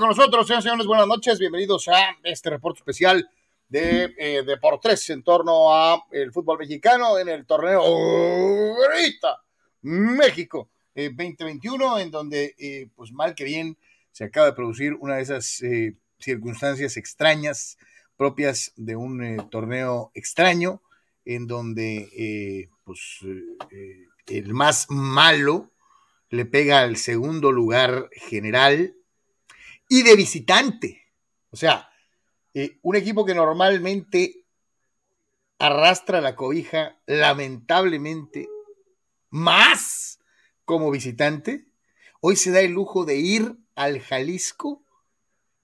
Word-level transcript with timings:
con 0.00 0.08
nosotros, 0.08 0.46
señores 0.46 0.64
señores? 0.64 0.86
Buenas 0.86 1.06
noches, 1.06 1.38
bienvenidos 1.38 1.86
a 1.88 2.16
este 2.24 2.48
reporte 2.48 2.78
especial 2.78 3.28
de 3.68 4.14
eh, 4.16 4.42
Deportes 4.46 5.10
en 5.10 5.22
torno 5.22 5.74
a 5.74 6.02
el 6.10 6.32
fútbol 6.32 6.58
mexicano 6.58 7.18
en 7.18 7.28
el 7.28 7.44
torneo 7.44 7.82
ahorita 7.82 9.42
México 9.82 10.70
2021, 10.94 11.98
eh, 11.98 12.02
en 12.02 12.10
donde, 12.10 12.54
eh, 12.58 12.88
pues 12.96 13.12
mal 13.12 13.34
que 13.34 13.44
bien, 13.44 13.76
se 14.10 14.24
acaba 14.24 14.46
de 14.46 14.54
producir 14.54 14.94
una 14.94 15.16
de 15.16 15.22
esas 15.22 15.60
eh, 15.60 15.94
circunstancias 16.18 16.96
extrañas 16.96 17.76
propias 18.16 18.72
de 18.76 18.96
un 18.96 19.50
torneo 19.50 20.12
extraño, 20.14 20.80
en 21.26 21.46
donde, 21.46 22.70
pues, 22.84 23.18
el 24.26 24.54
más 24.54 24.86
malo 24.88 25.70
le 26.30 26.46
pega 26.46 26.80
al 26.80 26.96
segundo 26.96 27.52
lugar 27.52 28.08
general 28.12 28.94
y 29.90 30.04
de 30.04 30.16
visitante. 30.16 31.02
O 31.50 31.56
sea, 31.56 31.90
un 32.82 32.96
equipo 32.96 33.26
que 33.26 33.34
normalmente 33.34 34.46
arrastra 35.58 36.20
la 36.20 36.36
cobija, 36.36 36.96
lamentablemente, 37.06 38.48
más 39.30 40.20
como 40.64 40.90
visitante, 40.90 41.66
hoy 42.20 42.36
se 42.36 42.52
da 42.52 42.60
el 42.60 42.70
lujo 42.70 43.04
de 43.04 43.16
ir 43.16 43.56
al 43.74 44.00
Jalisco 44.00 44.82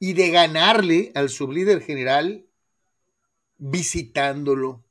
y 0.00 0.12
de 0.14 0.30
ganarle 0.30 1.12
al 1.14 1.30
sublíder 1.30 1.80
general 1.80 2.46
visitándolo 3.58 4.84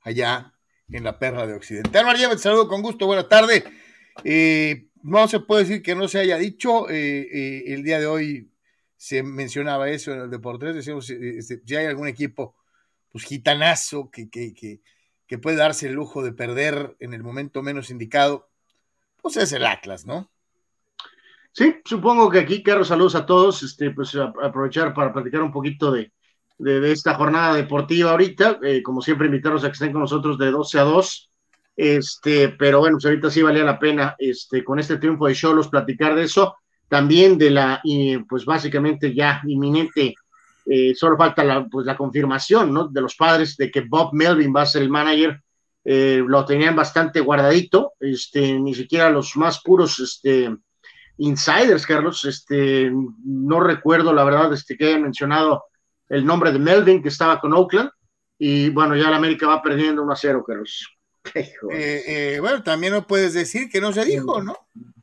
allá 0.00 0.54
en 0.88 1.04
la 1.04 1.20
perra 1.20 1.46
de 1.46 1.54
Occidente. 1.54 2.02
María, 2.02 2.28
te 2.30 2.38
saludo 2.38 2.68
con 2.68 2.82
gusto, 2.82 3.06
buenas 3.06 3.28
tardes. 3.28 3.62
Eh, 4.24 4.88
no 5.02 5.28
se 5.28 5.38
puede 5.38 5.62
decir 5.62 5.82
que 5.82 5.94
no 5.94 6.08
se 6.08 6.18
haya 6.18 6.36
dicho, 6.36 6.90
eh, 6.90 7.28
eh, 7.32 7.64
el 7.68 7.84
día 7.84 8.00
de 8.00 8.06
hoy 8.06 8.50
se 8.96 9.22
mencionaba 9.22 9.90
eso 9.90 10.12
en 10.12 10.20
el 10.22 10.30
Deportes, 10.30 10.74
decimos, 10.74 11.08
este, 11.10 11.60
si 11.64 11.76
hay 11.76 11.86
algún 11.86 12.08
equipo, 12.08 12.54
pues 13.10 13.24
gitanazo, 13.24 14.10
que, 14.10 14.28
que, 14.28 14.54
que, 14.54 14.80
que 15.26 15.38
puede 15.38 15.56
darse 15.56 15.88
el 15.88 15.94
lujo 15.94 16.22
de 16.22 16.32
perder 16.32 16.96
en 17.00 17.14
el 17.14 17.22
momento 17.22 17.62
menos 17.62 17.90
indicado, 17.90 18.48
pues 19.20 19.36
es 19.36 19.52
el 19.52 19.66
Atlas, 19.66 20.06
¿no? 20.06 20.30
Sí, 21.52 21.80
supongo 21.84 22.28
que 22.28 22.40
aquí, 22.40 22.62
Carlos, 22.62 22.88
saludos 22.88 23.14
a 23.14 23.24
todos, 23.24 23.62
este, 23.62 23.90
pues 23.90 24.14
aprovechar 24.14 24.92
para 24.92 25.12
platicar 25.12 25.40
un 25.42 25.52
poquito 25.52 25.90
de, 25.90 26.12
de, 26.58 26.92
esta 26.92 27.14
jornada 27.14 27.54
deportiva 27.54 28.10
ahorita, 28.10 28.60
eh, 28.62 28.82
como 28.82 29.00
siempre 29.00 29.26
invitarlos 29.26 29.64
a 29.64 29.68
que 29.68 29.72
estén 29.72 29.92
con 29.92 30.02
nosotros 30.02 30.38
de 30.38 30.50
12 30.50 30.78
a 30.78 30.82
2, 30.82 31.30
este, 31.76 32.50
pero 32.50 32.80
bueno, 32.80 32.96
pues 32.96 33.06
ahorita 33.06 33.30
sí 33.30 33.42
valía 33.42 33.64
la 33.64 33.78
pena, 33.78 34.14
este, 34.18 34.64
con 34.64 34.78
este 34.78 34.98
triunfo 34.98 35.26
de 35.26 35.34
Cholos 35.34 35.68
platicar 35.68 36.14
de 36.14 36.24
eso, 36.24 36.56
también 36.88 37.38
de 37.38 37.50
la, 37.50 37.80
y 37.84 38.18
pues 38.18 38.44
básicamente 38.44 39.14
ya 39.14 39.42
inminente, 39.46 40.14
eh, 40.66 40.94
solo 40.94 41.16
falta 41.16 41.44
la, 41.44 41.66
pues 41.66 41.86
la 41.86 41.96
confirmación, 41.96 42.72
¿no? 42.72 42.88
De 42.88 43.00
los 43.00 43.14
padres 43.14 43.56
de 43.56 43.70
que 43.70 43.82
Bob 43.82 44.12
Melvin 44.12 44.54
va 44.54 44.62
a 44.62 44.66
ser 44.66 44.82
el 44.82 44.90
manager 44.90 45.40
eh, 45.88 46.20
lo 46.26 46.44
tenían 46.44 46.74
bastante 46.74 47.20
guardadito, 47.20 47.92
este, 48.00 48.58
ni 48.58 48.74
siquiera 48.74 49.08
los 49.08 49.36
más 49.36 49.62
puros 49.62 50.00
este, 50.00 50.52
insiders, 51.18 51.86
Carlos, 51.86 52.24
este, 52.24 52.90
no 53.24 53.60
recuerdo 53.60 54.12
la 54.12 54.24
verdad 54.24 54.52
este, 54.52 54.76
que 54.76 54.86
hayan 54.88 55.04
mencionado 55.04 55.66
el 56.08 56.26
nombre 56.26 56.50
de 56.50 56.58
Melvin, 56.58 57.00
que 57.00 57.08
estaba 57.08 57.38
con 57.38 57.52
Oakland, 57.52 57.90
y 58.36 58.70
bueno, 58.70 58.96
ya 58.96 59.10
la 59.10 59.16
América 59.16 59.46
va 59.46 59.62
perdiendo 59.62 60.02
1 60.02 60.12
a 60.12 60.16
0, 60.16 60.44
Carlos. 60.44 60.88
Eh, 61.34 61.54
eh, 62.06 62.38
bueno, 62.40 62.64
también 62.64 62.92
no 62.92 63.06
puedes 63.06 63.32
decir 63.32 63.68
que 63.68 63.80
no 63.80 63.92
se 63.92 64.04
dijo, 64.04 64.42
¿no? 64.42 64.56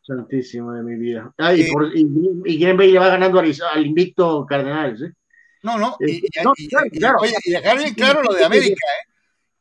Santísimo 0.05 0.73
de 0.73 0.83
mi 0.83 0.95
vida. 0.95 1.33
Ah, 1.37 1.53
y, 1.53 1.71
por, 1.71 1.89
Bay 1.89 2.91
le 2.91 2.99
va 2.99 3.07
ganando 3.07 3.39
al, 3.39 3.53
al 3.73 3.85
invicto 3.85 4.45
Cardenales, 4.45 5.01
¿eh? 5.01 5.13
No, 5.63 5.77
no, 5.77 5.95
y, 6.01 6.21
claro, 6.29 6.53
Oye, 7.21 7.33
y 7.45 7.51
dejar 7.51 7.77
bien 7.77 7.93
claro 7.93 8.21
lo 8.21 8.33
de 8.33 8.43
América, 8.43 8.73
¿eh? 8.73 9.13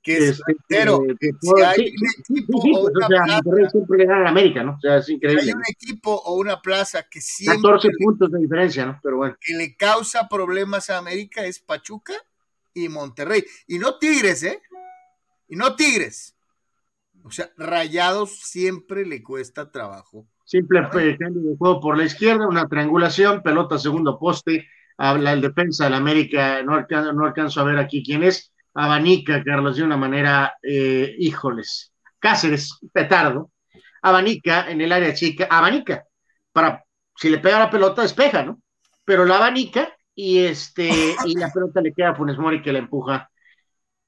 que 0.02 0.16
es 0.16 0.22
este, 0.30 0.56
pero 0.66 1.00
si 1.20 1.62
hay 1.64 1.94
un 1.96 2.34
equipo 2.34 2.58
o 2.58 2.90
una 2.90 3.06
plaza, 3.06 3.70
siempre 3.70 3.98
le 3.98 4.06
gana 4.06 4.26
a 4.26 4.30
América, 4.30 4.64
¿no? 4.64 4.72
O 4.72 4.80
sea, 4.80 4.96
es 4.96 5.08
increíble. 5.08 5.42
Hay 5.42 5.52
un 5.52 5.62
equipo 5.68 6.12
o 6.12 6.34
una 6.34 6.60
plaza 6.60 7.06
que 7.08 7.20
siempre 7.20 7.62
14 7.62 7.88
puntos 8.00 8.32
de 8.32 8.40
diferencia, 8.40 8.84
¿no? 8.84 8.98
Pero 9.00 9.18
bueno. 9.18 9.36
Que 9.40 9.54
le 9.54 9.76
causa 9.76 10.28
problemas 10.28 10.90
a 10.90 10.98
América 10.98 11.46
es 11.46 11.60
Pachuca 11.60 12.14
y 12.74 12.88
Monterrey. 12.88 13.44
Y 13.68 13.78
no 13.78 13.98
Tigres, 13.98 14.42
¿eh? 14.42 14.60
Y 15.48 15.54
no 15.54 15.76
Tigres. 15.76 16.34
O 17.24 17.30
sea, 17.30 17.50
Rayados 17.56 18.38
siempre 18.40 19.06
le 19.06 19.22
cuesta 19.22 19.70
trabajo. 19.70 20.26
Simple 20.44 20.88
cambio 21.18 21.42
de 21.42 21.56
juego 21.56 21.80
por 21.80 21.96
la 21.96 22.04
izquierda, 22.04 22.48
una 22.48 22.66
triangulación, 22.66 23.42
pelota 23.42 23.78
segundo 23.78 24.18
poste, 24.18 24.68
habla 24.98 25.32
el 25.32 25.40
defensa 25.40 25.84
del 25.84 25.94
América, 25.94 26.62
no 26.62 26.74
alcanzo, 26.74 27.12
no 27.12 27.24
alcanzo 27.24 27.60
a 27.60 27.64
ver 27.64 27.78
aquí 27.78 28.02
quién 28.04 28.22
es, 28.22 28.52
abanica, 28.74 29.42
Carlos, 29.42 29.76
de 29.76 29.84
una 29.84 29.96
manera, 29.96 30.54
eh, 30.62 31.14
híjoles, 31.18 31.92
Cáceres, 32.18 32.78
petardo, 32.92 33.50
abanica 34.02 34.70
en 34.70 34.80
el 34.80 34.92
área 34.92 35.14
chica, 35.14 35.48
abanica, 35.50 36.04
para, 36.52 36.84
si 37.16 37.30
le 37.30 37.38
pega 37.38 37.58
la 37.58 37.70
pelota, 37.70 38.02
despeja, 38.02 38.42
¿no? 38.44 38.60
Pero 39.04 39.24
la 39.24 39.36
abanica 39.36 39.92
y 40.14 40.40
este, 40.40 40.90
y 41.24 41.34
la 41.34 41.50
pelota 41.50 41.80
le 41.80 41.92
queda 41.92 42.10
a 42.10 42.14
Funes 42.14 42.38
Mori 42.38 42.62
que 42.62 42.72
la 42.72 42.78
empuja. 42.78 43.30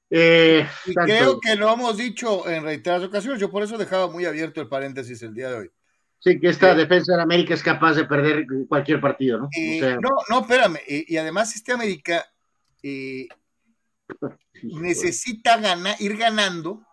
Eh, 0.09 0.67
y 0.85 0.93
creo 0.93 1.39
que 1.39 1.55
lo 1.55 1.71
hemos 1.73 1.97
dicho 1.97 2.47
en 2.47 2.63
reiteradas 2.63 3.07
ocasiones, 3.07 3.39
yo 3.39 3.49
por 3.49 3.63
eso 3.63 3.77
dejaba 3.77 4.07
muy 4.07 4.25
abierto 4.25 4.61
el 4.61 4.67
paréntesis 4.67 5.21
el 5.23 5.33
día 5.33 5.49
de 5.49 5.55
hoy. 5.55 5.71
Sí, 6.19 6.39
que 6.39 6.49
esta 6.49 6.73
defensa 6.73 7.15
de 7.15 7.21
América 7.21 7.53
es 7.53 7.61
capaz 7.61 7.93
de 7.93 8.05
perder 8.05 8.45
cualquier 8.67 8.99
partido, 8.99 9.39
¿no? 9.39 9.49
no, 10.01 10.09
no, 10.29 10.41
espérame, 10.41 10.79
y, 10.87 11.17
además 11.17 11.55
este 11.55 11.71
América 11.71 12.25
eh, 12.81 13.27
necesita 14.63 15.57
ganar, 15.57 15.95
ir 15.99 16.17
ganando 16.17 16.85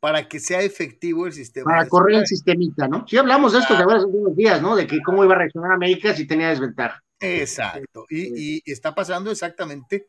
para 0.00 0.26
que 0.28 0.40
sea 0.40 0.62
efectivo 0.62 1.26
el 1.26 1.32
sistema. 1.32 1.70
Para 1.70 1.88
correr 1.88 2.20
el 2.20 2.26
sistemita, 2.26 2.88
¿no? 2.88 3.06
Sí 3.06 3.18
hablamos 3.18 3.52
de 3.52 3.58
esto 3.58 3.76
de 3.76 3.82
hace 3.82 4.06
unos 4.06 4.34
días, 4.34 4.60
¿no? 4.62 4.74
De 4.74 4.86
que 4.86 5.00
cómo 5.02 5.22
iba 5.24 5.34
a 5.34 5.38
reaccionar 5.38 5.72
América 5.72 6.14
si 6.14 6.26
tenía 6.26 6.48
desventaja. 6.48 7.02
Exacto. 7.20 8.06
Y, 8.08 8.62
está 8.70 8.94
pasando 8.94 9.30
exactamente 9.30 10.06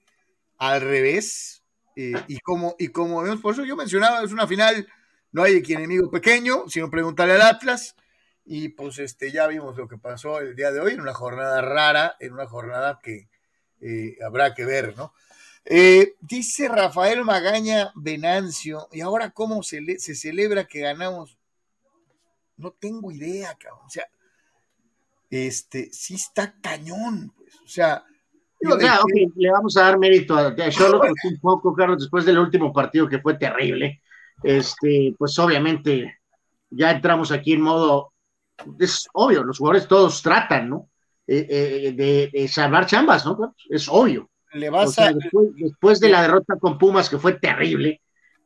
al 0.58 0.82
revés. 0.82 1.61
Eh, 1.96 2.14
y 2.28 2.40
como 2.40 2.76
y 2.80 2.90
como 2.90 3.22
vemos, 3.22 3.42
por 3.42 3.54
eso 3.54 3.66
yo 3.66 3.76
mencionaba, 3.76 4.24
es 4.24 4.32
una 4.32 4.48
final, 4.48 4.88
no 5.32 5.44
hay 5.44 5.58
aquí 5.58 5.74
enemigo 5.74 6.10
pequeño, 6.10 6.68
sino 6.68 6.90
preguntarle 6.90 7.36
al 7.36 7.42
Atlas. 7.42 7.96
Y 8.46 8.70
pues 8.70 9.00
este 9.00 9.32
ya 9.32 9.48
vimos 9.48 9.78
lo 9.78 9.88
que 9.88 9.98
pasó 9.98 10.40
el 10.40 10.56
día 10.56 10.72
de 10.72 10.80
hoy 10.80 10.94
en 10.94 11.02
una 11.02 11.14
jornada 11.14 11.62
rara, 11.62 12.16
en 12.20 12.34
una 12.34 12.48
jornada 12.48 13.00
que 13.02 13.30
eh, 13.82 14.18
habrá 14.26 14.54
que 14.54 14.66
ver, 14.66 14.96
¿no? 14.98 15.14
Eh, 15.66 16.16
dice 16.22 16.68
Rafael 16.68 17.24
Magaña 17.24 17.92
Venancio, 17.96 18.88
¿y 18.92 19.02
ahora 19.02 19.30
cómo 19.30 19.62
se, 19.62 20.00
se 20.00 20.16
celebra 20.16 20.66
que 20.66 20.80
ganamos? 20.82 21.38
No 22.58 22.72
tengo 22.72 23.12
idea, 23.12 23.56
cabrón. 23.60 23.86
O 23.86 23.90
sea, 23.90 24.08
este, 25.30 25.90
sí 25.94 26.16
está 26.16 26.56
cañón, 26.62 27.34
pues. 27.38 27.56
O 27.64 27.68
sea, 27.68 28.06
le 29.36 29.52
vamos 29.52 29.78
a 29.78 29.82
dar 29.82 29.98
mérito 29.98 30.36
a, 30.36 30.56
Cholo 30.70 31.02
un 31.02 31.40
poco, 31.40 31.74
Carlos, 31.74 32.00
después 32.00 32.26
del 32.26 32.40
último 32.40 32.72
partido 32.72 33.08
que 33.08 33.20
fue 33.20 33.36
terrible. 33.36 34.02
Este, 34.44 35.14
pues 35.18 35.38
obviamente 35.40 36.20
ya 36.70 36.92
entramos 36.92 37.32
aquí 37.32 37.54
en 37.54 37.62
modo, 37.62 38.14
es 38.80 39.08
obvio, 39.14 39.44
los 39.44 39.58
jugadores 39.58 39.88
todos 39.88 40.22
tratan, 40.22 40.70
¿no? 40.70 40.90
Eh, 41.28 41.48
eh, 41.50 41.92
de, 41.94 42.30
de, 42.34 42.48
salvar 42.48 42.88
chambas, 42.88 43.26
¿no? 43.26 43.56
Es 43.70 43.88
obvio 43.88 44.32
le 44.54 44.70
vas 44.70 44.98
a... 45.00 45.12
después, 45.14 46.00
de 46.00 46.10
la 46.10 46.22
derrota 46.22 46.58
con 46.60 46.78
Pumas, 46.78 47.10
que 47.10 47.18
fue 47.18 47.34
terrible, 47.34 48.02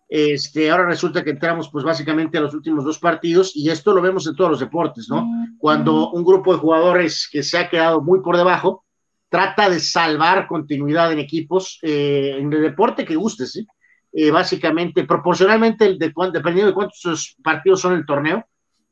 este, 0.07 0.69
ahora 0.69 0.85
resulta 0.85 1.23
que 1.23 1.31
entramos 1.31 1.69
pues 1.71 1.83
básicamente 1.83 2.37
a 2.37 2.41
los 2.41 2.53
últimos 2.53 2.85
dos 2.85 2.99
partidos 2.99 3.55
y 3.55 3.69
esto 3.69 3.93
lo 3.93 4.01
vemos 4.01 4.27
en 4.27 4.35
todos 4.35 4.51
los 4.51 4.59
deportes, 4.59 5.07
¿no? 5.09 5.27
Cuando 5.57 6.11
un 6.11 6.23
grupo 6.23 6.53
de 6.53 6.59
jugadores 6.59 7.27
que 7.31 7.41
se 7.41 7.57
ha 7.57 7.69
quedado 7.69 8.01
muy 8.01 8.21
por 8.21 8.37
debajo 8.37 8.84
trata 9.29 9.69
de 9.69 9.79
salvar 9.79 10.47
continuidad 10.47 11.11
en 11.11 11.19
equipos, 11.19 11.79
eh, 11.81 12.37
en 12.39 12.51
el 12.51 12.61
deporte 12.61 13.05
que 13.05 13.15
gustes, 13.15 13.51
¿sí? 13.53 13.67
Eh, 14.13 14.31
básicamente, 14.31 15.03
proporcionalmente, 15.03 15.95
de, 15.95 16.13
dependiendo 16.31 16.67
de 16.67 16.73
cuántos 16.73 17.35
partidos 17.43 17.81
son 17.81 17.93
el 17.93 18.05
torneo, 18.05 18.45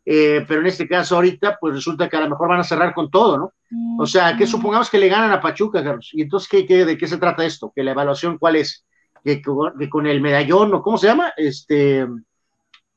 eh, 0.05 0.43
pero 0.47 0.59
en 0.59 0.67
este 0.67 0.87
caso 0.87 1.15
ahorita, 1.15 1.57
pues 1.61 1.75
resulta 1.75 2.09
que 2.09 2.17
a 2.17 2.21
lo 2.21 2.29
mejor 2.29 2.49
van 2.49 2.59
a 2.59 2.65
cerrar 2.65 2.93
con 2.93 3.09
todo, 3.09 3.37
¿no? 3.37 3.53
O 3.97 4.05
sea, 4.05 4.35
que 4.35 4.45
supongamos 4.45 4.89
que 4.89 4.97
le 4.97 5.07
ganan 5.07 5.31
a 5.31 5.39
Pachuca, 5.39 5.83
Carlos. 5.83 6.09
Y 6.11 6.23
entonces, 6.23 6.49
¿qué, 6.49 6.85
de 6.85 6.97
qué 6.97 7.07
se 7.07 7.17
trata 7.17 7.45
esto? 7.45 7.71
¿Que 7.73 7.83
la 7.83 7.91
evaluación 7.91 8.37
cuál 8.37 8.57
es? 8.57 8.85
¿Que, 9.23 9.41
con 9.41 10.07
el 10.07 10.19
medallón 10.19 10.73
o 10.73 10.81
cómo 10.81 10.97
se 10.97 11.07
llama? 11.07 11.31
Este, 11.37 12.05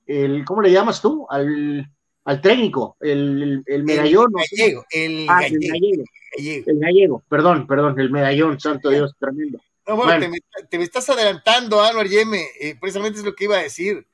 el, 0.06 0.44
¿Cómo 0.44 0.62
le 0.62 0.72
llamas 0.72 1.00
tú? 1.00 1.26
Al, 1.30 1.88
al 2.26 2.40
técnico, 2.40 2.96
el, 3.00 3.62
el, 3.64 3.84
medallón. 3.84 4.32
El 4.36 4.58
gallego, 4.58 4.84
el, 4.90 5.26
ah, 5.28 5.40
gallego, 5.40 6.04
el 6.36 6.78
gallego. 6.78 7.22
perdón, 7.28 7.66
perdón, 7.66 7.98
el 7.98 8.10
medallón, 8.10 8.60
santo 8.60 8.90
Dios, 8.90 9.14
tremendo. 9.18 9.58
No, 9.86 9.96
bueno, 9.96 10.18
Te, 10.68 10.78
me, 10.78 10.84
estás 10.84 11.08
adelantando, 11.08 11.80
Álvaro 11.80 12.08
Yeme, 12.08 12.44
eh, 12.60 12.76
precisamente 12.80 13.20
es 13.20 13.24
lo 13.24 13.34
que 13.34 13.44
iba 13.44 13.56
a 13.56 13.62
decir 13.62 14.06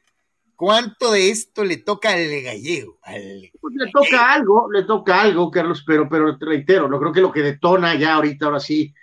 ¿Cuánto 0.62 1.10
de 1.10 1.28
esto 1.28 1.64
le 1.64 1.78
toca 1.78 2.12
al 2.12 2.28
gallego? 2.40 2.96
Pues 3.60 3.74
le 3.74 3.90
toca 3.90 4.32
algo, 4.32 4.70
le 4.70 4.84
toca 4.84 5.20
algo, 5.20 5.50
Carlos, 5.50 5.82
pero, 5.84 6.08
pero 6.08 6.36
reitero, 6.38 6.88
no 6.88 7.00
creo 7.00 7.12
que 7.12 7.20
lo 7.20 7.32
que 7.32 7.42
detona 7.42 7.96
ya 7.96 8.14
ahorita, 8.14 8.46
ahora 8.46 8.60
sí, 8.60 8.94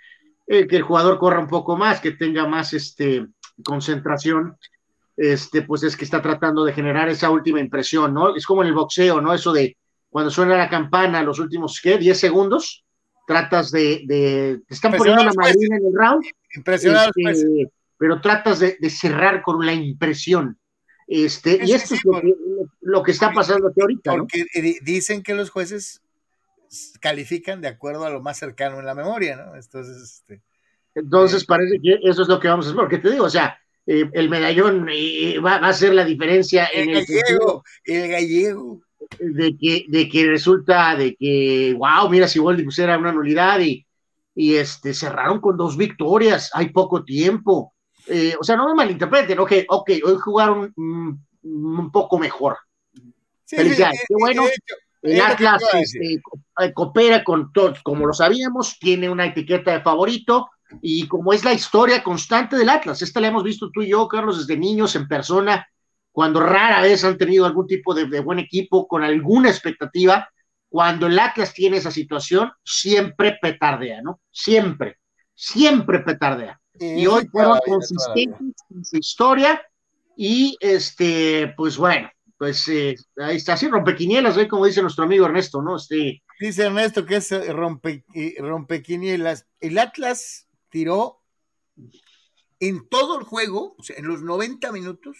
eh, 0.46 0.66
que 0.66 0.76
el 0.76 0.82
jugador 0.82 1.18
corra 1.18 1.38
un 1.38 1.48
poco 1.48 1.76
más, 1.76 2.00
que 2.00 2.12
tenga 2.12 2.46
más 2.46 2.72
este, 2.72 3.26
concentración, 3.62 4.56
este, 5.20 5.62
pues 5.62 5.82
es 5.82 5.96
que 5.96 6.04
está 6.04 6.22
tratando 6.22 6.64
de 6.64 6.72
generar 6.72 7.08
esa 7.08 7.30
última 7.30 7.60
impresión, 7.60 8.14
¿no? 8.14 8.34
Es 8.34 8.46
como 8.46 8.62
en 8.62 8.68
el 8.68 8.74
boxeo, 8.74 9.20
¿no? 9.20 9.32
Eso 9.32 9.52
de 9.52 9.76
cuando 10.08 10.30
suena 10.30 10.56
la 10.56 10.68
campana, 10.68 11.22
los 11.22 11.38
últimos, 11.38 11.80
¿qué? 11.80 11.98
10 11.98 12.18
segundos, 12.18 12.84
tratas 13.26 13.70
de, 13.70 14.02
de 14.06 14.60
te 14.66 14.74
están 14.74 14.92
poniendo 14.92 15.24
la 15.24 15.32
madrina 15.34 15.76
en 15.76 15.86
el 15.86 15.94
round. 15.94 16.24
Impresionante. 16.54 17.22
Este, 17.30 17.70
pero 17.96 18.20
tratas 18.20 18.58
de, 18.58 18.76
de 18.80 18.90
cerrar 18.90 19.42
con 19.42 19.64
la 19.64 19.72
impresión 19.74 20.58
este, 21.12 21.58
y 21.64 21.72
esto 21.72 21.96
es 21.96 22.04
lo 22.82 23.02
que, 23.02 23.10
está 23.10 23.32
pasando 23.32 23.66
aquí 23.66 23.80
ahorita. 23.80 24.16
Porque 24.16 24.44
dicen 24.80 25.24
que 25.24 25.34
los 25.34 25.50
jueces 25.50 26.02
califican 27.00 27.60
de 27.60 27.66
acuerdo 27.66 28.04
a 28.04 28.10
lo 28.10 28.20
más 28.22 28.38
cercano 28.38 28.78
en 28.78 28.86
la 28.86 28.94
memoria, 28.94 29.34
¿no? 29.34 29.56
Entonces, 29.56 30.00
este, 30.00 30.40
Entonces 30.94 31.42
eh, 31.42 31.46
parece 31.48 31.80
que 31.82 31.98
eso 32.04 32.22
es 32.22 32.28
lo 32.28 32.38
que 32.38 32.46
vamos 32.46 32.64
a 32.64 32.68
hacer, 32.68 32.80
porque 32.80 32.98
te 32.98 33.10
digo, 33.10 33.24
o 33.24 33.30
sea, 33.30 33.58
eh, 33.92 34.08
el 34.12 34.28
medallón 34.28 34.86
eh, 34.88 35.40
va, 35.40 35.56
a 35.56 35.72
ser 35.72 35.94
la 35.94 36.04
diferencia 36.04 36.66
el 36.66 36.90
en 36.90 36.94
gallego, 36.94 37.64
el, 37.84 38.08
gallego. 38.08 38.80
De 39.18 39.56
que, 39.58 39.86
de 39.88 40.08
que 40.08 40.26
resulta 40.28 40.94
de 40.94 41.16
que, 41.16 41.74
wow, 41.76 42.08
mira, 42.08 42.28
si 42.28 42.38
Boldi 42.38 42.62
pusiera 42.62 42.96
una 42.96 43.10
nulidad 43.10 43.58
y, 43.58 43.84
y 44.32 44.54
este, 44.54 44.94
cerraron 44.94 45.40
con 45.40 45.56
dos 45.56 45.76
victorias, 45.76 46.52
hay 46.54 46.68
poco 46.68 47.02
tiempo. 47.04 47.74
Eh, 48.06 48.36
o 48.38 48.44
sea, 48.44 48.54
no 48.54 48.68
me 48.68 48.74
malinterpreten, 48.74 49.40
ok, 49.40 49.52
ok, 49.68 49.90
hoy 50.04 50.16
jugaron 50.20 50.72
un 50.76 51.90
poco 51.90 52.16
mejor. 52.16 52.58
Sí, 53.44 53.56
Felicidades, 53.56 54.04
qué 54.06 54.14
bueno. 54.16 54.44
el 55.02 55.20
Atlas 55.20 55.64
este, 55.72 56.14
eh, 56.14 56.72
coopera 56.72 57.24
con 57.24 57.52
todos, 57.52 57.82
como 57.82 58.06
lo 58.06 58.12
sabíamos, 58.12 58.78
tiene 58.78 59.10
una 59.10 59.26
etiqueta 59.26 59.72
de 59.72 59.80
favorito 59.80 60.48
y 60.82 61.06
como 61.08 61.32
es 61.32 61.44
la 61.44 61.52
historia 61.52 62.02
constante 62.02 62.56
del 62.56 62.68
Atlas, 62.68 63.02
esta 63.02 63.20
la 63.20 63.28
hemos 63.28 63.44
visto 63.44 63.70
tú 63.70 63.82
y 63.82 63.88
yo, 63.88 64.06
Carlos, 64.08 64.38
desde 64.38 64.58
niños 64.58 64.94
en 64.96 65.08
persona, 65.08 65.66
cuando 66.12 66.40
rara 66.40 66.80
vez 66.82 67.04
han 67.04 67.18
tenido 67.18 67.46
algún 67.46 67.66
tipo 67.66 67.94
de, 67.94 68.06
de 68.06 68.20
buen 68.20 68.38
equipo 68.38 68.86
con 68.88 69.02
alguna 69.02 69.48
expectativa, 69.48 70.28
cuando 70.68 71.06
el 71.06 71.18
Atlas 71.18 71.52
tiene 71.52 71.78
esa 71.78 71.90
situación, 71.90 72.50
siempre 72.64 73.38
petardea, 73.40 74.02
¿no? 74.02 74.20
Siempre, 74.30 74.98
siempre 75.34 76.00
petardea 76.00 76.60
y 76.80 77.06
hoy 77.06 77.26
fueron 77.28 77.58
consistentes 77.66 78.56
en 78.70 78.84
su 78.84 78.96
historia 78.96 79.60
y 80.16 80.56
este, 80.60 81.52
pues 81.56 81.76
bueno, 81.76 82.10
pues 82.38 82.66
eh, 82.68 82.96
ahí 83.18 83.36
está, 83.36 83.54
así 83.54 83.68
rompequinielas, 83.68 84.36
¿eh? 84.38 84.48
como 84.48 84.66
dice 84.66 84.82
nuestro 84.82 85.04
amigo 85.04 85.26
Ernesto, 85.26 85.60
¿no? 85.60 85.76
Este, 85.76 86.22
dice 86.38 86.64
Ernesto 86.64 87.04
que 87.04 87.16
es 87.16 87.32
eh, 87.32 87.52
rompe, 87.52 88.04
rompequinielas. 88.38 89.46
El 89.60 89.78
Atlas 89.78 90.48
tiró 90.70 91.22
en 92.58 92.88
todo 92.88 93.18
el 93.18 93.24
juego, 93.24 93.74
o 93.78 93.82
sea, 93.82 93.96
en 93.96 94.06
los 94.06 94.22
90 94.22 94.72
minutos, 94.72 95.16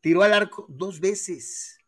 tiró 0.00 0.22
al 0.22 0.32
arco 0.32 0.66
dos 0.68 1.00
veces. 1.00 1.78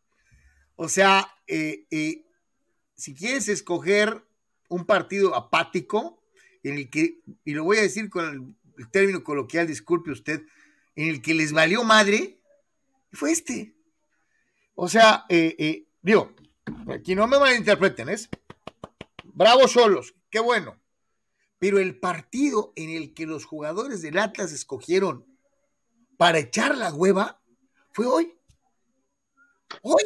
O 0.75 0.87
sea, 0.87 1.33
si 1.47 3.13
quieres 3.13 3.47
escoger 3.49 4.25
un 4.69 4.85
partido 4.85 5.35
apático, 5.35 6.21
en 6.63 6.77
el 6.77 6.89
que, 6.89 7.21
y 7.45 7.53
lo 7.53 7.63
voy 7.63 7.77
a 7.77 7.81
decir 7.81 8.09
con 8.09 8.55
el, 8.77 8.89
término 8.91 9.23
coloquial, 9.23 9.67
disculpe 9.67 10.11
usted, 10.11 10.43
en 10.95 11.09
el 11.09 11.21
que 11.21 11.33
les 11.33 11.51
valió 11.51 11.83
madre, 11.83 12.39
fue 13.11 13.31
este. 13.31 13.75
O 14.75 14.87
sea, 14.87 15.25
eh, 15.27 15.55
eh, 15.57 15.85
digo, 16.01 16.33
aquí 16.93 17.15
no 17.15 17.27
me 17.27 17.39
malinterpreten, 17.39 18.09
es 18.09 18.29
bravo 19.23 19.67
solos, 19.67 20.15
qué 20.29 20.39
bueno. 20.39 20.77
Pero 21.59 21.79
el 21.79 21.99
partido 21.99 22.73
en 22.75 22.89
el 22.89 23.13
que 23.13 23.25
los 23.25 23.45
jugadores 23.45 24.01
del 24.01 24.17
Atlas 24.17 24.51
escogieron 24.51 25.25
para 26.17 26.39
echar 26.39 26.77
la 26.77 26.93
hueva 26.93 27.41
fue 27.91 28.05
hoy. 28.05 28.33
Hoy. 29.81 30.03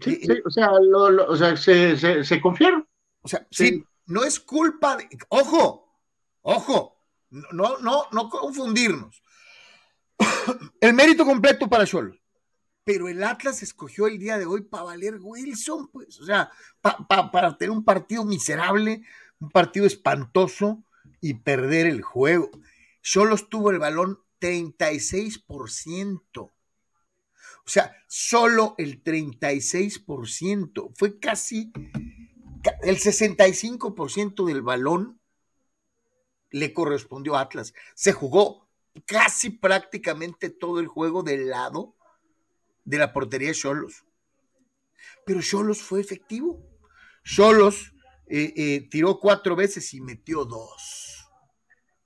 Sí, 0.00 0.20
sí 0.22 0.32
o 0.44 0.50
sea, 0.50 0.70
o 0.72 1.36
sea 1.36 1.56
se, 1.56 1.96
se, 1.96 2.24
se, 2.24 2.40
confiaron. 2.40 2.86
O 3.22 3.28
sea, 3.28 3.46
sí 3.50 3.84
no 4.06 4.24
es 4.24 4.40
culpa 4.40 4.96
de. 4.96 5.08
Ojo, 5.28 5.88
ojo, 6.42 7.00
no, 7.30 7.78
no, 7.78 8.04
no 8.12 8.28
confundirnos. 8.28 9.22
El 10.80 10.94
mérito 10.94 11.24
completo 11.24 11.68
para 11.68 11.86
Cholos. 11.86 12.18
Pero 12.86 13.08
el 13.08 13.24
Atlas 13.24 13.62
escogió 13.62 14.06
el 14.06 14.18
día 14.18 14.36
de 14.36 14.44
hoy 14.44 14.60
para 14.60 14.82
valer 14.82 15.16
Wilson, 15.18 15.88
pues, 15.88 16.20
o 16.20 16.26
sea, 16.26 16.50
para 16.82 17.56
tener 17.56 17.70
un 17.70 17.82
partido 17.82 18.26
miserable, 18.26 19.02
un 19.44 19.50
partido 19.50 19.86
espantoso 19.86 20.82
y 21.20 21.34
perder 21.34 21.86
el 21.86 22.02
juego. 22.02 22.50
Cholos 23.02 23.48
tuvo 23.48 23.70
el 23.70 23.78
balón 23.78 24.18
36%. 24.40 26.20
O 26.36 26.52
sea, 27.66 27.96
solo 28.08 28.74
el 28.78 29.02
36%. 29.02 30.92
Fue 30.94 31.18
casi 31.18 31.72
el 32.82 32.98
65% 32.98 34.46
del 34.46 34.62
balón 34.62 35.20
le 36.50 36.72
correspondió 36.72 37.36
a 37.36 37.40
Atlas. 37.40 37.74
Se 37.94 38.12
jugó 38.12 38.68
casi 39.06 39.50
prácticamente 39.50 40.50
todo 40.50 40.80
el 40.80 40.86
juego 40.86 41.22
del 41.22 41.50
lado 41.50 41.96
de 42.84 42.98
la 42.98 43.12
portería 43.12 43.48
de 43.48 43.54
Cholos. 43.54 44.04
Pero 45.26 45.42
Cholos 45.42 45.82
fue 45.82 46.00
efectivo. 46.00 46.62
Cholos 47.24 47.93
eh, 48.26 48.52
eh, 48.56 48.88
tiró 48.90 49.18
cuatro 49.18 49.54
veces 49.54 49.92
y 49.94 50.00
metió 50.00 50.44
dos. 50.44 51.26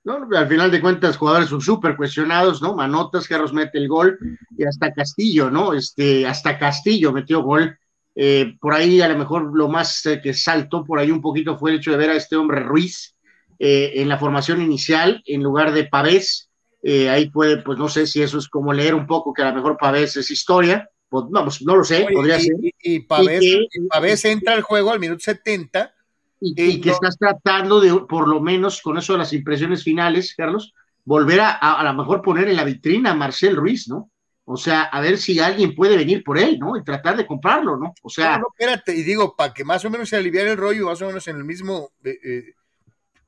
No, 0.05 0.27
al 0.37 0.49
final 0.49 0.71
de 0.71 0.81
cuentas, 0.81 1.17
jugadores 1.17 1.49
son 1.49 1.61
súper 1.61 1.97
cuestionados, 1.97 2.63
¿no? 2.63 2.75
Manotas, 2.75 3.29
Carlos 3.29 3.53
mete 3.53 3.79
el 3.79 3.89
gol 3.89 4.19
y 4.57 4.65
hasta 4.65 4.93
Castillo, 4.93 5.51
¿no? 5.51 5.75
Este, 5.75 6.27
hasta 6.27 6.59
Castillo 6.59 7.13
metió 7.13 7.43
gol 7.43 7.79
eh, 8.21 8.57
por 8.61 8.75
ahí 8.75 9.01
a 9.01 9.09
lo 9.09 9.17
mejor 9.17 9.57
lo 9.57 9.69
más 9.69 10.05
eh, 10.07 10.21
que 10.21 10.35
saltó 10.35 10.85
por 10.85 10.99
ahí 10.99 11.13
un 11.13 11.21
poquito 11.21 11.57
fue 11.57 11.71
el 11.71 11.77
hecho 11.77 11.93
de 11.93 11.99
ver 11.99 12.11
a 12.11 12.17
este 12.17 12.35
hombre 12.35 12.61
Ruiz 12.61 13.15
en 13.61 14.09
la 14.09 14.19
formación 14.19 14.63
inicial 14.63 15.21
en 15.27 15.43
lugar 15.43 15.73
de 15.73 15.85
Pavés. 15.85 16.49
ahí 16.85 17.29
puede, 17.29 17.57
pues 17.59 17.77
no 17.77 17.89
sé 17.89 18.07
si 18.07 18.23
eso 18.23 18.39
es 18.39 18.49
como 18.49 18.73
leer 18.73 18.95
un 18.95 19.07
poco 19.07 19.33
que 19.33 19.43
a 19.43 19.51
lo 19.51 19.57
mejor 19.57 19.77
Pavés 19.77 20.17
es 20.17 20.31
historia. 20.31 20.89
Pues, 21.09 21.25
no, 21.31 21.45
pues, 21.45 21.63
no 21.63 21.77
lo 21.77 21.85
sé, 21.85 22.07
podría 22.13 22.39
ser. 22.39 22.55
Y, 22.61 23.01
Pavés, 23.01 24.25
entra 24.25 24.55
al 24.55 24.63
juego 24.63 24.93
al 24.93 25.01
minuto 25.01 25.21
70. 25.21 25.95
Y, 26.41 26.81
que 26.81 26.91
estás 26.91 27.19
tratando 27.19 27.81
de, 27.81 27.93
por 28.09 28.29
lo 28.29 28.41
menos 28.41 28.81
con 28.81 28.97
eso 28.97 29.15
de 29.15 29.21
las 29.21 29.33
impresiones 29.33 29.83
finales, 29.83 30.35
Carlos, 30.37 30.73
volver 31.05 31.41
a, 31.41 31.51
a, 31.51 31.81
a 31.81 31.85
lo 31.85 31.95
mejor 31.95 32.23
poner 32.23 32.49
en 32.49 32.57
la 32.57 32.65
vitrina 32.65 33.11
a 33.11 33.15
Marcel 33.15 33.57
Ruiz, 33.57 33.89
¿no? 33.89 34.11
O 34.51 34.57
sea, 34.57 34.85
a 34.85 35.03
ver 35.03 35.19
si 35.19 35.39
alguien 35.41 35.75
puede 35.75 35.95
venir 35.95 36.25
por 36.25 36.39
él, 36.39 36.59
¿no? 36.59 36.75
Y 36.75 36.83
tratar 36.83 37.19
de 37.19 37.27
comprarlo, 37.27 37.77
¿no? 37.77 37.93
O 38.03 38.09
sea. 38.09 38.39
No, 38.39 38.47
espérate, 38.59 38.97
y 38.97 39.03
digo, 39.03 39.37
para 39.37 39.53
que 39.53 39.63
más 39.63 39.85
o 39.85 39.91
menos 39.91 40.09
se 40.09 40.17
aliviara 40.17 40.51
el 40.51 40.57
rollo, 40.57 40.87
más 40.87 41.03
o 41.03 41.07
menos 41.07 41.29
en 41.29 41.37
el 41.37 41.45
mismo 41.45 41.93
eh, 42.03 42.19
eh, 42.25 42.55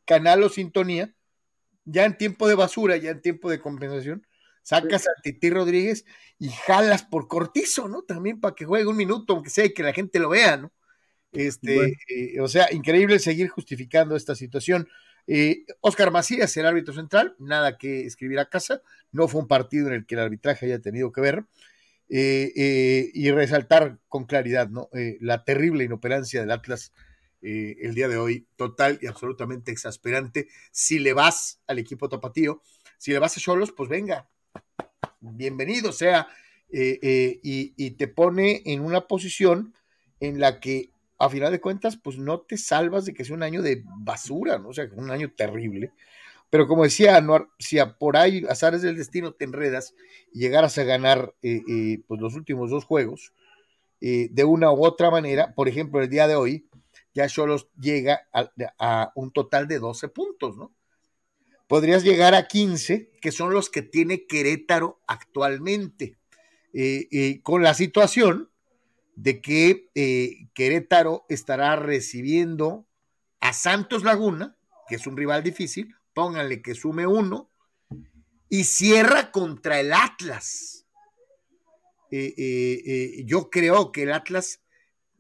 canal 0.07 0.43
o 0.43 0.49
sintonía, 0.49 1.15
ya 1.85 2.07
en 2.07 2.17
tiempo 2.17 2.49
de 2.49 2.55
basura, 2.55 2.97
ya 2.97 3.11
en 3.11 3.21
tiempo 3.21 3.51
de 3.51 3.61
compensación, 3.61 4.27
sacas 4.63 5.07
a 5.09 5.21
Titi 5.23 5.51
Rodríguez 5.51 6.07
y 6.39 6.49
jalas 6.49 7.03
por 7.03 7.29
cortizo, 7.29 7.87
¿no? 7.87 8.01
También 8.01 8.41
para 8.41 8.55
que 8.55 8.65
juegue 8.65 8.87
un 8.87 8.97
minuto, 8.97 9.35
aunque 9.35 9.51
sea 9.51 9.67
y 9.67 9.75
que 9.75 9.83
la 9.83 9.93
gente 9.93 10.19
lo 10.21 10.31
vea, 10.31 10.57
¿no? 10.57 10.73
Este, 11.33 11.97
eh, 12.09 12.41
o 12.41 12.49
sea, 12.49 12.69
increíble 12.73 13.19
seguir 13.19 13.49
justificando 13.49 14.17
esta 14.17 14.35
situación. 14.35 14.89
Oscar 15.81 16.11
Macías, 16.11 16.57
el 16.57 16.67
árbitro 16.67 16.93
central, 16.93 17.37
nada 17.39 17.79
que 17.79 18.05
escribir 18.05 18.41
a 18.41 18.49
casa, 18.49 18.83
no 19.13 19.29
fue 19.29 19.41
un 19.41 19.47
partido 19.47 19.87
en 19.87 19.95
el 19.95 20.07
que 20.07 20.17
el 20.17 20.23
arbitraje 20.23 20.67
haya 20.67 20.81
tenido 20.81 21.13
que 21.13 21.21
ver, 21.21 21.45
eh, 22.13 22.53
eh, 22.57 23.11
y 23.15 23.31
resaltar 23.31 24.01
con 24.09 24.25
claridad 24.25 24.69
¿no? 24.69 24.89
Eh, 24.93 25.17
la 25.21 25.45
terrible 25.45 25.85
inoperancia 25.85 26.41
del 26.41 26.51
Atlas 26.51 26.93
el 27.43 27.95
día 27.95 28.07
de 28.07 28.19
hoy, 28.19 28.47
total 28.57 28.99
y 29.01 29.07
absolutamente 29.07 29.73
exasperante. 29.73 30.49
Si 30.73 30.99
le 30.99 31.15
vas 31.15 31.63
al 31.67 31.79
equipo 31.79 32.07
tapatío, 32.07 32.61
si 32.99 33.13
le 33.13 33.19
vas 33.19 33.35
a 33.35 33.41
Cholos, 33.41 33.73
pues 33.73 33.89
venga, 33.89 34.29
bienvenido 35.21 35.91
sea, 35.91 36.29
y, 36.71 37.41
y 37.43 37.91
te 37.93 38.09
pone 38.09 38.61
en 38.67 38.83
una 38.83 39.07
posición 39.07 39.73
en 40.21 40.39
la 40.39 40.61
que 40.61 40.91
a 41.21 41.29
final 41.29 41.53
de 41.53 41.61
cuentas, 41.61 41.99
pues 41.99 42.17
no 42.17 42.41
te 42.41 42.57
salvas 42.57 43.05
de 43.05 43.13
que 43.13 43.27
sea 43.27 43.37
un 43.37 43.43
año 43.43 43.61
de 43.61 43.85
basura, 43.85 44.59
¿no? 44.59 44.71
O 44.71 44.73
sea, 44.73 44.89
un 44.97 45.11
año 45.11 45.31
terrible. 45.31 45.93
Pero 46.49 46.67
como 46.67 46.83
decía 46.83 47.17
Anuar, 47.17 47.49
si 47.59 47.77
por 47.99 48.17
ahí 48.17 48.45
azares 48.49 48.81
del 48.81 48.97
destino 48.97 49.33
te 49.35 49.45
enredas 49.45 49.95
y 50.33 50.41
llegaras 50.41 50.79
a 50.79 50.85
ganar 50.85 51.35
eh, 51.43 51.61
eh, 51.69 52.03
pues 52.09 52.21
los 52.23 52.35
últimos 52.35 52.71
dos 52.71 52.85
juegos, 52.85 53.35
eh, 54.01 54.29
de 54.33 54.45
una 54.45 54.73
u 54.73 54.83
otra 54.83 55.11
manera, 55.11 55.55
por 55.55 55.69
ejemplo, 55.69 56.01
el 56.01 56.09
día 56.09 56.27
de 56.27 56.37
hoy, 56.37 56.67
ya 57.13 57.29
solo 57.29 57.57
llega 57.79 58.27
a, 58.33 58.51
a, 58.79 59.13
un 59.15 59.31
total 59.31 59.69
de 59.69 59.79
12 59.79 60.09
puntos, 60.09 60.57
¿no? 60.57 60.73
Podrías 61.67 62.03
llegar 62.03 62.35
a 62.35 62.49
15, 62.49 63.11
que 63.21 63.31
son 63.31 63.53
los 63.53 63.69
que 63.69 63.83
tiene 63.83 64.27
Querétaro 64.27 65.01
actualmente. 65.07 66.17
con 67.43 67.63
la 67.63 67.75
situación 67.75 68.50
de 69.21 69.41
que 69.41 70.49
Querétaro 70.55 71.27
estará 71.29 71.77
recibiendo 71.77 72.87
a 73.41 73.53
Santos 73.53 74.03
Laguna, 74.03 74.57
que 74.89 74.97
es 74.97 75.07
un 75.07 75.17
rival 75.17 75.43
difícil, 75.43 75.95
pónganle 76.15 76.63
que 76.63 76.75
sume 76.75 77.07
uno, 77.07 77.51
y 78.49 78.65
cierra 78.65 79.31
contra 79.31 79.81
el 79.81 79.93
Atlas. 79.93 80.87
Eh, 82.11 82.35
eh, 82.37 82.83
eh, 82.85 83.23
yo 83.25 83.49
creo 83.49 83.93
que 83.93 84.03
el 84.03 84.13
Atlas 84.13 84.63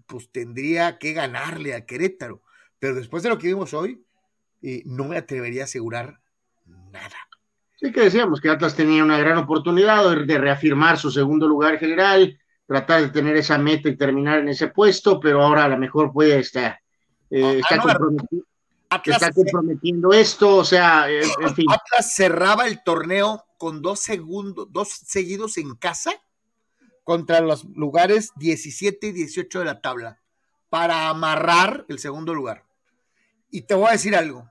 pues 0.06 0.30
tendría 0.32 0.98
que 0.98 1.12
ganarle 1.12 1.74
a 1.74 1.86
Querétaro, 1.86 2.42
pero 2.80 2.96
después 2.96 3.22
de 3.22 3.28
lo 3.28 3.38
que 3.38 3.46
vimos 3.46 3.72
hoy, 3.72 4.04
no 4.84 5.04
me 5.04 5.16
atrevería 5.16 5.62
a 5.62 5.64
asegurar 5.64 6.20
nada. 6.66 7.16
Sí 7.76 7.92
que 7.92 8.00
decíamos 8.00 8.40
que 8.40 8.50
Atlas 8.50 8.74
tenía 8.74 9.04
una 9.04 9.18
gran 9.18 9.38
oportunidad 9.38 10.16
de 10.26 10.38
reafirmar 10.38 10.98
su 10.98 11.12
segundo 11.12 11.46
lugar 11.46 11.78
general, 11.78 12.38
tratar 12.70 13.02
de 13.02 13.08
tener 13.08 13.36
esa 13.36 13.58
meta 13.58 13.88
y 13.88 13.96
terminar 13.96 14.38
en 14.38 14.48
ese 14.48 14.68
puesto, 14.68 15.18
pero 15.18 15.42
ahora 15.42 15.64
a 15.64 15.68
lo 15.68 15.76
mejor 15.76 16.12
puede 16.12 16.38
estar 16.38 16.78
eh, 17.28 17.58
está, 17.58 19.32
comprometiendo, 19.32 20.12
esto, 20.12 20.58
o 20.58 20.64
sea, 20.64 21.10
en 21.10 21.54
fin. 21.56 21.66
Atlas 21.68 22.14
cerraba 22.14 22.68
el 22.68 22.84
torneo 22.84 23.44
con 23.58 23.82
dos 23.82 23.98
segundos, 23.98 24.68
dos 24.70 24.88
seguidos 24.88 25.58
en 25.58 25.74
casa 25.74 26.12
contra 27.02 27.40
los 27.40 27.64
lugares 27.64 28.30
17 28.36 29.08
y 29.08 29.12
18 29.12 29.58
de 29.58 29.64
la 29.64 29.80
tabla 29.80 30.20
para 30.68 31.08
amarrar 31.08 31.86
el 31.88 31.98
segundo 31.98 32.34
lugar. 32.34 32.66
Y 33.50 33.62
te 33.62 33.74
voy 33.74 33.88
a 33.88 33.92
decir 33.92 34.14
algo, 34.14 34.48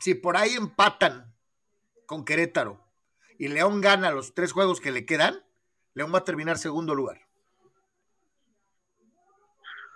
si 0.00 0.14
por 0.14 0.36
ahí 0.36 0.54
empatan 0.54 1.32
con 2.04 2.24
Querétaro 2.24 2.84
y 3.38 3.46
León 3.46 3.80
gana 3.80 4.10
los 4.10 4.34
tres 4.34 4.50
juegos 4.50 4.80
que 4.80 4.90
le 4.90 5.06
quedan, 5.06 5.44
León 5.94 6.12
va 6.12 6.18
a 6.18 6.24
terminar 6.24 6.58
segundo 6.58 6.96
lugar. 6.96 7.29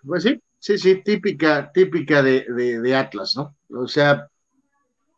Pues 0.06 0.23
sí, 0.23 0.40
Sí, 0.64 0.78
sí, 0.78 1.02
típica, 1.04 1.70
típica 1.75 2.23
de, 2.23 2.96
Atlas, 2.96 3.37
¿no? 3.37 3.54
O 3.68 3.87
sea, 3.87 4.30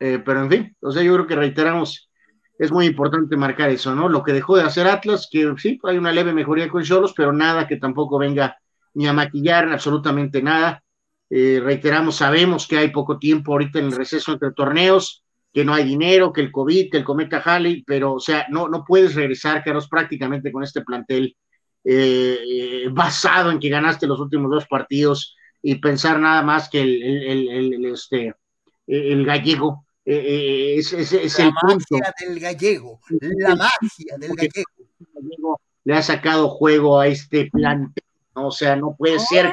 eh, 0.00 0.20
pero 0.26 0.42
en 0.42 0.50
fin, 0.50 0.76
o 0.80 0.90
sea, 0.90 1.04
yo 1.04 1.14
creo 1.14 1.26
que 1.28 1.36
reiteramos, 1.36 2.10
es 2.58 2.72
muy 2.72 2.86
importante 2.86 3.36
marcar 3.36 3.70
eso, 3.70 3.94
¿no? 3.94 4.08
Lo 4.08 4.24
que 4.24 4.32
dejó 4.32 4.56
de 4.56 4.64
hacer 4.64 4.88
Atlas, 4.88 5.28
que 5.30 5.54
sí, 5.58 5.78
hay 5.84 5.98
una 5.98 6.10
leve 6.10 6.32
mejoría 6.32 6.68
con 6.68 6.82
Cholos, 6.82 7.14
pero 7.16 7.32
nada 7.32 7.68
que 7.68 7.76
tampoco 7.76 8.18
venga 8.18 8.56
ni 8.94 9.06
a 9.06 9.12
maquillar 9.12 9.68
absolutamente 9.72 10.42
nada. 10.42 10.82
Eh, 11.30 11.60
reiteramos, 11.62 12.16
sabemos 12.16 12.66
que 12.66 12.78
hay 12.78 12.88
poco 12.88 13.16
tiempo 13.16 13.52
ahorita 13.52 13.78
en 13.78 13.84
el 13.84 13.92
receso 13.92 14.32
entre 14.32 14.50
torneos, 14.50 15.22
que 15.52 15.64
no 15.64 15.74
hay 15.74 15.84
dinero, 15.84 16.32
que 16.32 16.40
el 16.40 16.50
COVID, 16.50 16.90
que 16.90 16.96
el 16.96 17.04
cometa 17.04 17.38
Halley, 17.38 17.84
pero, 17.86 18.14
o 18.14 18.20
sea, 18.20 18.46
no, 18.50 18.66
no 18.68 18.82
puedes 18.84 19.14
regresar, 19.14 19.62
Carlos, 19.62 19.88
prácticamente 19.88 20.50
con 20.50 20.64
este 20.64 20.80
plantel 20.80 21.36
eh, 21.88 22.88
basado 22.90 23.52
en 23.52 23.60
que 23.60 23.68
ganaste 23.68 24.08
los 24.08 24.18
últimos 24.18 24.50
dos 24.50 24.66
partidos 24.66 25.36
y 25.62 25.76
pensar 25.76 26.18
nada 26.18 26.42
más 26.42 26.68
que 26.68 26.80
el, 26.80 27.84
este, 27.84 28.34
el 28.88 29.24
gallego. 29.24 29.86
Eh, 30.04 30.14
eh, 30.16 30.78
es, 30.78 30.92
es, 30.92 31.38
la 31.38 31.52
magia 31.52 32.14
del 32.20 32.40
gallego, 32.40 33.00
la 33.20 33.54
magia 33.54 34.16
del 34.18 34.34
gallego. 34.34 35.60
Le 35.84 35.94
ha 35.94 36.02
sacado 36.02 36.48
juego 36.48 36.98
a 36.98 37.06
este 37.06 37.48
plantel, 37.52 38.02
o 38.34 38.50
sea, 38.50 38.74
no 38.74 38.96
puede 38.96 39.20
ser. 39.20 39.52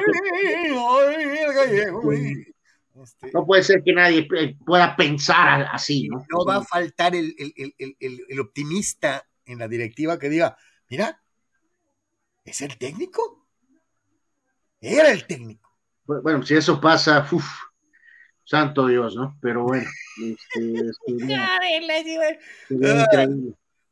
Este, 3.00 3.30
no 3.32 3.46
puede 3.46 3.62
ser 3.62 3.82
que 3.84 3.92
nadie 3.92 4.26
pueda 4.64 4.96
pensar 4.96 5.68
así. 5.70 6.08
No, 6.08 6.24
no 6.30 6.44
va 6.44 6.56
a 6.56 6.64
faltar 6.64 7.14
el, 7.14 7.32
el 7.38 8.40
optimista 8.40 9.24
en 9.46 9.60
la 9.60 9.68
directiva 9.68 10.18
que 10.18 10.28
diga, 10.28 10.56
mira, 10.88 11.20
¿Es 12.44 12.60
el 12.60 12.76
técnico? 12.76 13.46
Era 14.80 15.10
el 15.10 15.26
técnico. 15.26 15.70
Bueno, 16.04 16.42
si 16.44 16.54
eso 16.54 16.80
pasa, 16.80 17.26
uf, 17.32 17.46
santo 18.44 18.86
Dios, 18.86 19.16
¿no? 19.16 19.38
Pero 19.40 19.62
bueno. 19.62 19.88
Este, 20.22 20.80
ah, 21.34 23.26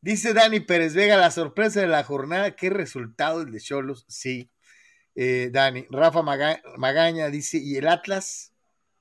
dice 0.02 0.34
Dani 0.34 0.60
Pérez 0.60 0.94
Vega, 0.94 1.16
la 1.16 1.30
sorpresa 1.30 1.80
de 1.80 1.86
la 1.86 2.04
jornada, 2.04 2.54
qué 2.54 2.68
resultado 2.68 3.40
el 3.40 3.52
de 3.52 3.60
Cholos, 3.60 4.04
sí. 4.08 4.50
Eh, 5.14 5.50
Dani, 5.52 5.86
Rafa 5.90 6.22
Magaña 6.22 7.28
dice, 7.30 7.58
¿y 7.58 7.76
el 7.76 7.88
Atlas? 7.88 8.52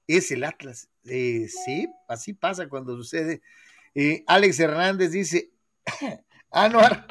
Es 0.07 0.31
el 0.31 0.45
Atlas. 0.45 0.89
Eh, 1.05 1.47
sí, 1.47 1.89
así 2.07 2.33
pasa 2.33 2.69
cuando 2.69 2.95
sucede. 2.95 3.41
Eh, 3.95 4.23
Alex 4.27 4.59
Hernández 4.59 5.11
dice, 5.11 5.51
Anuar, 6.51 7.07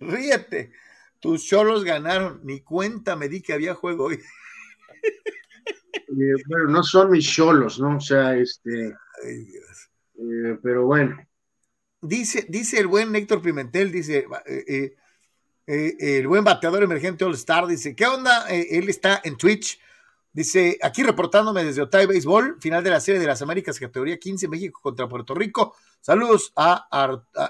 ríete. 0.00 0.72
Tus 1.22 1.46
cholos 1.46 1.84
ganaron, 1.84 2.40
ni 2.42 2.62
cuenta 2.62 3.14
me 3.14 3.28
di 3.28 3.40
que 3.40 3.52
había 3.52 3.74
juego 3.74 4.06
hoy. 4.06 4.20
Eh, 6.14 6.34
bueno, 6.46 6.66
no 6.68 6.82
son 6.82 7.10
mis 7.10 7.26
cholos, 7.26 7.80
¿no? 7.80 7.96
O 7.96 8.00
sea, 8.00 8.36
este. 8.36 8.94
Eh, 9.24 10.58
pero 10.62 10.84
bueno. 10.84 11.16
Dice, 12.00 12.44
dice 12.48 12.80
el 12.80 12.86
buen 12.86 13.14
Héctor 13.16 13.40
Pimentel, 13.40 13.90
dice, 13.90 14.26
eh, 14.46 14.94
el 15.66 16.26
buen 16.28 16.44
bateador 16.44 16.82
emergente 16.82 17.24
All 17.24 17.34
Star, 17.34 17.66
dice, 17.66 17.94
¿qué 17.96 18.06
onda? 18.06 18.46
él 18.50 18.88
está 18.88 19.22
en 19.24 19.36
Twitch 19.36 19.80
Dice, 20.34 20.78
aquí 20.80 21.02
reportándome 21.02 21.62
desde 21.62 21.82
Otay 21.82 22.06
Béisbol, 22.06 22.56
final 22.58 22.82
de 22.82 22.88
la 22.88 23.00
serie 23.00 23.20
de 23.20 23.26
las 23.26 23.42
Américas, 23.42 23.78
categoría 23.78 24.18
15, 24.18 24.48
México 24.48 24.80
contra 24.82 25.06
Puerto 25.06 25.34
Rico. 25.34 25.76
Saludos 26.00 26.52
a, 26.56 26.88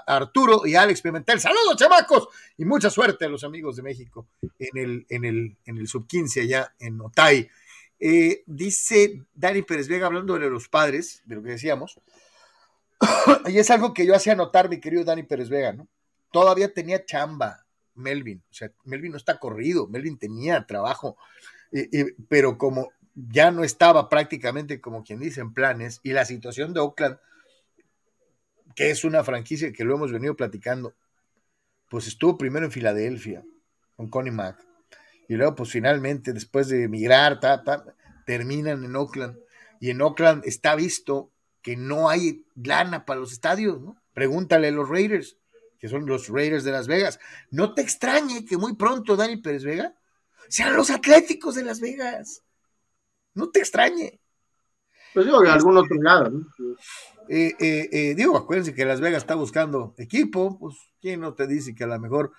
Arturo 0.05 0.65
y 0.65 0.75
Alex 0.75 1.01
Pimentel. 1.01 1.39
Saludos, 1.39 1.77
chamacos. 1.77 2.27
Y 2.57 2.65
mucha 2.65 2.89
suerte 2.89 3.25
a 3.25 3.29
los 3.29 3.45
amigos 3.45 3.77
de 3.77 3.83
México 3.83 4.27
en 4.59 4.77
el, 4.77 5.05
en 5.09 5.23
el, 5.23 5.57
en 5.65 5.77
el 5.77 5.87
sub 5.87 6.05
15 6.07 6.41
allá 6.41 6.75
en 6.77 6.99
Otay. 6.99 7.49
Eh, 8.05 8.43
dice 8.47 9.23
Dani 9.33 9.61
Pérez 9.61 9.87
Vega, 9.87 10.07
hablando 10.07 10.37
de 10.37 10.49
los 10.49 10.67
padres, 10.67 11.21
de 11.23 11.35
lo 11.35 11.41
que 11.41 11.51
decíamos, 11.51 12.01
y 13.47 13.57
es 13.57 13.69
algo 13.69 13.93
que 13.93 14.05
yo 14.05 14.13
hacía 14.13 14.35
notar, 14.35 14.67
mi 14.67 14.81
querido 14.81 15.05
Dani 15.05 15.23
Pérez 15.23 15.47
Vega, 15.47 15.71
¿no? 15.71 15.87
Todavía 16.29 16.73
tenía 16.73 17.05
chamba 17.05 17.65
Melvin, 17.95 18.43
o 18.49 18.53
sea, 18.53 18.69
Melvin 18.83 19.11
no 19.11 19.17
está 19.17 19.39
corrido, 19.39 19.87
Melvin 19.87 20.17
tenía 20.17 20.65
trabajo 20.65 21.15
pero 22.29 22.57
como 22.57 22.91
ya 23.15 23.51
no 23.51 23.63
estaba 23.63 24.09
prácticamente, 24.09 24.81
como 24.81 25.03
quien 25.03 25.19
dice, 25.19 25.41
en 25.41 25.53
planes, 25.53 25.99
y 26.03 26.13
la 26.13 26.25
situación 26.25 26.73
de 26.73 26.79
Oakland, 26.79 27.17
que 28.75 28.89
es 28.89 29.03
una 29.03 29.23
franquicia 29.23 29.71
que 29.71 29.83
lo 29.83 29.95
hemos 29.95 30.11
venido 30.11 30.35
platicando, 30.35 30.95
pues 31.89 32.07
estuvo 32.07 32.37
primero 32.37 32.65
en 32.65 32.71
Filadelfia, 32.71 33.43
con 33.95 34.09
Connie 34.09 34.31
Mack, 34.31 34.57
y 35.27 35.35
luego 35.35 35.55
pues 35.55 35.71
finalmente, 35.71 36.33
después 36.33 36.67
de 36.67 36.83
emigrar, 36.83 37.39
terminan 38.25 38.83
en 38.83 38.95
Oakland, 38.95 39.37
y 39.79 39.89
en 39.89 40.01
Oakland 40.01 40.43
está 40.45 40.75
visto 40.75 41.31
que 41.61 41.75
no 41.77 42.09
hay 42.09 42.45
lana 42.55 43.05
para 43.05 43.19
los 43.19 43.31
estadios, 43.31 43.81
¿no? 43.81 43.95
Pregúntale 44.13 44.67
a 44.67 44.71
los 44.71 44.89
Raiders, 44.89 45.37
que 45.79 45.87
son 45.87 46.05
los 46.05 46.29
Raiders 46.29 46.63
de 46.63 46.71
Las 46.71 46.87
Vegas. 46.87 47.19
No 47.51 47.73
te 47.73 47.81
extrañe 47.81 48.45
que 48.45 48.57
muy 48.57 48.75
pronto 48.75 49.15
Dani 49.15 49.37
Pérez 49.37 49.63
Vega 49.63 49.93
sean 50.49 50.75
los 50.75 50.89
Atléticos 50.89 51.55
de 51.55 51.63
Las 51.63 51.79
Vegas. 51.79 52.43
No 53.33 53.49
te 53.49 53.59
extrañe. 53.59 54.19
Pues 55.13 55.25
digo, 55.25 55.41
de 55.41 55.49
algún 55.49 55.77
otro 55.77 55.95
lado, 56.01 56.29
¿no? 56.29 56.47
Eh, 57.29 57.53
eh, 57.59 57.89
eh, 57.91 58.15
digo, 58.15 58.35
acuérdense 58.35 58.73
que 58.73 58.85
Las 58.85 58.99
Vegas 58.99 59.23
está 59.23 59.35
buscando 59.35 59.93
equipo, 59.97 60.57
pues, 60.59 60.75
¿quién 60.99 61.21
no 61.21 61.33
te 61.35 61.47
dice 61.47 61.75
que 61.75 61.83
a 61.83 61.87
lo 61.87 61.99
mejor 61.99 62.33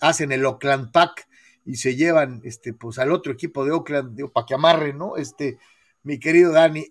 hacen 0.00 0.32
el 0.32 0.44
Oakland 0.44 0.90
Pack 0.90 1.28
y 1.66 1.76
se 1.76 1.96
llevan, 1.96 2.40
este, 2.44 2.72
pues, 2.72 2.98
al 2.98 3.12
otro 3.12 3.32
equipo 3.32 3.64
de 3.64 3.72
Oakland, 3.72 4.16
digo, 4.16 4.32
para 4.32 4.46
que 4.46 4.54
amarre, 4.54 4.94
¿no? 4.94 5.16
Este, 5.16 5.58
mi 6.02 6.18
querido 6.18 6.52
Dani, 6.52 6.86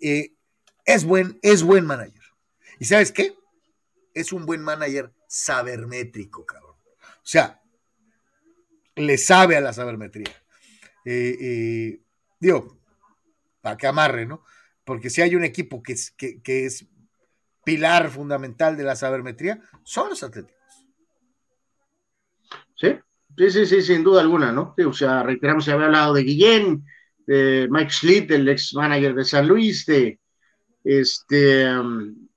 es 0.86 1.06
buen, 1.06 1.40
es 1.42 1.64
buen 1.64 1.86
manager. 1.86 2.24
¿Y 2.80 2.86
sabes 2.86 3.12
qué? 3.12 3.36
Es 4.14 4.34
un 4.34 4.46
buen 4.46 4.62
manager 4.62 5.12
sabermétrico, 5.28 6.46
cabrón. 6.46 6.76
O 7.02 7.26
sea, 7.26 7.62
le 8.96 9.18
sabe 9.18 9.58
a 9.58 9.62
la 9.62 9.74
sabermetría 9.74 10.43
eh, 11.06 11.38
eh, 11.40 12.02
digo, 12.40 12.80
para 13.62 13.78
que 13.78 13.88
amarre, 13.88 14.26
¿no? 14.26 14.44
Porque 14.84 15.10
si 15.10 15.22
hay 15.22 15.36
un 15.36 15.44
equipo 15.44 15.82
que 15.82 15.94
es, 15.94 16.12
que, 16.12 16.42
es 16.44 16.86
pilar 17.64 18.10
fundamental 18.10 18.76
de 18.76 18.84
la 18.84 18.96
sabermetría, 18.96 19.62
son 19.84 20.10
los 20.10 20.24
atléticos. 20.24 20.62
Sí, 22.76 22.98
sí, 23.38 23.52
sí, 23.52 23.66
sí, 23.66 23.82
sin 23.82 24.04
duda 24.04 24.22
alguna, 24.22 24.52
¿no? 24.52 24.76
O 24.86 24.94
sea, 24.94 25.24
reiteramos, 25.24 25.66
se 25.66 25.72
había 25.72 25.86
hablado 25.86 26.14
de 26.14 26.24
Guillén, 26.24 26.86
de 27.26 27.68
Mike 27.70 27.92
Schlitt, 27.92 28.32
el 28.32 28.50
ex 28.50 28.74
manager 28.74 29.16
de 29.16 29.24
San 29.24 29.48
Luis, 29.48 29.86
de 29.86 30.20
este, 30.84 31.74
um, 31.78 32.28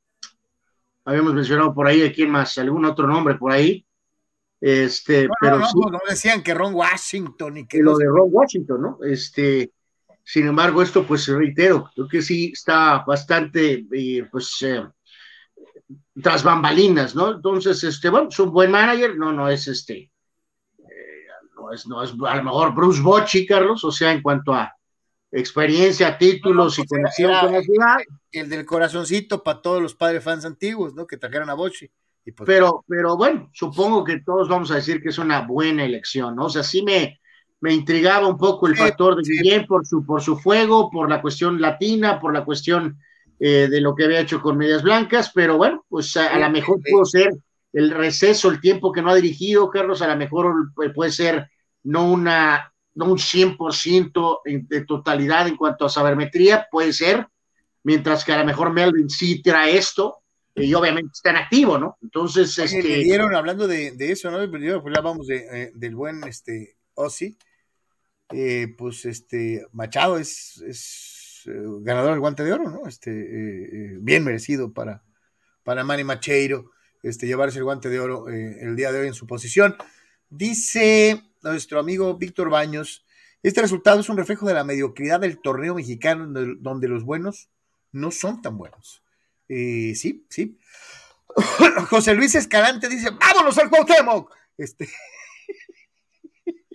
habíamos 1.05 1.35
mencionado 1.35 1.75
por 1.75 1.87
ahí, 1.87 2.03
¿a 2.03 2.13
quién 2.13 2.31
más? 2.31 2.57
¿Algún 2.59 2.85
otro 2.85 3.07
nombre 3.07 3.37
por 3.37 3.53
ahí? 3.53 3.86
Este, 4.69 5.29
pero 5.41 5.61
no, 5.61 5.91
no, 5.93 6.01
decían 6.09 6.43
que 6.43 6.53
Ron 6.53 6.75
Washington 6.75 7.59
y 7.59 7.69
que 7.69 7.79
lo 7.79 7.97
de 7.97 8.07
Ron 8.07 8.31
Washington, 8.33 8.83
¿no? 8.83 8.99
Este, 9.05 9.71
sin 10.25 10.49
embargo, 10.49 10.83
esto, 10.83 11.07
pues 11.07 11.29
reitero, 11.29 11.89
creo 11.95 12.09
que 12.09 12.21
sí 12.21 12.51
está 12.53 13.05
bastante, 13.07 13.87
eh, 13.93 14.27
pues, 14.29 14.61
eh, 14.63 14.85
tras 16.21 16.43
bambalinas, 16.43 17.15
¿no? 17.15 17.37
Entonces, 17.37 17.85
este, 17.85 18.11
bueno, 18.11 18.27
es 18.29 18.41
un 18.41 18.51
buen 18.51 18.73
manager, 18.73 19.17
no, 19.17 19.33
no 19.33 19.49
es 19.49 19.69
este, 19.69 20.11
eh, 20.81 21.27
no 21.55 21.73
es, 21.73 21.87
no 21.87 22.03
es 22.03 22.11
a 22.27 22.35
lo 22.35 22.43
mejor 22.43 22.75
Bruce 22.75 23.01
Bocci, 23.01 23.47
Carlos, 23.47 23.85
o 23.85 23.93
sea, 23.93 24.11
en 24.11 24.21
cuanto 24.21 24.53
a 24.53 24.75
experiencia, 25.31 26.19
títulos 26.19 26.77
y 26.81 26.83
pues, 26.83 26.89
conexión 26.89 27.33
con 27.41 27.53
la 27.53 27.63
ciudad. 27.63 27.97
El 28.33 28.49
del 28.49 28.67
corazoncito 28.67 29.45
para 29.45 29.63
todos 29.63 29.81
los 29.81 29.95
padres 29.95 30.25
fans 30.25 30.45
antiguos, 30.45 30.93
¿no? 30.93 31.07
Que 31.07 31.19
trajeron 31.19 31.51
a 31.51 31.55
Pues, 32.35 32.47
pero, 32.47 32.85
pero 32.89 33.17
bueno, 33.17 33.51
supongo 33.53 34.03
que 34.03 34.21
todos 34.21 34.49
vamos 34.49 34.71
a 34.71 34.77
decir 34.77 35.01
que 35.01 35.11
es 35.11 35.19
una 35.19 35.43
buena 35.43 35.85
elección, 35.85 36.35
¿no? 36.35 36.47
O 36.47 36.49
sea, 36.49 36.65
sí 36.65 36.83
me, 36.83 37.21
me 37.61 37.73
intrigaba 37.73 38.27
un 38.27 38.37
poco 38.37 38.67
el 38.67 38.77
factor 38.77 39.17
de 39.17 39.23
Guillén 39.23 39.67
por 39.67 39.87
su, 39.87 40.05
por 40.05 40.21
su 40.21 40.37
fuego, 40.37 40.91
por 40.91 41.09
la 41.09 41.23
cuestión 41.23 41.61
latina, 41.61 42.21
por 42.21 42.33
la 42.33 42.45
cuestión 42.45 42.99
eh, 43.39 43.69
de 43.71 43.81
lo 43.81 43.95
que 43.95 44.05
había 44.05 44.21
hecho 44.21 44.41
con 44.41 44.59
Medias 44.59 44.83
Blancas, 44.83 45.31
pero 45.35 45.57
bueno, 45.57 45.85
pues 45.89 46.17
a, 46.17 46.39
lo 46.39 46.51
mejor 46.51 46.81
pudo 46.83 47.05
ser 47.05 47.31
el 47.73 47.91
receso, 47.91 48.51
el 48.51 48.61
tiempo 48.61 48.91
que 48.91 49.03
no 49.03 49.11
ha 49.11 49.15
dirigido, 49.15 49.71
Carlos, 49.71 50.03
a 50.03 50.09
lo 50.09 50.17
mejor 50.17 50.73
puede 50.95 51.13
ser 51.13 51.51
no 51.85 52.11
una 52.11 52.73
no 52.95 53.05
un 53.05 53.19
100% 53.19 54.41
de 54.45 54.85
totalidad 54.87 55.47
en 55.47 55.57
cuanto 55.57 55.85
a 55.85 55.91
sabermetría, 55.91 56.67
puede 56.71 56.95
ser, 56.95 57.27
mientras 57.85 58.25
que 58.25 58.33
a 58.33 58.39
lo 58.39 58.47
mejor 58.47 58.73
Melvin 58.73 59.11
sí 59.11 59.43
trae 59.43 59.77
esto, 59.77 60.23
y 60.57 60.73
obviamente 60.73 61.11
está 61.13 61.31
en 61.31 61.37
activo, 61.37 61.79
¿no? 61.79 61.99
Entonces, 62.03 62.57
este... 62.59 62.83
Le 62.83 63.05
dieron, 63.05 63.35
hablando 63.35 63.69
de, 63.69 63.95
eso, 63.99 64.31
¿no? 64.31 64.51
Pues 64.51 64.73
hablábamos 64.73 65.27
de, 65.27 65.37
eh, 65.53 65.73
del 65.75 65.95
buen 65.95 66.25
este, 66.25 66.79
Ozzy, 66.95 67.37
eh, 68.31 68.75
pues 68.77 69.05
este, 69.05 69.67
Machado 69.73 70.19
es, 70.19 70.63
es 70.67 71.43
eh, 71.47 71.63
ganador 71.83 72.13
del 72.13 72.21
guante 72.21 72.43
de 72.43 72.55
oro, 72.55 72.71
¿no? 72.71 72.89
Este, 72.89 73.99
bien 74.01 74.25
merecido 74.25 74.73
para, 74.73 75.05
para 75.63 75.85
Manny 75.85 76.05
Macheiro, 76.05 76.71
este, 77.03 77.27
llevarse 77.27 77.59
el 77.59 77.65
guante 77.65 77.91
de 77.91 78.01
oro 78.01 78.29
el 78.29 78.75
día 78.77 78.93
de 78.93 79.01
hoy 79.01 79.09
en 79.09 79.15
su 79.15 79.27
posición. 79.27 79.77
Dice 80.31 81.23
nuestro 81.43 81.79
amigo 81.79 82.17
Víctor 82.17 82.49
Baños, 82.49 83.05
este 83.43 83.61
resultado 83.61 84.01
es 84.01 84.09
un 84.09 84.17
reflejo 84.17 84.47
de 84.47 84.55
la 84.55 84.65
mediocridad 84.65 85.21
del 85.21 85.39
torneo 85.39 85.75
mexicano 85.75 86.27
donde 86.59 86.89
los 86.89 87.05
buenos 87.05 87.51
no 87.93 88.11
son 88.11 88.41
tan 88.41 88.57
buenos. 88.57 89.03
Eh, 89.49 89.95
sí, 89.95 90.27
sí. 90.29 90.59
José 91.91 92.15
Luis 92.15 92.35
Escalante 92.35 92.89
dice, 92.89 93.11
vámonos 93.11 93.57
al 93.59 93.71
Cuauhtémoc. 93.71 94.35
Este... 94.57 94.89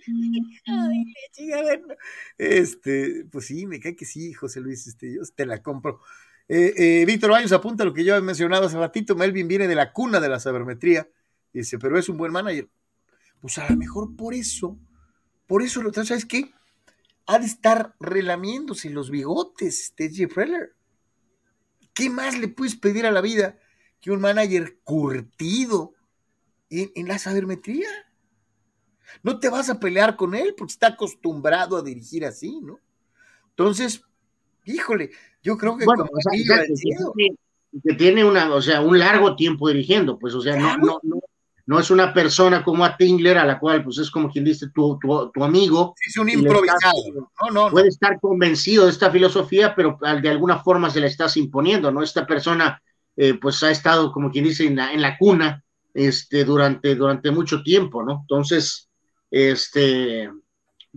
este, 2.38 3.26
pues 3.30 3.46
sí, 3.46 3.66
me 3.66 3.80
cae 3.80 3.96
que 3.96 4.04
sí, 4.04 4.32
José 4.32 4.60
Luis, 4.60 4.86
este, 4.86 5.14
yo 5.14 5.22
te 5.34 5.46
la 5.46 5.62
compro. 5.62 6.00
Eh, 6.48 6.74
eh, 6.76 7.04
Víctor 7.06 7.30
Baños 7.30 7.52
apunta 7.52 7.84
lo 7.84 7.94
que 7.94 8.04
yo 8.04 8.16
he 8.16 8.20
mencionado 8.20 8.66
hace 8.66 8.76
ratito, 8.76 9.14
Melvin 9.14 9.48
viene 9.48 9.68
de 9.68 9.74
la 9.74 9.92
cuna 9.92 10.20
de 10.20 10.28
la 10.28 10.40
sabermetría, 10.40 11.08
dice, 11.52 11.78
pero 11.78 11.98
es 11.98 12.08
un 12.08 12.16
buen 12.16 12.32
manager. 12.32 12.68
Pues 13.40 13.58
a 13.58 13.68
lo 13.68 13.76
mejor 13.76 14.14
por 14.16 14.34
eso, 14.34 14.78
por 15.46 15.62
eso, 15.62 15.82
¿sabes 15.92 16.26
qué? 16.26 16.52
Ha 17.26 17.38
de 17.38 17.46
estar 17.46 17.94
relamiéndose 18.00 18.90
los 18.90 19.10
bigotes, 19.10 19.80
este 19.80 20.10
Jeff 20.10 20.36
Reller. 20.36 20.74
¿Qué 21.94 22.10
más 22.10 22.38
le 22.38 22.48
puedes 22.48 22.76
pedir 22.76 23.06
a 23.06 23.10
la 23.10 23.20
vida 23.20 23.58
que 24.00 24.10
un 24.10 24.20
manager 24.20 24.78
curtido 24.82 25.94
en, 26.70 27.06
la 27.06 27.18
sabermetría? 27.18 27.88
No 29.22 29.38
te 29.38 29.48
vas 29.48 29.68
a 29.68 29.78
pelear 29.78 30.16
con 30.16 30.34
él 30.34 30.54
porque 30.56 30.72
está 30.72 30.88
acostumbrado 30.88 31.76
a 31.76 31.82
dirigir 31.82 32.24
así, 32.24 32.60
¿no? 32.62 32.78
Entonces, 33.50 34.02
híjole, 34.64 35.10
yo 35.42 35.58
creo 35.58 35.76
que 35.76 35.84
bueno, 35.84 36.08
que, 37.82 37.94
tiene 37.94 38.24
una, 38.24 38.52
o 38.54 38.62
sea, 38.62 38.80
un 38.80 38.98
largo 38.98 39.36
tiempo 39.36 39.68
dirigiendo, 39.68 40.18
pues, 40.18 40.34
o 40.34 40.40
sea, 40.40 40.56
no, 40.56 40.76
no, 40.78 41.00
no, 41.02 41.21
no 41.66 41.78
es 41.78 41.90
una 41.90 42.12
persona 42.12 42.64
como 42.64 42.84
a 42.84 42.96
Tingler, 42.96 43.38
a 43.38 43.44
la 43.44 43.58
cual, 43.58 43.84
pues 43.84 43.98
es 43.98 44.10
como 44.10 44.30
quien 44.30 44.44
dice 44.44 44.68
tu, 44.74 44.98
tu, 44.98 45.44
amigo. 45.44 45.94
Es 46.06 46.16
un 46.16 46.28
improvisado. 46.28 46.92
no, 47.14 47.50
no, 47.52 47.70
puede 47.70 47.88
estar 47.88 48.18
convencido 48.20 48.84
de 48.84 48.90
esta 48.90 49.10
filosofía, 49.10 49.74
pero 49.74 49.98
de 50.20 50.28
alguna 50.28 50.58
forma 50.58 50.90
se 50.90 51.00
la 51.00 51.06
estás 51.06 51.36
imponiendo, 51.36 51.92
¿no? 51.92 52.02
Esta 52.02 52.26
persona, 52.26 52.82
eh, 53.16 53.34
pues 53.34 53.62
ha 53.62 53.70
estado, 53.70 54.10
como 54.10 54.30
quien 54.30 54.44
dice, 54.44 54.66
en 54.66 54.76
la, 54.76 54.92
en 54.92 55.02
la 55.02 55.16
cuna 55.16 55.62
este, 55.94 56.44
durante, 56.44 56.94
durante 56.96 57.30
mucho 57.30 57.62
tiempo, 57.62 58.02
¿no? 58.02 58.20
Entonces, 58.22 58.88
este, 59.30 60.30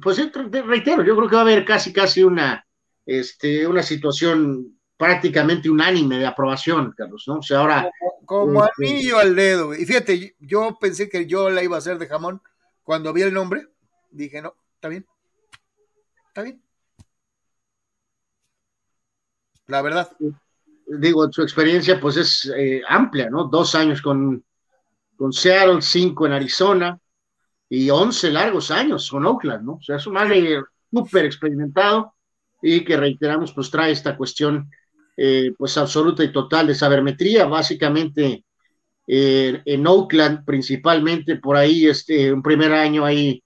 pues 0.02 0.18
reitero, 0.18 1.04
yo 1.04 1.16
creo 1.16 1.30
que 1.30 1.36
va 1.36 1.42
a 1.42 1.46
haber 1.46 1.64
casi, 1.64 1.94
casi 1.94 2.24
una, 2.24 2.66
este, 3.06 3.68
una 3.68 3.84
situación 3.84 4.80
prácticamente 4.98 5.70
unánime 5.70 6.18
de 6.18 6.26
aprobación, 6.26 6.94
Carlos, 6.98 7.24
¿no? 7.28 7.36
O 7.36 7.44
sea, 7.44 7.60
ahora... 7.60 7.90
Como, 8.26 8.64
anillo 8.64 9.18
al 9.20 9.36
dedo, 9.36 9.74
Y 9.74 9.86
fíjate, 9.86 10.36
yo 10.40 10.78
pensé 10.80 11.10
que 11.10 11.26
yo 11.26 11.50
la 11.50 11.64
iba 11.64 11.76
a 11.76 11.80
hacer 11.80 11.98
de 11.98 12.08
jamón. 12.08 12.42
Cuando 12.84 13.14
vi 13.14 13.22
el 13.24 13.34
nombre, 13.34 13.68
dije, 14.12 14.42
no, 14.42 14.56
está 14.76 14.90
bien. 14.90 15.06
Está 16.28 16.42
bien. 16.44 16.62
La 19.68 19.82
verdad. 19.82 20.10
Digo, 20.88 21.32
su 21.32 21.42
experiencia 21.42 22.00
pues 22.00 22.18
es 22.18 22.52
eh, 22.56 22.82
amplia, 22.88 23.30
¿no? 23.30 23.46
Dos 23.46 23.74
años 23.74 24.02
con, 24.02 24.44
con 25.16 25.34
Seattle, 25.34 25.82
cinco 25.82 26.28
en 26.28 26.34
Arizona 26.34 27.00
y 27.70 27.90
once 27.90 28.32
largos 28.32 28.70
años 28.70 29.10
con 29.10 29.26
Oakland, 29.26 29.66
¿no? 29.66 29.74
O 29.74 29.82
sea, 29.82 29.96
es 29.96 30.06
un 30.06 30.14
madre 30.14 30.62
súper 30.92 31.26
experimentado 31.26 32.14
y 32.62 32.84
que 32.84 32.98
reiteramos, 32.98 33.54
pues 33.54 33.72
trae 33.72 33.92
esta 33.92 34.16
cuestión 34.16 34.70
eh, 35.18 35.54
pues 35.58 35.78
absoluta 35.78 36.26
y 36.26 36.32
total 36.34 36.68
de 36.68 36.76
sabermetría, 36.76 37.46
básicamente 37.46 38.44
eh, 39.08 39.62
en 39.64 39.88
Oakland 39.88 40.44
principalmente, 40.44 41.38
por 41.38 41.56
ahí 41.56 41.88
este, 41.88 42.34
un 42.34 42.42
primer 42.42 42.74
año 42.74 43.06
ahí 43.06 43.42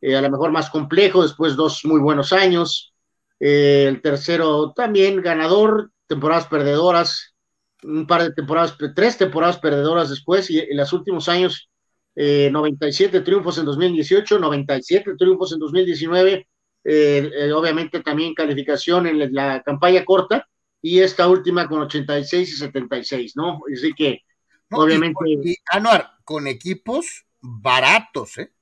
eh, 0.00 0.16
a 0.16 0.20
lo 0.20 0.30
mejor 0.30 0.50
más 0.50 0.68
complejo, 0.68 1.22
después 1.22 1.54
dos 1.54 1.84
muy 1.84 2.00
buenos 2.00 2.32
años, 2.32 2.92
el 3.38 4.00
tercero 4.02 4.72
también 4.72 5.20
ganador, 5.22 5.92
temporadas 6.08 6.46
perdedoras, 6.46 7.34
un 7.84 8.06
par 8.06 8.22
de 8.24 8.32
temporadas, 8.32 8.76
tres 8.94 9.16
temporadas 9.16 9.58
perdedoras 9.58 10.10
después 10.10 10.50
y 10.50 10.60
en 10.60 10.76
los 10.76 10.92
últimos 10.92 11.28
años 11.28 11.68
97 12.14 13.20
triunfos 13.22 13.58
en 13.58 13.64
2018, 13.64 14.38
97 14.38 15.14
triunfos 15.16 15.52
en 15.52 15.58
2019, 15.58 16.46
obviamente 17.54 18.00
también 18.00 18.34
calificación 18.34 19.08
en 19.08 19.34
la 19.34 19.60
campaña 19.62 20.04
corta, 20.04 20.46
y 20.82 20.98
esta 20.98 21.28
última 21.28 21.68
con 21.68 21.82
86 21.82 22.52
y 22.52 22.56
76, 22.56 23.36
¿no? 23.36 23.60
Así 23.72 23.92
que, 23.94 24.22
obviamente. 24.72 25.16
Y, 25.26 25.56
Anuar, 25.70 26.10
con 26.24 26.48
equipos 26.48 27.24
baratos, 27.40 28.36
¿eh? 28.38 28.52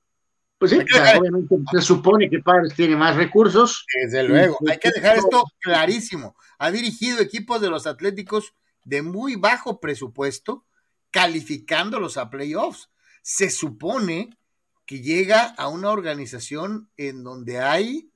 Pues 0.59 0.73
sí, 0.73 0.79
obviamente 0.79 1.57
se 1.73 1.81
supone 1.81 2.29
que 2.29 2.41
Padres 2.41 2.75
tiene 2.75 2.95
más 2.95 3.17
recursos. 3.17 3.87
Desde 4.03 4.25
luego, 4.25 4.59
hay 4.69 4.79
que 4.79 4.91
dejar 4.95 5.17
esto 5.17 5.45
clarísimo. 5.59 6.37
Ha 6.59 6.71
dirigido 6.71 7.21
equipos 7.21 7.63
de 7.63 7.71
los 7.71 7.87
Atléticos 7.87 8.53
de 8.85 9.01
muy 9.01 9.37
bajo 9.37 9.81
presupuesto, 9.81 10.67
calificándolos 11.11 12.19
a 12.19 12.29
playoffs. 12.29 12.91
Se 13.23 13.49
supone 13.49 14.37
que 14.85 15.01
llega 15.01 15.45
a 15.45 15.69
una 15.69 15.89
organización 15.89 16.91
en 16.99 17.25
donde 17.25 17.61
hay 17.61 18.11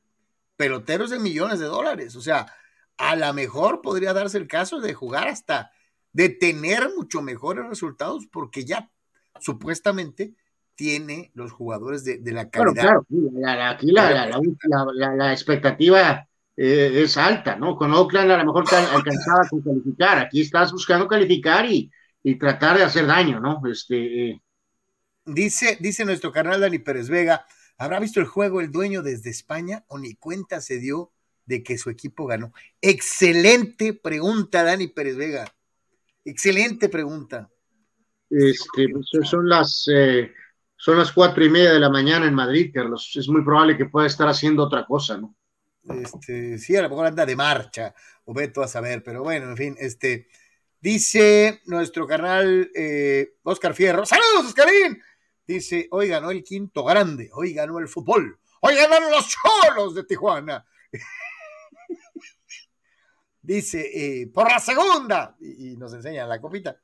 peloteros 0.57 1.09
de 1.09 1.21
millones 1.21 1.61
de 1.61 1.67
dólares. 1.67 2.15
O 2.15 2.21
sea, 2.21 2.53
a 2.97 3.17
lo 3.17 3.33
mejor 3.35 3.81
podría 3.83 4.13
darse 4.13 4.39
el 4.39 4.47
caso 4.47 4.81
de 4.81 4.95
jugar 4.95 5.29
hasta, 5.29 5.71
de 6.13 6.29
tener 6.29 6.91
mucho 6.97 7.23
mejores 7.23 7.67
resultados, 7.67 8.27
porque 8.27 8.65
ya 8.65 8.91
supuestamente 9.41 10.35
tiene 10.75 11.31
los 11.35 11.53
jugadores 11.53 12.05
de, 12.05 12.21
la 12.33 12.51
calidad. 12.51 13.03
claro, 13.09 13.65
aquí 13.65 13.91
la, 13.93 15.33
expectativa 15.33 16.27
eh, 16.57 17.03
es 17.05 17.17
alta, 17.17 17.57
¿no? 17.57 17.77
Con 17.77 17.93
Oakland 17.93 18.31
a 18.31 18.39
lo 18.39 18.47
mejor 18.47 18.65
alcanzaba 18.75 19.49
con 19.49 19.63
calificar, 19.63 20.19
aquí 20.19 20.41
estás 20.41 20.73
buscando 20.73 21.07
calificar 21.07 21.67
y, 21.67 21.91
tratar 22.39 22.79
de 22.79 22.85
hacer 22.85 23.07
daño, 23.07 23.39
¿no? 23.39 23.61
Este, 23.71 24.31
eh. 24.31 24.43
Dice, 25.27 25.77
dice 25.81 26.05
nuestro 26.05 26.33
carnal 26.33 26.61
Dani 26.61 26.79
Pérez 26.79 27.09
Vega, 27.09 27.45
¿habrá 27.77 28.01
visto 28.01 28.19
el 28.19 28.27
juego 28.27 28.61
el 28.61 28.73
dueño 28.73 29.03
desde 29.03 29.31
España 29.31 29.85
o 29.89 29.99
ni 29.99 30.15
cuenta 30.15 30.61
se 30.61 30.79
dio 30.79 31.13
de 31.47 31.63
que 31.63 31.79
su 31.79 31.91
equipo 31.91 32.27
ganó? 32.27 32.53
Excelente 32.81 33.95
pregunta, 33.95 34.63
Dani 34.63 34.89
Pérez 34.89 35.17
Vega. 35.17 35.55
Excelente 36.25 36.89
pregunta. 36.89 37.51
Este, 38.31 38.89
pues, 38.89 39.29
son 39.29 39.49
las 39.49 39.85
eh, 39.93 40.33
son 40.77 40.99
las 40.99 41.13
cuatro 41.13 41.45
y 41.45 41.51
media 41.51 41.73
de 41.73 41.81
la 41.81 41.91
mañana 41.91 42.27
en 42.27 42.35
Madrid, 42.35 42.71
Carlos. 42.75 43.11
Es 43.15 43.29
muy 43.29 43.43
probable 43.43 43.77
que 43.77 43.87
pueda 43.87 44.07
estar 44.07 44.29
haciendo 44.29 44.65
otra 44.65 44.85
cosa, 44.85 45.17
¿no? 45.17 45.35
Este, 45.89 46.59
sí, 46.59 46.77
a 46.77 46.83
lo 46.83 46.89
mejor 46.89 47.07
anda 47.07 47.27
de 47.27 47.37
marcha, 47.37 47.95
o 48.25 48.33
veto 48.33 48.63
a 48.63 48.69
saber, 48.69 49.03
pero 49.03 49.23
bueno, 49.23 49.51
en 49.51 49.57
fin, 49.57 49.77
este, 49.79 50.29
dice 50.81 51.61
nuestro 51.67 52.07
canal 52.07 52.71
eh, 52.75 53.35
Oscar 53.43 53.75
Fierro, 53.75 54.07
saludos 54.07 54.47
Oscarín, 54.47 55.03
dice, 55.47 55.89
hoy 55.91 56.09
ganó 56.09 56.31
el 56.31 56.43
quinto 56.43 56.85
grande, 56.85 57.29
hoy 57.35 57.53
ganó 57.53 57.79
el 57.79 57.89
fútbol, 57.89 58.39
hoy 58.61 58.75
ganaron 58.77 59.11
los 59.11 59.29
cholos 59.29 59.95
de 59.95 60.05
Tijuana, 60.05 60.65
Dice, 63.45 63.91
eh, 63.93 64.27
por 64.29 64.51
la 64.51 64.59
segunda, 64.59 65.37
y, 65.39 65.77
nos 65.77 65.93
enseña 65.93 66.27
la 66.27 66.41
copita. 66.41 66.81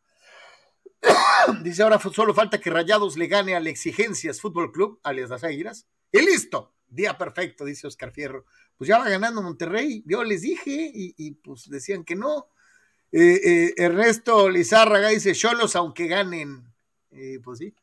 Dice, 1.62 1.82
ahora 1.82 1.98
solo 1.98 2.34
falta 2.34 2.60
que 2.60 2.68
Rayados 2.68 3.16
le 3.16 3.28
gane 3.28 3.56
al 3.56 3.66
Exigencias 3.66 4.42
Fútbol 4.42 4.70
Club, 4.70 5.00
alias 5.02 5.30
las 5.30 5.42
Águilas, 5.42 5.86
Y 6.12 6.20
listo, 6.20 6.74
día 6.86 7.16
perfecto, 7.16 7.64
dice 7.64 7.86
Oscar 7.86 8.12
Fierro. 8.12 8.44
Pues 8.76 8.88
ya 8.88 8.98
va 8.98 9.08
ganando 9.08 9.40
Monterrey, 9.40 10.02
yo 10.04 10.22
les 10.22 10.42
dije 10.42 10.90
y, 10.94 11.30
pues 11.36 11.70
decían 11.70 12.04
que 12.04 12.14
no. 12.14 12.48
Eh, 13.10 13.40
eh, 13.42 13.74
Ernesto 13.78 14.50
Lizárraga 14.50 15.08
dice, 15.08 15.34
Cholos 15.34 15.76
aunque 15.76 16.08
ganen. 16.08 16.62
Eh, 17.10 17.40
pues 17.42 17.58
sí. 17.58 17.74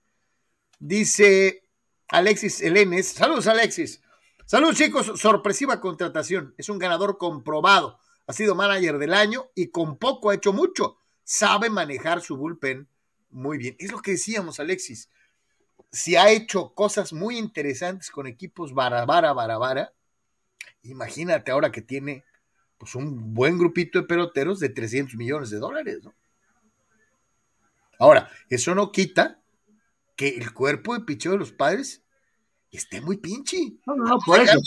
Dice 0.77 1.63
Alexis 2.09 2.61
Elenes, 2.61 3.07
saludos 3.07 3.47
Alexis. 3.47 4.01
Saludos 4.45 4.75
chicos, 4.75 5.11
sorpresiva 5.19 5.81
contratación. 5.81 6.53
Es 6.59 6.69
un 6.69 6.77
ganador 6.77 7.17
comprobado. 7.17 7.99
Ha 8.27 8.33
sido 8.33 8.55
manager 8.55 8.97
del 8.97 9.13
año 9.13 9.49
y 9.55 9.69
con 9.69 9.97
poco 9.97 10.29
ha 10.29 10.35
hecho 10.35 10.53
mucho. 10.53 10.97
Sabe 11.23 11.69
manejar 11.69 12.21
su 12.21 12.37
bullpen 12.37 12.87
muy 13.29 13.57
bien. 13.57 13.75
Es 13.79 13.91
lo 13.91 14.01
que 14.01 14.11
decíamos, 14.11 14.59
Alexis. 14.59 15.09
Si 15.91 16.17
ha 16.17 16.29
hecho 16.29 16.73
cosas 16.73 17.13
muy 17.13 17.37
interesantes 17.37 18.11
con 18.11 18.27
equipos 18.27 18.73
barabara, 18.73 19.31
barabara, 19.31 19.93
imagínate 20.83 21.51
ahora 21.51 21.71
que 21.71 21.81
tiene 21.81 22.25
pues 22.77 22.95
un 22.95 23.33
buen 23.33 23.57
grupito 23.57 23.99
de 23.99 24.07
peloteros 24.07 24.59
de 24.59 24.69
300 24.69 25.15
millones 25.15 25.49
de 25.49 25.57
dólares, 25.57 26.03
¿no? 26.03 26.13
Ahora, 27.99 28.29
eso 28.49 28.75
no 28.75 28.91
quita 28.91 29.41
que 30.15 30.29
el 30.29 30.53
cuerpo 30.53 30.93
de 30.93 31.05
picheo 31.05 31.31
de 31.31 31.39
los 31.39 31.51
padres 31.51 32.03
esté 32.71 33.01
muy 33.01 33.17
pinche. 33.17 33.57
No, 33.87 33.95
no, 33.95 34.03
no, 34.03 34.19
por 34.23 34.39
eso, 34.39 34.59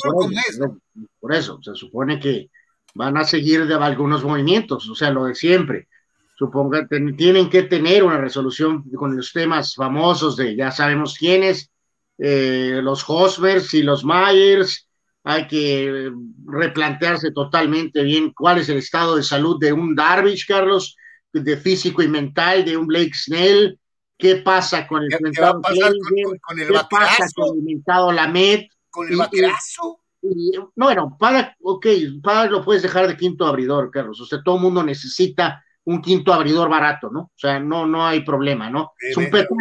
por 1.21 1.35
eso, 1.35 1.61
se 1.63 1.75
supone 1.75 2.19
que 2.19 2.51
van 2.95 3.17
a 3.17 3.25
seguir 3.25 3.67
de 3.67 3.75
algunos 3.75 4.25
movimientos, 4.25 4.89
o 4.89 4.95
sea, 4.95 5.11
lo 5.11 5.25
de 5.25 5.35
siempre. 5.35 5.89
Suponga, 6.37 6.89
tienen 6.89 7.51
que 7.51 7.65
tener 7.65 8.03
una 8.03 8.19
resolución 8.19 8.83
con 8.91 9.17
los 9.17 9.33
temas 9.33 9.75
famosos 9.75 10.37
de 10.37 10.57
ya 10.57 10.71
sabemos 10.71 11.17
quiénes, 11.19 11.71
eh, 12.19 12.81
los 12.83 13.05
Hosbers 13.07 13.75
y 13.75 13.83
los 13.83 14.05
Myers, 14.05 14.89
hay 15.23 15.47
que 15.47 16.11
replantearse 16.47 17.31
totalmente 17.31 18.03
bien 18.03 18.33
cuál 18.33 18.59
es 18.59 18.69
el 18.71 18.79
estado 18.79 19.17
de 19.17 19.23
salud 19.23 19.59
de 19.61 19.73
un 19.73 19.95
Darvish, 19.95 20.47
Carlos, 20.47 20.97
de 21.33 21.57
físico 21.57 22.03
y 22.03 22.09
mental, 22.09 22.65
de 22.65 22.77
un 22.77 22.87
Blake 22.87 23.13
Snell, 23.15 23.79
qué 24.17 24.37
pasa 24.37 24.87
con 24.87 25.03
el 25.03 25.11
mentado 25.21 25.61
con, 25.61 25.73
el 26.59 26.69
qué 26.69 26.81
pasa 26.91 27.27
con 27.35 27.59
el 27.59 27.65
mentado 27.65 28.13
Lamet, 28.13 28.69
con 28.91 29.09
el 29.09 29.17
vaquerazo. 29.17 30.00
No, 30.23 30.71
bueno, 30.77 31.17
para, 31.19 31.57
ok, 31.63 31.87
para 32.23 32.51
lo 32.51 32.65
puedes 32.65 32.83
dejar 32.83 33.09
de 33.09 33.17
quinto 33.17 33.47
abridor, 33.47 33.91
Carlos. 33.91 34.21
O 34.21 34.27
sea, 34.27 34.43
todo 34.43 34.57
el 34.57 34.63
mundo 34.63 34.83
necesita 34.83 35.65
un 35.85 36.03
quinto 36.03 36.33
abridor 36.33 36.69
barato, 36.69 37.11
¿no? 37.11 37.21
O 37.21 37.39
sea, 37.39 37.59
no, 37.59 37.87
no 37.87 38.07
hay 38.07 38.21
problema, 38.21 38.71
¿no? 38.71 38.93
es 38.99 39.17
un 39.17 39.31
pecado, 39.31 39.57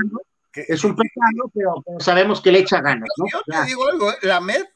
es 0.54 0.84
un 0.84 0.96
pecado, 0.96 1.52
pero, 1.54 1.84
sabemos 2.00 2.42
que 2.42 2.52
le 2.52 2.60
echa 2.60 2.82
ganas, 2.82 3.10
¿no? 3.18 3.26
Yo 3.32 3.42
te 3.46 3.66
digo 3.66 3.88
algo, 3.88 4.12
¿eh? 4.12 4.18
la 4.24 4.42
Met, 4.42 4.68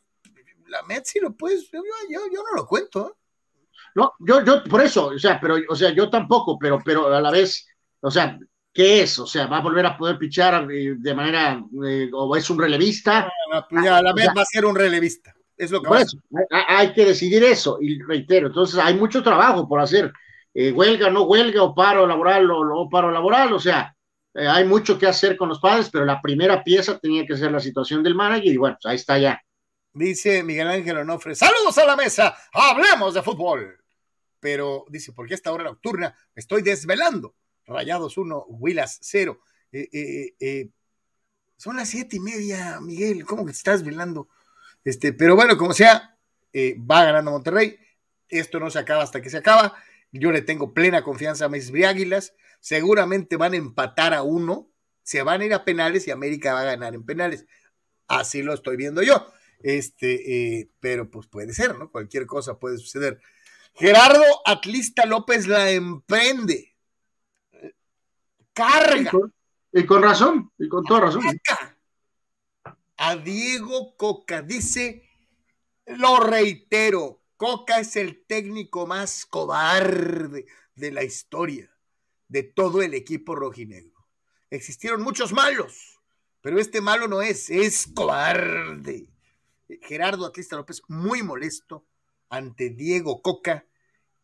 la 0.68 0.84
Met 0.84 1.06
sí 1.06 1.20
lo 1.20 1.34
puedes, 1.34 1.70
yo, 1.72 1.82
yo, 2.10 2.22
yo 2.34 2.44
no 2.44 2.56
lo 2.56 2.66
cuento, 2.66 3.10
¿eh? 3.10 3.14
No, 3.96 4.14
yo, 4.20 4.44
yo, 4.44 4.64
por 4.64 4.82
eso, 4.82 5.08
o 5.08 5.20
sea, 5.20 5.40
pero, 5.40 5.58
o 5.70 5.76
sea, 5.76 5.92
yo 5.92 6.10
tampoco, 6.10 6.58
pero, 6.58 6.80
pero 6.84 7.14
a 7.14 7.22
la 7.22 7.30
vez, 7.30 7.68
o 8.00 8.10
sea, 8.10 8.40
¿qué 8.74 9.02
es? 9.04 9.20
O 9.20 9.28
sea, 9.28 9.46
¿va 9.46 9.58
a 9.58 9.62
volver 9.62 9.86
a 9.86 9.96
poder 9.96 10.18
pichar 10.18 10.68
eh, 10.72 10.96
de 10.98 11.14
manera, 11.14 11.64
eh, 11.86 12.10
o 12.12 12.36
es 12.36 12.50
un 12.50 12.58
relevista? 12.58 13.32
ya, 13.84 14.02
la 14.02 14.14
vez 14.14 14.30
va 14.36 14.42
a 14.42 14.46
ser 14.46 14.66
un 14.66 14.76
relevista. 14.76 15.36
Es 15.64 15.72
lo 15.72 15.82
que 15.82 15.88
por 15.88 15.98
eso, 15.98 16.18
hay, 16.52 16.64
hay, 16.68 16.94
que 16.94 17.06
decidir 17.06 17.44
eso, 17.44 17.78
y 17.82 18.02
reitero, 18.02 18.48
entonces 18.48 18.80
hay 18.80 18.96
mucho 18.96 19.24
trabajo 19.24 19.68
por 19.68 19.80
hacer. 19.80 20.12
Eh, 20.54 20.72
huelga, 20.72 21.10
no 21.10 21.24
huelga, 21.24 21.64
o 21.64 21.74
paro 21.74 22.06
laboral, 22.06 22.50
o 22.52 22.64
no 22.64 22.90
paro 22.90 23.12
laboral, 23.12 23.54
o 23.54 23.60
sea, 23.60 23.96
hay 24.36 24.66
mucho 24.66 24.98
que 24.98 25.08
hacer 25.08 25.38
con 25.38 25.50
los 25.50 25.60
padres, 25.60 25.90
pero 25.92 26.06
la 26.06 26.22
primera 26.22 26.64
pieza 26.64 26.98
tenía 27.00 27.26
que 27.26 27.38
ser 27.38 27.52
la 27.52 27.60
situación 27.60 28.04
del 28.04 28.16
manager, 28.16 28.54
y 28.54 28.58
bueno, 28.58 28.78
pues 28.82 28.92
ahí 28.92 28.96
está 28.96 29.18
ya. 29.18 29.42
Dice 29.94 30.44
Miguel 30.44 30.68
Ángel 30.68 30.98
Onofre, 30.98 31.36
saludos 31.36 31.78
a 31.78 31.86
la 31.86 31.96
mesa, 31.96 32.36
hablemos 32.52 33.14
de 33.14 33.22
fútbol 33.22 33.84
pero 34.44 34.84
dice, 34.90 35.14
¿por 35.14 35.26
qué 35.26 35.36
esta 35.36 35.54
hora 35.54 35.64
nocturna 35.64 36.14
me 36.36 36.42
estoy 36.42 36.62
desvelando? 36.62 37.34
Rayados 37.66 38.18
1, 38.18 38.46
Willas 38.50 39.00
0. 39.02 39.40
Eh, 39.72 39.88
eh, 39.94 40.36
eh, 40.38 40.70
son 41.56 41.78
las 41.78 41.88
siete 41.88 42.18
y 42.18 42.20
media, 42.20 42.82
Miguel, 42.82 43.24
¿cómo 43.24 43.46
que 43.46 43.54
te 43.54 43.58
estás 43.58 43.86
velando? 43.86 44.28
Este, 44.84 45.14
pero 45.14 45.36
bueno, 45.36 45.58
como 45.58 45.74
sea, 45.74 46.18
va 46.56 47.06
ganando 47.06 47.32
Monterrey. 47.32 47.78
Esto 48.30 48.60
no 48.60 48.70
se 48.70 48.80
acaba 48.80 49.04
hasta 49.04 49.22
que 49.22 49.30
se 49.30 49.38
acaba. 49.38 49.76
Yo 50.12 50.32
le 50.32 50.42
tengo 50.42 50.74
plena 50.74 51.04
confianza 51.04 51.46
a 51.46 51.50
mis 51.50 51.72
Briáguilas. 51.72 52.34
Seguramente 52.60 53.38
van 53.38 53.54
a 53.54 53.58
empatar 53.58 54.14
a 54.14 54.24
uno. 54.24 54.70
Se 55.04 55.22
van 55.24 55.42
a 55.42 55.46
ir 55.46 55.54
a 55.54 55.66
penales 55.66 56.08
y 56.08 56.12
América 56.12 56.54
va 56.54 56.62
a 56.62 56.66
ganar 56.66 56.96
en 56.96 57.06
penales. 57.06 57.46
Así 58.08 58.42
lo 58.42 58.54
estoy 58.54 58.78
viendo 58.78 59.02
yo. 59.02 59.32
Este, 59.60 60.70
pero 60.80 61.10
pues 61.10 61.28
puede 61.28 61.54
ser, 61.54 61.78
¿no? 61.78 61.90
Cualquier 61.90 62.26
cosa 62.26 62.60
puede 62.60 62.78
suceder. 62.78 63.20
Gerardo 63.76 64.24
Atlista 64.46 65.06
López 65.06 65.48
la 65.48 65.72
emprende. 65.72 66.76
Carga. 68.54 69.12
Y 69.72 69.86
con, 69.86 70.04
razón, 70.04 70.52
y 70.60 70.70
con 70.70 70.84
toda 70.84 71.02
razón. 71.02 71.24
A 72.98 73.16
Diego 73.16 73.96
Coca 73.98 74.42
dice, 74.42 75.10
lo 75.86 76.20
reitero, 76.20 77.22
Coca 77.38 77.80
es 77.80 77.96
el 77.96 78.26
técnico 78.26 78.88
más 78.88 79.26
cobarde 79.26 80.46
de 80.76 80.92
la 80.92 81.04
historia 81.04 81.70
de 82.28 82.44
todo 82.44 82.82
el 82.82 82.94
equipo 82.94 83.36
rojinegro. 83.36 84.08
Existieron 84.50 85.02
muchos 85.02 85.34
malos, 85.34 86.00
pero 86.42 86.60
este 86.60 86.82
malo 86.82 87.08
no 87.08 87.22
es, 87.22 87.50
es 87.50 87.88
cobarde. 87.94 89.10
Gerardo 89.82 90.26
Atlista 90.26 90.56
López 90.56 90.82
muy 90.88 91.24
molesto 91.24 91.86
ante 92.30 92.70
Diego 92.70 93.22
Coca 93.22 93.66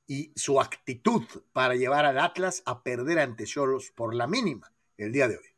y 0.08 0.32
su 0.36 0.60
actitud 0.60 1.23
para 1.53 1.75
llevar 1.75 2.05
al 2.05 2.19
Atlas 2.19 2.63
a 2.65 2.82
perder 2.84 3.19
ante 3.19 3.45
Cholos 3.45 3.91
por 3.91 4.15
la 4.15 4.27
mínima 4.27 4.71
el 4.97 5.12
día 5.12 5.27
de 5.27 5.38
hoy. 5.38 5.48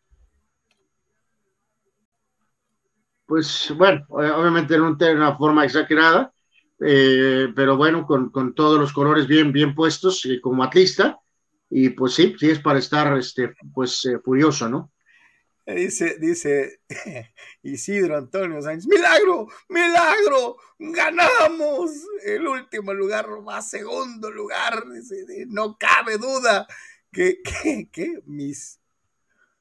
Pues 3.31 3.73
bueno, 3.77 4.05
obviamente 4.09 4.77
no 4.77 4.97
tiene 4.97 5.15
una 5.15 5.37
forma 5.37 5.63
exagerada, 5.63 6.33
eh, 6.81 7.47
pero 7.55 7.77
bueno, 7.77 8.05
con, 8.05 8.29
con, 8.29 8.53
todos 8.53 8.77
los 8.77 8.91
colores 8.91 9.25
bien, 9.25 9.53
bien 9.53 9.73
puestos 9.73 10.25
eh, 10.25 10.41
como 10.41 10.65
atlista, 10.65 11.17
y 11.69 11.91
pues 11.91 12.13
sí, 12.15 12.35
sí 12.37 12.49
es 12.49 12.59
para 12.59 12.79
estar 12.79 13.17
este, 13.17 13.53
pues 13.73 14.03
eh, 14.03 14.19
furioso, 14.19 14.67
¿no? 14.67 14.91
Dice, 15.65 16.17
dice 16.19 16.81
Isidro 17.63 18.17
Antonio 18.17 18.61
Sánchez, 18.61 18.85
milagro, 18.87 19.47
milagro, 19.69 20.57
ganamos 20.77 21.89
el 22.25 22.45
último 22.45 22.93
lugar, 22.93 23.29
más 23.45 23.69
segundo 23.69 24.29
lugar, 24.29 24.83
no 25.47 25.77
cabe 25.77 26.17
duda 26.17 26.67
que, 27.13 27.41
que, 27.93 28.21
mis, 28.25 28.77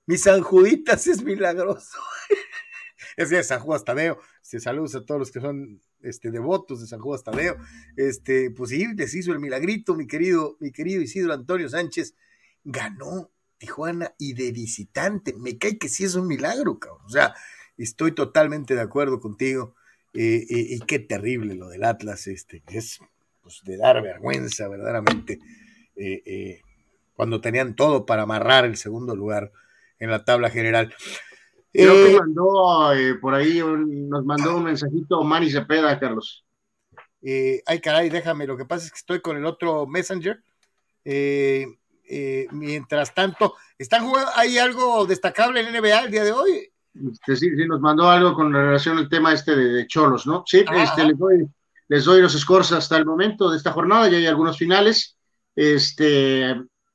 mis 0.07 0.25
Sanjuditas 0.25 1.07
es 1.07 1.23
milagroso. 1.23 2.01
es 3.23 3.31
que 3.31 3.43
San 3.43 3.61
Juan 3.61 3.85
Tadeo, 3.85 4.19
saludos 4.43 4.95
a 4.95 5.05
todos 5.05 5.19
los 5.19 5.31
que 5.31 5.41
son 5.41 5.81
este, 6.01 6.31
devotos 6.31 6.81
de 6.81 6.87
San 6.87 7.01
Juan 7.01 7.21
Tadeo, 7.23 7.57
este, 7.97 8.51
pues 8.51 8.71
sí, 8.71 8.87
les 8.97 9.15
hizo 9.15 9.33
el 9.33 9.41
milagrito, 9.41 9.95
mi 9.95 10.07
querido, 10.07 10.57
mi 10.61 10.73
querido 10.73 11.03
Isidro 11.03 11.35
Antonio 11.35 11.69
Sánchez, 11.69 12.15
ganó 12.65 13.31
Tijuana 13.59 14.15
y 14.19 14.33
de 14.33 14.53
visitante. 14.53 15.35
Me 15.35 15.59
cae 15.59 15.79
que 15.79 15.89
sí 15.89 16.05
es 16.05 16.15
un 16.15 16.27
milagro, 16.27 16.79
cabrón. 16.79 17.05
O 17.05 17.11
sea, 17.11 17.35
estoy 17.77 18.13
totalmente 18.13 18.75
de 18.75 18.81
acuerdo 18.81 19.21
contigo. 19.21 19.75
Eh, 20.13 20.47
eh, 20.51 20.67
y 20.71 20.81
qué 20.81 20.99
terrible 20.99 21.55
lo 21.55 21.69
del 21.69 21.85
Atlas, 21.85 22.27
este, 22.27 22.65
es 22.69 22.99
pues, 23.43 23.61
de 23.65 23.77
dar 23.77 24.03
vergüenza, 24.03 24.67
verdaderamente, 24.67 25.39
eh, 25.95 26.63
cuando 27.15 27.41
tenían 27.41 27.77
todo 27.77 28.07
para 28.07 28.23
amarrar 28.23 28.65
el 28.65 28.77
segundo 28.77 29.15
lugar 29.15 29.53
en 30.01 30.11
la 30.11 30.25
tabla 30.25 30.51
general. 30.51 30.95
Creo 31.73 32.07
que 32.07 32.19
mandó 32.19 32.93
por 33.21 33.35
ahí, 33.35 33.61
nos 33.63 34.25
mandó 34.25 34.57
un 34.57 34.65
mensajito 34.65 35.23
Manny 35.23 35.51
Cepeda, 35.51 35.99
Carlos. 35.99 36.45
ay, 37.23 37.81
caray, 37.81 38.09
déjame, 38.09 38.47
lo 38.47 38.57
que 38.57 38.65
pasa 38.65 38.87
es 38.87 38.93
que 38.93 38.99
estoy 38.99 39.21
con 39.21 39.37
el 39.37 39.47
otro 39.47 39.87
Messenger. 39.87 40.43
Eh, 41.05 41.67
eh, 42.09 42.49
mientras 42.51 43.15
tanto, 43.15 43.55
¿están 43.79 44.05
jugando? 44.05 44.31
¿Hay 44.35 44.59
algo 44.59 45.07
destacable 45.07 45.61
en 45.61 45.73
NBA 45.73 46.01
el 46.01 46.11
día 46.11 46.25
de 46.25 46.33
hoy? 46.33 46.71
Este, 46.95 47.37
sí, 47.37 47.57
sí, 47.57 47.67
nos 47.67 47.81
mandó 47.81 48.11
algo 48.11 48.35
con 48.35 48.53
relación 48.53 48.99
al 48.99 49.09
tema 49.09 49.33
este 49.33 49.55
de, 49.55 49.87
Cholos, 49.87 50.27
¿no? 50.27 50.43
Sí, 50.45 50.65
este, 50.73 51.05
les, 51.05 51.17
doy, 51.17 51.47
les 51.89 52.05
doy 52.05 52.21
los 52.21 52.33
scores 52.33 52.73
hasta 52.73 52.97
el 52.97 53.07
momento 53.07 53.49
de 53.49 53.57
esta 53.57 53.71
jornada, 53.71 54.09
ya 54.09 54.19
hay 54.19 54.27
algunos 54.27 54.59
finales. 54.59 55.17
Este, 55.55 56.51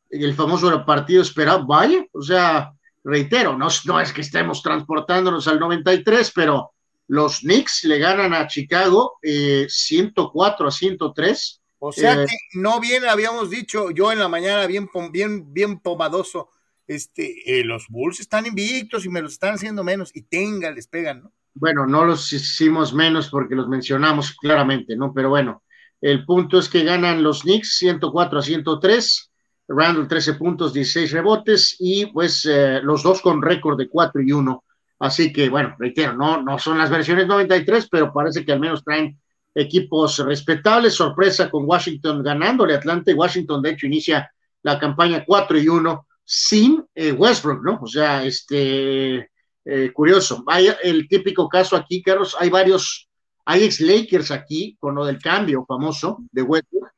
el 0.10 0.34
famoso 0.34 0.86
partido 0.86 1.22
esperado, 1.22 1.66
vaya, 1.66 2.06
o 2.12 2.22
sea, 2.22 2.74
reitero, 3.06 3.58
no, 3.58 3.68
no 3.86 4.00
es 4.02 4.12
que 4.12 4.22
estemos 4.22 4.62
transportándonos 4.62 5.48
al 5.48 5.60
93, 5.60 6.32
pero 6.36 6.72
los 7.08 7.40
Knicks 7.40 7.84
le 7.86 8.00
ganan 8.00 8.34
a 8.34 8.48
Chicago 8.48 9.20
104 9.22 10.66
eh, 10.66 10.68
a 10.68 10.72
103 10.72 11.62
o 11.78 11.92
sea 11.92 12.24
eh, 12.24 12.26
que 12.26 12.60
no 12.60 12.80
bien 12.80 13.06
habíamos 13.06 13.52
dicho 13.52 13.92
yo 13.92 14.12
en 14.12 14.18
la 14.18 14.28
mañana, 14.28 14.66
bien, 14.66 14.90
bien, 15.12 15.54
bien 15.54 15.80
pomadoso, 15.80 16.50
este, 16.88 17.60
eh, 17.60 17.64
los 17.64 17.88
Bulls 17.90 18.20
están 18.20 18.48
invictos 18.48 19.06
y 19.06 19.10
me 19.10 19.22
los 19.22 19.34
están 19.34 19.54
haciendo 19.54 19.84
menos 19.84 20.12
y 20.16 20.24
tenga, 20.24 20.72
les 20.72 20.88
pegan, 20.88 21.24
¿no? 21.24 21.32
Bueno, 21.54 21.86
no 21.86 22.04
los 22.04 22.34
hicimos 22.34 22.94
menos 22.94 23.30
porque 23.30 23.56
los 23.56 23.68
mencionamos 23.68 24.34
claramente, 24.34 24.96
¿no? 24.96 25.14
Pero 25.14 25.30
bueno, 25.30 25.64
el 26.02 26.26
punto 26.26 26.60
es 26.60 26.68
que 26.70 26.84
ganan 26.84 27.24
los 27.24 27.44
Knicks 27.44 27.78
104 27.78 28.40
a 28.40 28.42
103, 28.42 29.32
Randall 29.68 30.08
13 30.08 30.34
puntos, 30.36 30.74
16 30.74 31.12
rebotes 31.12 31.76
y 31.80 32.06
pues 32.08 32.46
eh, 32.46 32.80
los 32.84 33.04
dos 33.04 33.22
con 33.22 33.42
récord 33.42 33.78
de 33.78 33.90
4 33.90 34.22
y 34.22 34.32
1. 34.32 34.64
Así 35.00 35.34
que 35.34 35.50
bueno, 35.50 35.76
reitero, 35.78 36.14
no, 36.14 36.42
no 36.42 36.58
son 36.60 36.78
las 36.78 36.90
versiones 36.90 37.28
93, 37.28 37.88
pero 37.90 38.14
parece 38.14 38.46
que 38.46 38.52
al 38.52 38.60
menos 38.60 38.84
traen 38.84 39.20
equipos 39.54 40.20
respetables. 40.20 40.94
Sorpresa 40.94 41.50
con 41.50 41.66
Washington 41.66 42.24
ganándole 42.24 42.76
Atlanta 42.76 43.12
y 43.12 43.16
Washington 43.16 43.62
de 43.62 43.72
hecho 43.72 43.88
inicia 43.88 44.32
la 44.62 44.80
campaña 44.80 45.24
4 45.26 45.58
y 45.60 45.68
1 45.68 46.08
sin 46.24 46.84
eh, 46.96 47.12
Westbrook, 47.12 47.64
¿no? 47.64 47.80
O 47.82 47.88
sea, 47.88 48.24
este, 48.26 49.30
eh, 49.64 49.92
curioso. 49.94 50.44
Hay 50.48 50.70
el 50.84 51.08
típico 51.08 51.48
caso 51.48 51.76
aquí, 51.76 52.02
Carlos, 52.02 52.36
hay 52.40 52.50
varios, 52.50 53.08
hay 53.46 53.64
ex 53.64 53.80
Lakers 53.80 54.32
aquí 54.32 54.76
con 54.80 54.96
lo 54.96 55.06
del 55.06 55.20
cambio 55.20 55.66
famoso 55.68 56.20
de 56.32 56.42
Westbrook. 56.42 56.95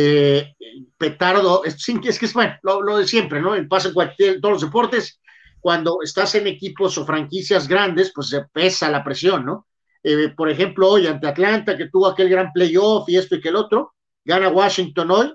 Eh, 0.00 0.54
petardo, 0.96 1.64
es, 1.64 1.76
es 1.88 2.18
que 2.18 2.26
es 2.26 2.32
bueno, 2.34 2.54
lo, 2.62 2.98
de 2.98 3.06
siempre, 3.06 3.40
¿no? 3.40 3.54
En 3.54 3.68
pasa 3.68 3.90
en 4.18 4.40
todos 4.40 4.52
los 4.52 4.62
deportes, 4.62 5.20
cuando 5.60 5.98
estás 6.02 6.34
en 6.34 6.46
equipos 6.46 6.96
o 6.98 7.06
franquicias 7.06 7.66
grandes, 7.66 8.12
pues 8.14 8.28
se 8.28 8.42
pesa 8.52 8.90
la 8.90 9.02
presión, 9.02 9.44
¿no? 9.44 9.66
por 10.36 10.48
ejemplo, 10.48 10.88
hoy 10.88 11.06
ante 11.06 11.26
Atlanta, 11.26 11.76
que 11.76 11.88
tuvo 11.88 12.06
aquel 12.06 12.30
gran 12.30 12.50
playoff 12.52 13.06
y 13.08 13.16
esto 13.16 13.34
y 13.34 13.40
que 13.42 13.50
el 13.50 13.56
otro, 13.56 13.94
gana 14.24 14.48
Washington 14.48 15.10
hoy, 15.10 15.34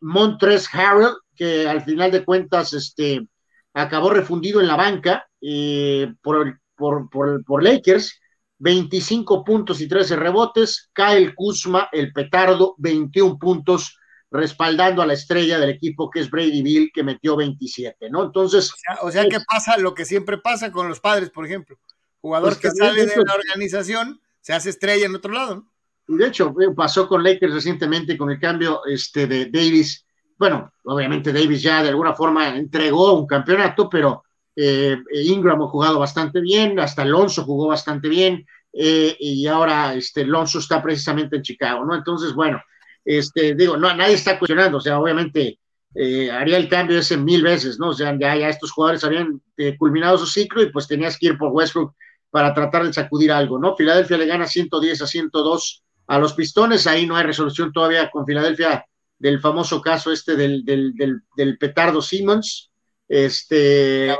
Montres 0.00 0.66
Harrell 0.72 1.16
que 1.36 1.68
al 1.68 1.82
final 1.82 2.10
de 2.10 2.24
cuentas 2.24 2.72
este, 2.72 3.28
acabó 3.74 4.10
refundido 4.10 4.60
en 4.60 4.66
la 4.66 4.76
banca 4.76 5.28
eh, 5.40 6.12
por, 6.22 6.60
por, 6.74 7.08
por, 7.44 7.62
Lakers, 7.62 8.18
25 8.58 9.44
puntos 9.44 9.80
y 9.80 9.88
13 9.88 10.16
rebotes, 10.16 10.90
Kyle 10.92 11.34
Kuzma, 11.34 11.88
el 11.92 12.12
petardo, 12.12 12.74
21 12.78 13.38
puntos, 13.38 13.98
respaldando 14.30 15.02
a 15.02 15.06
la 15.06 15.12
estrella 15.12 15.58
del 15.58 15.70
equipo 15.70 16.10
que 16.10 16.20
es 16.20 16.30
Brady 16.30 16.62
Bill, 16.62 16.90
que 16.92 17.02
metió 17.02 17.36
27, 17.36 18.10
¿no? 18.10 18.24
Entonces... 18.24 18.72
O 19.02 19.10
sea, 19.10 19.28
que 19.28 19.38
pasa 19.40 19.76
lo 19.78 19.94
que 19.94 20.04
siempre 20.04 20.38
pasa 20.38 20.72
con 20.72 20.88
los 20.88 21.00
padres, 21.00 21.30
por 21.30 21.46
ejemplo. 21.46 21.78
Jugador 22.20 22.50
pues 22.50 22.58
que 22.58 22.70
sale 22.70 23.06
de 23.06 23.16
la 23.16 23.34
organización 23.34 24.20
se 24.40 24.52
hace 24.52 24.70
estrella 24.70 25.06
en 25.06 25.14
otro 25.16 25.32
lado, 25.32 25.66
De 26.06 26.24
hecho, 26.24 26.54
eh, 26.60 26.72
pasó 26.74 27.08
con 27.08 27.24
Lakers 27.24 27.52
recientemente 27.52 28.16
con 28.16 28.30
el 28.30 28.38
cambio 28.38 28.84
este, 28.86 29.26
de 29.26 29.46
Davis. 29.46 30.06
Bueno, 30.38 30.72
obviamente 30.84 31.32
Davis 31.32 31.62
ya 31.62 31.82
de 31.82 31.88
alguna 31.88 32.14
forma 32.14 32.56
entregó 32.56 33.14
un 33.14 33.26
campeonato, 33.26 33.90
pero 33.90 34.22
eh, 34.56 34.96
Ingram 35.12 35.62
ha 35.62 35.68
jugado 35.68 35.98
bastante 35.98 36.40
bien, 36.40 36.80
hasta 36.80 37.02
Alonso 37.02 37.44
jugó 37.44 37.68
bastante 37.68 38.08
bien, 38.08 38.46
eh, 38.72 39.16
y 39.20 39.46
ahora 39.46 39.94
este 39.94 40.22
Alonso 40.22 40.58
está 40.58 40.82
precisamente 40.82 41.36
en 41.36 41.42
Chicago, 41.42 41.84
¿no? 41.84 41.94
Entonces, 41.94 42.32
bueno, 42.34 42.60
este, 43.04 43.54
digo, 43.54 43.76
no, 43.76 43.94
nadie 43.94 44.14
está 44.14 44.38
cuestionando, 44.38 44.78
o 44.78 44.80
sea, 44.80 44.98
obviamente 44.98 45.58
eh, 45.94 46.30
haría 46.30 46.56
el 46.56 46.68
cambio 46.68 46.98
ese 46.98 47.16
mil 47.16 47.42
veces, 47.42 47.78
¿no? 47.78 47.90
O 47.90 47.94
sea, 47.94 48.16
ya, 48.18 48.34
estos 48.48 48.72
jugadores 48.72 49.04
habían 49.04 49.40
culminado 49.78 50.18
su 50.18 50.26
ciclo 50.26 50.62
y 50.62 50.70
pues 50.70 50.88
tenías 50.88 51.18
que 51.18 51.26
ir 51.26 51.38
por 51.38 51.52
Westbrook 51.52 51.94
para 52.30 52.52
tratar 52.52 52.84
de 52.84 52.92
sacudir 52.92 53.32
algo, 53.32 53.58
¿no? 53.58 53.76
Filadelfia 53.76 54.18
le 54.18 54.26
gana 54.26 54.46
110 54.46 55.02
a 55.02 55.06
102 55.06 55.82
a 56.08 56.18
los 56.18 56.34
Pistones, 56.34 56.86
ahí 56.86 57.06
no 57.06 57.16
hay 57.16 57.24
resolución 57.24 57.72
todavía 57.72 58.10
con 58.10 58.26
Filadelfia 58.26 58.84
del 59.18 59.40
famoso 59.40 59.80
caso 59.80 60.12
este 60.12 60.36
del, 60.36 60.64
del, 60.64 61.58
petardo 61.58 62.02
Simmons. 62.02 62.70
Este, 63.08 64.10
eh, 64.10 64.16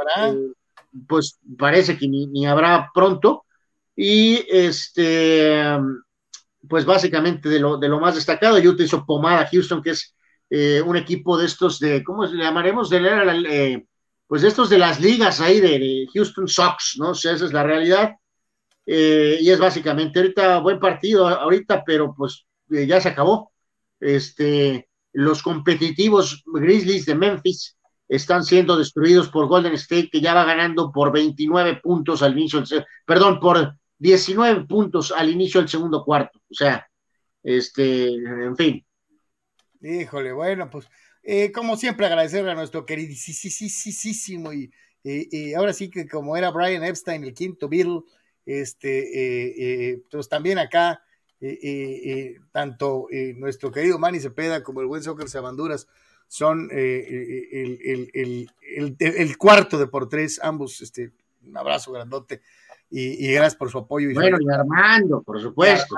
pues 1.07 1.38
parece 1.59 1.99
que 1.99 2.09
ni, 2.09 2.46
habrá 2.46 2.90
pronto. 2.94 3.44
Y 3.94 4.44
este, 4.49 5.79
pues 6.68 6.85
básicamente 6.85 7.49
de 7.49 7.61
lo, 7.61 7.79
de 7.79 7.88
lo 7.88 8.01
más 8.01 8.14
destacado, 8.14 8.59
yo 8.59 8.77
te 8.77 8.85
hizo 8.85 9.05
pomada 9.07 9.49
Houston, 9.51 9.83
que 9.83 9.90
es 9.90 10.14
eh, 10.51 10.83
un 10.83 10.96
equipo 10.96 11.38
de 11.38 11.46
estos 11.46 11.79
de, 11.81 12.05
¿cómo 12.05 12.25
le 12.27 12.42
llamaremos? 12.42 12.90
De, 12.90 12.99
eh, 13.49 13.87
pues 14.27 14.42
estos 14.42 14.68
de 14.68 14.79
las 14.79 15.01
ligas 15.01 15.40
ahí 15.40 15.61
de, 15.61 16.07
Houston 16.12 16.49
Sox, 16.49 16.96
¿no? 16.99 17.11
O 17.11 17.14
sea, 17.14 17.33
esa 17.33 17.46
es 17.46 17.53
la 17.53 17.62
realidad. 17.62 18.12
y 18.87 19.51
es 19.51 19.59
básicamente 19.59 20.20
ahorita 20.20 20.61
buen 20.61 20.79
partido 20.79 21.27
ahorita, 21.29 21.83
pero 21.85 22.14
pues 22.14 22.46
ya 22.68 23.01
se 23.01 23.09
acabó. 23.09 23.53
Este, 23.99 24.88
los 25.12 25.42
competitivos 25.42 26.42
Grizzlies 26.46 27.07
de 27.07 27.14
Memphis 27.14 27.76
están 28.09 28.45
siendo 28.45 28.77
destruidos 28.77 29.29
por 29.29 29.47
Golden 29.47 29.75
State, 29.75 30.11
que 30.11 30.21
ya 30.21 30.35
va 30.35 30.45
ganando 30.45 30.92
por 30.92 31.12
29 31.12 31.81
puntos 31.83 32.23
al 32.23 32.38
inicio, 32.38 32.62
del, 32.62 32.85
perdón, 33.05 33.40
por 33.40 33.77
19 33.99 34.66
puntos 34.66 35.12
al 35.12 35.31
inicio 35.31 35.61
del 35.61 35.69
segundo 35.69 36.05
cuarto. 36.05 36.40
O 36.51 36.55
sea, 36.55 36.88
este, 37.42 38.09
en 38.09 38.57
fin. 38.57 38.87
Híjole, 39.81 40.33
bueno, 40.33 40.71
pues 40.71 40.88
eh, 41.23 41.51
como 41.53 41.77
siempre 41.77 42.07
agradecerle 42.07 42.53
a 42.53 42.55
nuestro 42.55 42.87
queridísimo 42.87 44.53
y, 44.53 44.71
y, 45.03 45.55
ahora 45.55 45.73
sí 45.73 45.90
que 45.90 46.09
como 46.09 46.37
era 46.37 46.51
Brian 46.51 46.85
Epstein, 46.85 47.25
el 47.25 47.35
quinto 47.35 47.69
Bill, 47.69 48.03
este, 48.45 48.99
eh, 48.99 49.55
eh, 49.59 50.03
pues 50.11 50.29
también 50.29 50.59
acá 50.59 51.03
eh, 51.38 51.59
eh, 51.62 52.12
eh, 52.12 52.40
tanto 52.51 53.09
nuestro 53.37 53.71
querido 53.71 53.99
Manny 53.99 54.21
Cepeda 54.21 54.62
como 54.62 54.81
el 54.81 54.87
buen 54.87 55.03
Soccer 55.03 55.29
Sabanduras 55.29 55.87
son 56.29 56.69
el, 56.73 58.49
cuarto 59.39 59.79
de 59.79 59.87
por 59.87 60.09
tres, 60.09 60.41
ambos, 60.43 60.81
este, 60.81 61.12
un 61.43 61.57
abrazo 61.57 61.93
grandote 61.93 62.43
y, 62.91 63.33
gracias 63.33 63.57
por 63.57 63.71
su 63.71 63.79
apoyo. 63.79 64.11
Y 64.11 64.15
bueno, 64.15 64.39
y 64.41 64.53
Armando, 64.53 65.23
por 65.23 65.41
supuesto. 65.41 65.97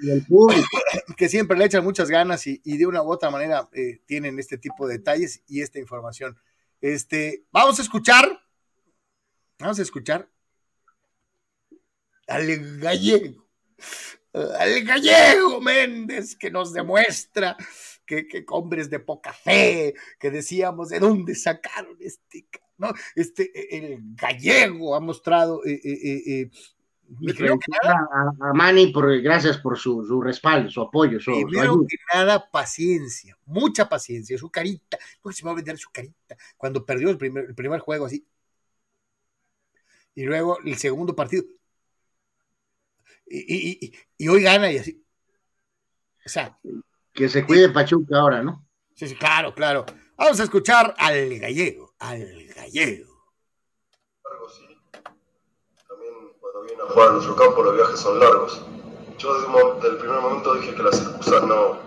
Y, 0.00 0.10
el 0.10 0.24
público. 0.26 0.66
Que 1.16 1.28
siempre 1.28 1.58
le 1.58 1.64
echan 1.64 1.84
muchas 1.84 2.08
ganas 2.10 2.46
y, 2.46 2.58
de 2.64 2.86
una 2.86 3.02
u 3.02 3.10
otra 3.10 3.30
manera 3.30 3.68
tienen 4.06 4.38
este 4.38 4.58
tipo 4.58 4.86
de 4.86 4.98
detalles 4.98 5.42
y 5.46 5.62
esta 5.62 5.78
información. 5.78 6.38
Este, 6.80 7.44
vamos 7.50 7.78
a 7.78 7.82
escuchar, 7.82 8.40
vamos 9.58 9.78
a 9.78 9.82
escuchar 9.82 10.28
al 12.28 12.78
gallego 12.78 13.48
al 14.32 14.84
gallego 14.84 15.60
Méndez, 15.60 16.36
que 16.36 16.50
nos 16.50 16.72
demuestra 16.72 17.56
que, 18.08 18.26
que, 18.26 18.44
hombres 18.48 18.88
de 18.90 18.98
poca 18.98 19.32
fe, 19.32 19.94
que 20.18 20.30
decíamos 20.30 20.88
de 20.88 20.98
dónde 20.98 21.34
sacaron 21.34 21.96
este, 22.00 22.48
¿no? 22.78 22.92
Este, 23.14 23.76
el 23.76 23.98
gallego 24.14 24.96
ha 24.96 25.00
mostrado. 25.00 25.64
Eh, 25.66 25.80
eh, 25.84 26.22
eh, 26.26 26.50
creo 27.36 27.58
que 27.58 27.72
nada, 27.82 28.34
a, 28.40 28.52
Manny, 28.54 28.92
por, 28.92 29.20
gracias 29.20 29.58
por 29.58 29.78
su, 29.78 30.04
su, 30.06 30.20
respaldo, 30.20 30.70
su 30.70 30.80
apoyo. 30.80 31.20
Su, 31.20 31.32
primero 31.46 31.84
que 31.86 31.96
nada, 32.14 32.50
paciencia, 32.50 33.36
mucha 33.44 33.88
paciencia, 33.88 34.38
su 34.38 34.50
carita, 34.50 34.98
porque 35.20 35.36
se 35.36 35.44
me 35.44 35.48
va 35.48 35.52
a 35.52 35.56
vender 35.56 35.78
su 35.78 35.90
carita 35.90 36.36
cuando 36.56 36.84
perdió 36.84 37.10
el 37.10 37.18
primer, 37.18 37.44
el 37.44 37.54
primer 37.54 37.80
juego 37.80 38.06
así. 38.06 38.26
Y 40.14 40.24
luego 40.24 40.58
el 40.64 40.76
segundo 40.76 41.14
partido, 41.14 41.44
y, 43.30 44.28
hoy 44.28 44.42
gana 44.42 44.72
y 44.72 44.78
así. 44.78 45.04
O 46.24 46.28
sea. 46.28 46.58
Que 47.18 47.28
se 47.28 47.44
cuide 47.44 47.68
Pachuca 47.70 48.16
ahora, 48.16 48.44
¿no? 48.44 48.64
Sí, 48.94 49.08
sí, 49.08 49.16
claro, 49.16 49.52
claro. 49.52 49.84
Vamos 50.16 50.38
a 50.38 50.44
escuchar 50.44 50.94
al 50.96 51.36
gallego, 51.40 51.92
al 51.98 52.46
gallego. 52.54 53.08
Sí. 54.56 54.80
También 55.88 56.14
cuando 56.38 56.62
viene 56.62 56.80
a 56.80 56.86
jugar 56.86 57.08
a 57.08 57.12
nuestro 57.14 57.34
campo 57.34 57.64
los 57.64 57.74
viajes 57.74 57.98
son 57.98 58.20
largos. 58.20 58.64
Yo 59.18 59.34
desde, 59.34 59.88
el 59.88 59.96
primer 59.96 60.20
momento 60.20 60.54
dije 60.54 60.72
que 60.76 60.82
las 60.84 60.96
excusas 60.96 61.42
no, 61.42 61.80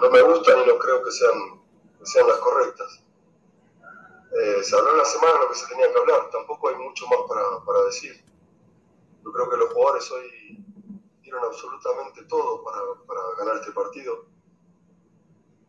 no 0.00 0.10
me 0.10 0.22
gustan 0.22 0.58
y 0.64 0.66
no 0.68 0.78
creo 0.78 1.04
que 1.04 1.10
sean, 1.10 1.60
sean 2.02 2.28
las 2.28 2.38
correctas. 2.38 3.04
Eh, 4.40 4.62
se 4.62 4.74
habló 4.74 4.92
en 4.92 4.98
la 4.98 5.04
semana 5.04 5.40
lo 5.42 5.50
que 5.50 5.54
se 5.54 5.66
tenía 5.66 5.92
que 5.92 5.98
hablar, 5.98 6.30
tampoco 6.32 6.70
hay 6.70 6.76
mucho 6.76 7.06
más 7.08 7.18
para, 7.28 7.62
para 7.62 7.84
decir. 7.84 8.24
Yo 9.22 9.32
creo 9.32 9.50
que 9.50 9.56
los 9.58 9.70
jugadores 9.70 10.10
hoy 10.12 10.64
dieron 11.28 11.44
absolutamente 11.44 12.24
todo 12.24 12.64
para, 12.64 12.80
para 13.06 13.20
ganar 13.38 13.56
este 13.56 13.72
partido. 13.72 14.26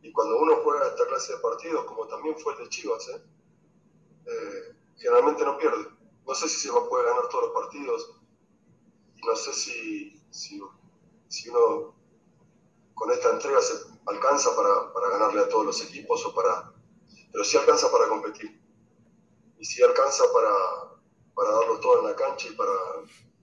Y 0.02 0.12
cuando 0.14 0.38
uno 0.38 0.56
juega 0.64 0.88
esta 0.88 1.06
clase 1.08 1.34
de 1.34 1.40
partidos, 1.40 1.86
como 1.86 2.08
también 2.08 2.38
fue 2.40 2.54
el 2.54 2.60
de 2.60 2.70
Chivas, 2.70 3.08
¿eh? 3.10 3.22
Eh, 4.26 4.76
generalmente 4.98 5.44
no 5.44 5.58
pierde. 5.58 5.86
No 6.26 6.34
sé 6.34 6.48
si 6.48 6.62
se 6.62 6.72
va 6.72 6.80
a 6.80 6.88
poder 6.88 7.08
ganar 7.08 7.28
todos 7.30 7.46
los 7.46 7.54
partidos 7.54 8.16
y 9.16 9.22
no 9.26 9.36
sé 9.36 9.54
si, 9.54 10.24
si, 10.30 10.62
si 11.28 11.50
uno 11.50 11.96
con 12.94 13.12
esta 13.12 13.32
entrega 13.32 13.62
se 13.62 13.74
alcanza 14.06 14.56
para, 14.56 14.94
para, 14.94 15.10
ganarle 15.10 15.42
a 15.42 15.50
todos 15.50 15.66
los 15.66 15.82
equipos 15.82 16.26
o 16.26 16.34
para 16.34 16.74
pero 17.32 17.44
sí 17.44 17.58
alcanza 17.58 17.92
para 17.92 18.08
competir 18.08 18.62
y 19.58 19.66
sí 19.66 19.82
alcanza 19.82 20.24
para, 20.32 20.52
para 21.34 21.52
darlo 21.52 21.80
todo 21.80 22.00
en 22.00 22.06
la 22.06 22.16
cancha 22.16 22.48
y 22.48 22.56
para, 22.56 22.72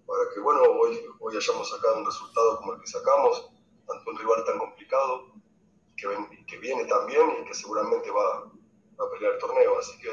para 0.07 0.23
que, 0.33 0.41
bueno, 0.41 0.63
hoy, 0.63 1.01
hoy 1.19 1.37
hayamos 1.37 1.69
sacado 1.69 1.99
un 1.99 2.07
resultado 2.07 2.59
como 2.59 2.75
el 2.75 2.81
que 2.81 2.87
sacamos 2.87 3.51
ante 3.89 4.11
un 4.11 4.19
rival 4.19 4.45
tan 4.45 4.59
complicado 4.59 5.33
que, 5.97 6.07
ven, 6.07 6.47
que 6.47 6.59
viene 6.59 6.85
también 6.85 7.23
y 7.41 7.45
que 7.45 7.55
seguramente 7.55 8.11
va, 8.11 8.51
a 8.99 9.11
pelear 9.11 9.35
el 9.35 9.39
torneo. 9.39 9.79
Así 9.79 9.99
que 9.99 10.11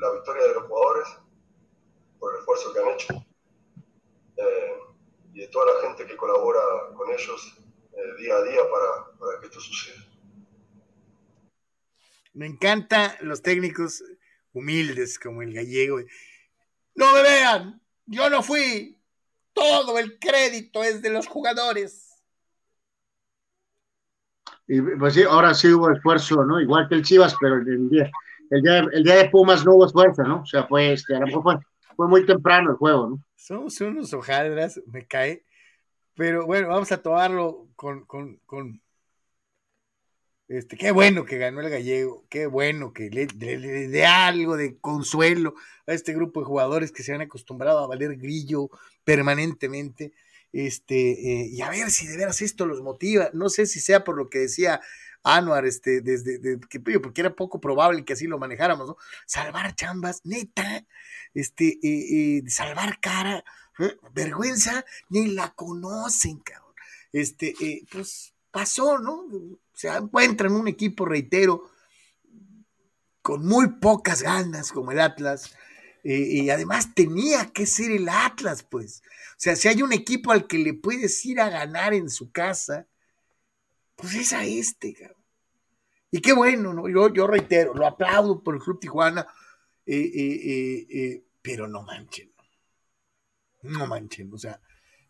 la 0.00 0.12
victoria 0.12 0.44
de 0.44 0.54
los 0.54 0.64
jugadores 0.64 1.08
por 2.18 2.32
el 2.32 2.40
esfuerzo 2.40 2.72
que 2.72 2.80
han 2.80 2.88
hecho 2.88 3.14
eh, 4.36 4.78
y 5.34 5.40
de 5.40 5.48
toda 5.48 5.74
la 5.74 5.88
gente 5.88 6.06
que 6.06 6.16
colabora 6.16 6.60
con 6.96 7.10
ellos 7.10 7.58
eh, 7.92 8.22
día 8.22 8.36
a 8.36 8.42
día 8.42 8.60
para, 8.70 9.18
para 9.18 9.40
que 9.40 9.46
esto 9.46 9.60
suceda. 9.60 10.04
Me 12.32 12.46
encantan 12.46 13.12
los 13.20 13.42
técnicos 13.42 14.02
humildes 14.52 15.18
como 15.18 15.42
el 15.42 15.54
gallego. 15.54 16.00
No 16.94 17.12
me 17.12 17.22
vean, 17.22 17.80
yo 18.06 18.30
no 18.30 18.42
fui. 18.42 18.98
Todo 19.52 19.98
el 19.98 20.18
crédito 20.18 20.82
es 20.82 21.00
de 21.00 21.10
los 21.10 21.26
jugadores. 21.26 22.14
Y 24.68 24.80
pues 24.80 25.14
sí, 25.14 25.22
ahora 25.22 25.54
sí 25.54 25.72
hubo 25.72 25.90
esfuerzo, 25.90 26.44
¿no? 26.44 26.60
Igual 26.60 26.88
que 26.88 26.96
el 26.96 27.02
Chivas, 27.02 27.36
pero 27.40 27.56
el 27.56 27.88
día, 27.88 28.10
el 28.50 28.62
día, 28.62 28.78
el 28.92 29.04
día 29.04 29.16
de 29.16 29.30
Pumas 29.30 29.64
no 29.64 29.74
hubo 29.74 29.86
esfuerzo, 29.86 30.24
¿no? 30.24 30.42
O 30.42 30.46
sea, 30.46 30.66
fue, 30.66 30.92
este, 30.92 31.14
a 31.14 31.20
lo 31.20 31.26
mejor 31.26 31.42
fue, 31.42 31.58
fue 31.96 32.08
muy 32.08 32.26
temprano 32.26 32.70
el 32.70 32.76
juego, 32.76 33.08
¿no? 33.10 33.24
Somos 33.36 33.80
unos 33.80 34.12
hojaldras, 34.12 34.80
me 34.86 35.06
cae. 35.06 35.44
Pero 36.14 36.46
bueno, 36.46 36.68
vamos 36.68 36.90
a 36.92 37.00
tomarlo 37.00 37.68
con, 37.76 38.04
con, 38.06 38.40
con 38.46 38.80
este, 40.48 40.76
qué 40.76 40.92
bueno 40.92 41.24
que 41.24 41.38
ganó 41.38 41.60
el 41.60 41.70
gallego, 41.70 42.24
qué 42.28 42.46
bueno 42.46 42.92
que 42.92 43.10
le, 43.10 43.26
dé 43.26 44.06
algo 44.06 44.56
de 44.56 44.76
consuelo 44.78 45.54
a 45.88 45.92
este 45.92 46.14
grupo 46.14 46.40
de 46.40 46.46
jugadores 46.46 46.92
que 46.92 47.02
se 47.02 47.12
han 47.12 47.20
acostumbrado 47.20 47.80
a 47.80 47.88
valer 47.88 48.16
grillo 48.16 48.70
permanentemente. 49.04 50.12
Este, 50.52 50.94
eh, 51.10 51.48
y 51.50 51.60
a 51.62 51.70
ver 51.70 51.90
si 51.90 52.06
de 52.06 52.16
veras 52.16 52.40
esto 52.42 52.64
los 52.64 52.80
motiva. 52.80 53.30
No 53.32 53.48
sé 53.48 53.66
si 53.66 53.80
sea 53.80 54.04
por 54.04 54.16
lo 54.16 54.30
que 54.30 54.38
decía 54.38 54.80
Anuar, 55.24 55.66
este, 55.66 56.00
desde 56.00 56.38
que 56.70 56.78
porque 56.78 57.20
era 57.20 57.34
poco 57.34 57.60
probable 57.60 58.04
que 58.04 58.12
así 58.12 58.28
lo 58.28 58.38
manejáramos, 58.38 58.86
¿no? 58.86 58.96
Salvar 59.26 59.74
chambas, 59.74 60.20
neta, 60.24 60.86
este, 61.34 61.80
eh, 61.82 62.38
eh, 62.38 62.42
salvar 62.46 63.00
cara, 63.00 63.44
vergüenza, 64.14 64.84
ni 65.08 65.26
la 65.26 65.52
conocen, 65.54 66.38
cabrón. 66.38 66.74
Este, 67.12 67.54
pues 67.90 68.35
pasó, 68.56 68.98
¿no? 68.98 69.28
Se 69.74 69.88
encuentra 69.88 70.48
en 70.48 70.54
un 70.54 70.66
equipo, 70.66 71.04
reitero, 71.04 71.70
con 73.20 73.44
muy 73.44 73.68
pocas 73.68 74.22
ganas 74.22 74.72
como 74.72 74.92
el 74.92 75.00
Atlas. 75.00 75.54
Eh, 76.02 76.42
y 76.42 76.48
además 76.48 76.94
tenía 76.94 77.52
que 77.52 77.66
ser 77.66 77.90
el 77.90 78.08
Atlas, 78.08 78.62
pues. 78.62 79.02
O 79.32 79.36
sea, 79.36 79.56
si 79.56 79.68
hay 79.68 79.82
un 79.82 79.92
equipo 79.92 80.32
al 80.32 80.46
que 80.46 80.56
le 80.56 80.72
puedes 80.72 81.22
ir 81.26 81.38
a 81.38 81.50
ganar 81.50 81.92
en 81.92 82.08
su 82.08 82.32
casa, 82.32 82.86
pues 83.94 84.14
es 84.14 84.32
a 84.32 84.46
este, 84.46 84.94
cabrón. 84.94 85.22
Y 86.10 86.22
qué 86.22 86.32
bueno, 86.32 86.72
¿no? 86.72 86.88
Yo, 86.88 87.12
yo 87.12 87.26
reitero, 87.26 87.74
lo 87.74 87.86
aplaudo 87.86 88.42
por 88.42 88.54
el 88.54 88.62
Club 88.62 88.80
Tijuana, 88.80 89.26
eh, 89.84 90.10
eh, 90.14 91.24
pero 91.42 91.68
no 91.68 91.82
manchen. 91.82 92.32
No 93.60 93.86
manchen, 93.86 94.32
o 94.32 94.38
sea, 94.38 94.58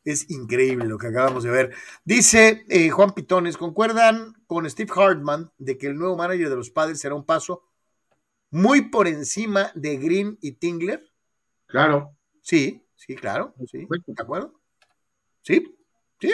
es 0.06 0.30
increíble 0.30 0.86
lo 0.86 0.98
que 0.98 1.08
acabamos 1.08 1.42
de 1.42 1.50
ver. 1.50 1.74
Dice 2.04 2.64
eh, 2.68 2.90
Juan 2.90 3.12
Pitones, 3.12 3.56
¿concuerdan 3.56 4.34
con 4.46 4.70
Steve 4.70 4.92
Hartman 4.94 5.50
de 5.58 5.76
que 5.76 5.88
el 5.88 5.98
nuevo 5.98 6.16
manager 6.16 6.48
de 6.48 6.56
los 6.56 6.70
padres 6.70 7.00
será 7.00 7.16
un 7.16 7.26
paso 7.26 7.64
muy 8.50 8.88
por 8.88 9.08
encima 9.08 9.72
de 9.74 9.96
Green 9.96 10.38
y 10.40 10.52
Tingler? 10.52 11.12
Claro. 11.66 12.16
Sí, 12.40 12.86
sí, 12.94 13.16
claro. 13.16 13.52
Sí, 13.68 13.86
¿De 14.06 14.22
acuerdo? 14.22 14.60
Sí, 15.42 15.76
sí. 16.20 16.32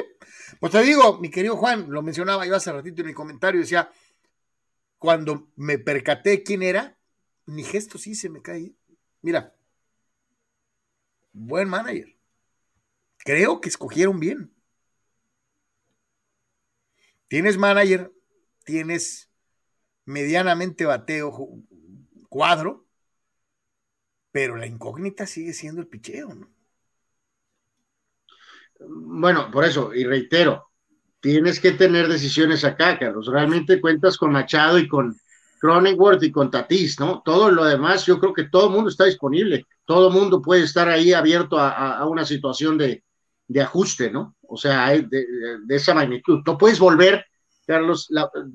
Pues 0.61 0.70
te 0.70 0.82
digo, 0.82 1.18
mi 1.18 1.30
querido 1.30 1.56
Juan, 1.56 1.90
lo 1.90 2.02
mencionaba 2.02 2.46
yo 2.46 2.54
hace 2.54 2.70
ratito 2.70 3.00
en 3.00 3.08
mi 3.08 3.14
comentario, 3.14 3.62
decía, 3.62 3.90
cuando 4.98 5.48
me 5.56 5.78
percaté 5.78 6.42
quién 6.42 6.62
era, 6.62 6.98
mi 7.46 7.64
gesto 7.64 7.96
sí 7.96 8.14
se 8.14 8.28
me 8.28 8.42
cae. 8.42 8.74
Mira, 9.22 9.54
buen 11.32 11.70
manager 11.70 12.12
creo 13.24 13.61
que 13.61 13.68
escogieron 13.68 14.20
bien. 14.20 14.52
Tienes 17.28 17.56
manager, 17.56 18.12
tienes 18.64 19.30
medianamente 20.04 20.85
bateo 20.85 21.32
cuadro, 22.28 22.87
pero 24.30 24.56
la 24.56 24.66
incógnita 24.66 25.26
sigue 25.26 25.52
siendo 25.52 25.80
el 25.80 25.88
picheo, 25.88 26.35
¿no? 26.35 26.50
Bueno, 28.85 29.50
por 29.50 29.64
eso, 29.64 29.94
y 29.94 30.04
reitero, 30.04 30.70
tienes 31.20 31.61
que 31.61 31.72
tener 31.72 32.08
decisiones 32.08 32.64
acá, 32.64 32.98
Carlos. 32.98 33.28
Realmente 33.28 33.80
cuentas 33.80 34.16
con 34.16 34.32
Machado 34.32 34.78
y 34.78 34.88
con 34.88 35.16
Cronenworth 35.61 36.22
y 36.24 36.32
con 36.32 36.50
Tatís, 36.50 36.98
¿no? 36.98 37.22
Todo 37.24 37.50
lo 37.50 37.64
demás, 37.64 38.04
yo 38.04 38.18
creo 38.18 38.32
que 38.32 38.48
todo 38.48 38.66
el 38.66 38.72
mundo 38.72 38.90
está 38.90 39.04
disponible. 39.04 39.66
Todo 39.85 40.08
el 40.08 40.14
mundo 40.14 40.42
puede 40.42 40.64
estar 40.64 40.88
ahí 40.88 41.12
abierto 41.12 41.58
a 41.61 42.04
una 42.06 42.24
situación 42.24 42.76
de, 42.76 43.04
de 43.48 43.61
ajuste, 43.61 44.11
¿no? 44.11 44.37
O 44.42 44.57
sea, 44.57 44.90
de, 44.90 45.26
de, 45.64 45.76
esa 45.76 45.94
magnitud. 45.94 46.42
No 46.46 46.59
puedes 46.59 46.78
volver, 46.78 47.24
Carlos, 47.66 48.09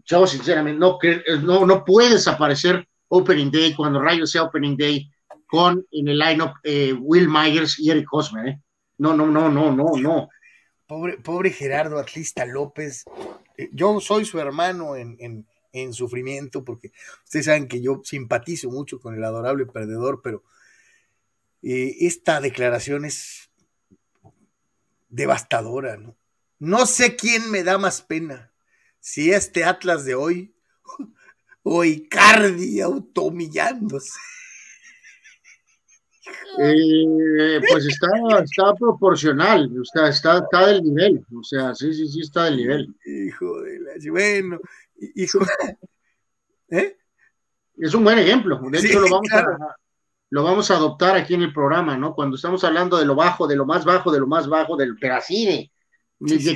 yo 0.06 0.28
sinceramente, 0.28 0.80
no, 0.80 0.98
no, 1.42 1.66
no 1.66 1.86
puedes 1.86 2.28
aparecer 2.28 2.88
Opening 3.10 3.52
Day 3.52 3.74
cuando 3.74 4.02
Rayos 4.02 4.32
sea 4.32 4.44
Opening 4.44 4.78
Day 4.78 5.10
con 5.48 5.86
en 5.92 6.08
el 6.10 6.20
lineup 6.20 6.54
eh, 6.64 6.94
Will 6.94 7.30
Myers 7.30 7.80
y 7.80 7.90
Eric 7.90 8.08
Hosmer, 8.12 8.48
¿eh? 8.48 8.62
No, 8.98 9.16
no, 9.16 9.28
no, 9.28 9.50
no, 9.50 9.72
no, 9.72 9.96
no. 9.96 10.30
Pobre, 10.86 11.18
pobre 11.18 11.52
Gerardo 11.52 12.00
Atlista 12.00 12.46
López. 12.46 13.06
Eh, 13.58 13.70
yo 13.72 14.00
soy 14.00 14.26
su 14.26 14.40
hermano 14.40 14.96
en, 14.96 15.16
en, 15.20 15.48
en, 15.72 15.94
sufrimiento, 15.94 16.64
porque 16.64 16.92
ustedes 17.24 17.46
saben 17.46 17.68
que 17.68 17.82
yo 17.82 18.02
simpatizo 18.04 18.70
mucho 18.70 19.00
con 19.00 19.16
el 19.16 19.24
adorable 19.24 19.66
perdedor, 19.66 20.22
pero 20.24 20.44
eh, 21.62 21.96
esta 22.02 22.42
declaración 22.42 23.06
es 23.06 23.47
devastadora, 25.18 25.98
¿no? 25.98 26.16
No 26.60 26.86
sé 26.86 27.16
quién 27.16 27.52
me 27.52 27.64
da 27.64 27.78
más 27.78 28.02
pena, 28.02 28.54
si 29.00 29.32
este 29.32 29.66
Atlas 29.66 30.06
de 30.06 30.16
hoy 30.16 30.56
o 31.64 31.84
Icardi 31.84 32.80
automillándose. 32.80 34.14
Eh, 36.60 37.62
pues 37.70 37.86
está, 37.86 38.08
está 38.44 38.74
proporcional, 38.74 39.72
está, 39.82 40.10
está, 40.10 40.40
está, 40.40 40.68
del 40.68 40.84
nivel, 40.84 41.26
o 41.34 41.44
sea, 41.44 41.74
sí, 41.74 41.94
sí, 41.94 42.08
sí 42.08 42.22
está 42.22 42.46
del 42.46 42.58
nivel. 42.58 42.96
Hijo 43.06 43.62
de 43.62 43.80
la, 43.80 43.92
bueno, 44.12 44.60
hijo, 45.16 45.40
¿eh? 46.70 46.98
Es 47.78 47.94
un 47.94 48.04
buen 48.04 48.20
ejemplo, 48.20 48.60
de 48.72 48.78
hecho 48.78 49.00
lo 49.00 49.10
vamos 49.10 49.32
a, 49.32 49.78
lo 50.30 50.44
vamos 50.44 50.72
a 50.72 50.76
adoptar 50.76 51.16
aquí 51.16 51.34
en 51.34 51.44
el 51.44 51.54
programa, 51.54 51.98
¿no? 51.98 52.14
Cuando 52.14 52.36
estamos 52.36 52.64
hablando 52.64 52.98
de 52.98 53.06
lo 53.06 53.16
bajo, 53.16 53.48
de 53.48 53.56
lo 53.56 53.66
más 53.66 53.86
bajo, 53.86 54.12
de 54.12 54.20
lo 54.20 54.28
más 54.28 54.48
bajo, 54.48 54.76
del 54.76 54.98
pero 55.00 55.16
así 55.16 55.46
de, 55.46 55.72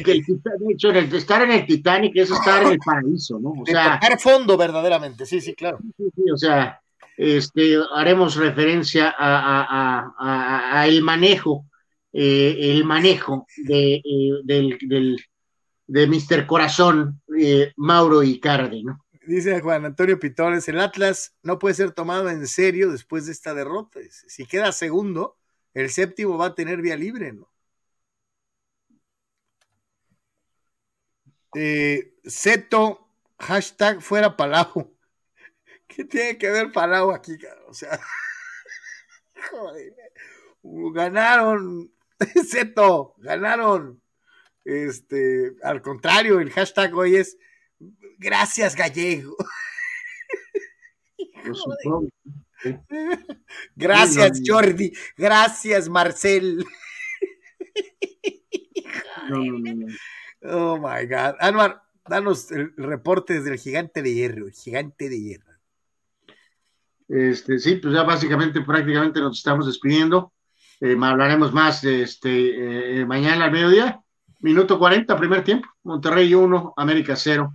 que 0.04 0.12
el, 0.12 0.26
de 0.26 0.74
hecho, 0.74 0.90
el, 0.90 1.14
estar 1.14 1.42
en 1.44 1.52
el 1.52 1.66
Titanic 1.66 2.14
es 2.16 2.32
estar 2.32 2.64
en 2.64 2.72
el 2.74 2.80
paraíso, 2.80 3.40
¿no? 3.40 3.52
O 3.52 3.66
sea, 3.66 4.00
tocar 4.00 4.20
fondo 4.20 4.58
verdaderamente, 4.58 5.26
sí, 5.26 5.40
sí, 5.40 5.54
claro. 5.54 5.80
Sí, 5.98 6.06
sí, 6.16 6.32
o 6.32 6.38
sea, 6.38 6.82
este, 7.16 7.78
haremos 7.94 8.36
referencia 8.36 9.14
a, 9.18 10.86
el 10.88 11.04
manejo, 11.04 11.66
eh, 12.12 12.58
el 12.60 12.84
manejo 12.84 13.46
de, 13.58 13.96
eh, 13.96 14.32
del, 14.44 14.78
del, 14.82 15.18
de 15.88 16.08
Mr. 16.08 16.48
Corazón, 16.48 17.22
eh, 17.38 17.72
Mauro 17.78 18.24
Icardi, 18.24 18.84
¿no? 18.84 19.01
Dice 19.24 19.62
Juan 19.62 19.86
Antonio 19.86 20.20
Pitones, 20.20 20.68
el 20.68 20.80
Atlas 20.80 21.36
no 21.44 21.60
puede 21.60 21.76
ser 21.76 21.92
tomado 21.92 22.30
en 22.30 22.48
serio 22.48 22.92
después 22.92 23.28
de 23.28 23.34
esta 23.34 23.54
derrota. 23.54 24.00
Si 24.10 24.48
queda 24.48 24.72
segundo, 24.72 25.38
el 25.74 25.90
séptimo 25.92 26.38
va 26.38 26.48
a 26.48 26.56
tener 26.56 26.82
vía 26.82 26.96
libre, 26.98 27.32
¿no? 27.32 27.52
Eh, 31.54 32.14
hashtag 33.38 34.02
fuera 34.02 34.36
Palau. 34.36 34.96
¿Qué 35.88 36.06
tiene 36.06 36.38
que 36.38 36.50
ver 36.50 36.72
Palau 36.72 37.12
aquí? 37.12 37.38
O 37.68 37.74
sea, 37.74 38.00
joder, 39.52 39.94
ganaron, 40.64 41.92
Zeto, 42.50 43.16
ganaron. 43.18 44.02
Este, 44.64 45.56
al 45.64 45.82
contrario, 45.82 46.40
el 46.40 46.52
hashtag 46.52 46.96
hoy 46.96 47.16
es 47.16 47.38
Gracias, 48.22 48.76
gallego. 48.76 49.36
Gracias, 53.76 54.42
Jordi. 54.46 54.94
Gracias, 55.18 55.90
Marcel. 55.90 56.64
oh 60.44 60.78
my 60.78 61.08
God. 61.08 61.34
Anuar, 61.40 61.82
danos 62.08 62.52
el 62.52 62.76
reporte 62.78 63.34
desde 63.34 63.54
el 63.54 63.58
gigante 63.58 64.04
de 64.04 64.14
hierro, 64.14 64.46
el 64.46 64.54
gigante 64.54 65.10
de 65.10 65.20
hierro. 65.20 65.52
Este, 67.08 67.58
sí, 67.58 67.78
pues 67.78 67.92
ya 67.96 68.04
básicamente, 68.04 68.62
prácticamente 68.62 69.20
nos 69.20 69.40
estamos 69.40 69.66
despidiendo. 69.66 70.32
Eh, 70.80 70.96
hablaremos 71.02 71.52
más 71.52 71.84
este 71.84 73.00
eh, 73.00 73.06
mañana 73.08 73.46
al 73.46 73.52
mediodía. 73.52 74.00
Minuto 74.42 74.78
40, 74.78 75.18
primer 75.18 75.44
tiempo. 75.44 75.68
Monterrey 75.82 76.36
1, 76.36 76.76
América 76.78 77.16
0. 77.16 77.52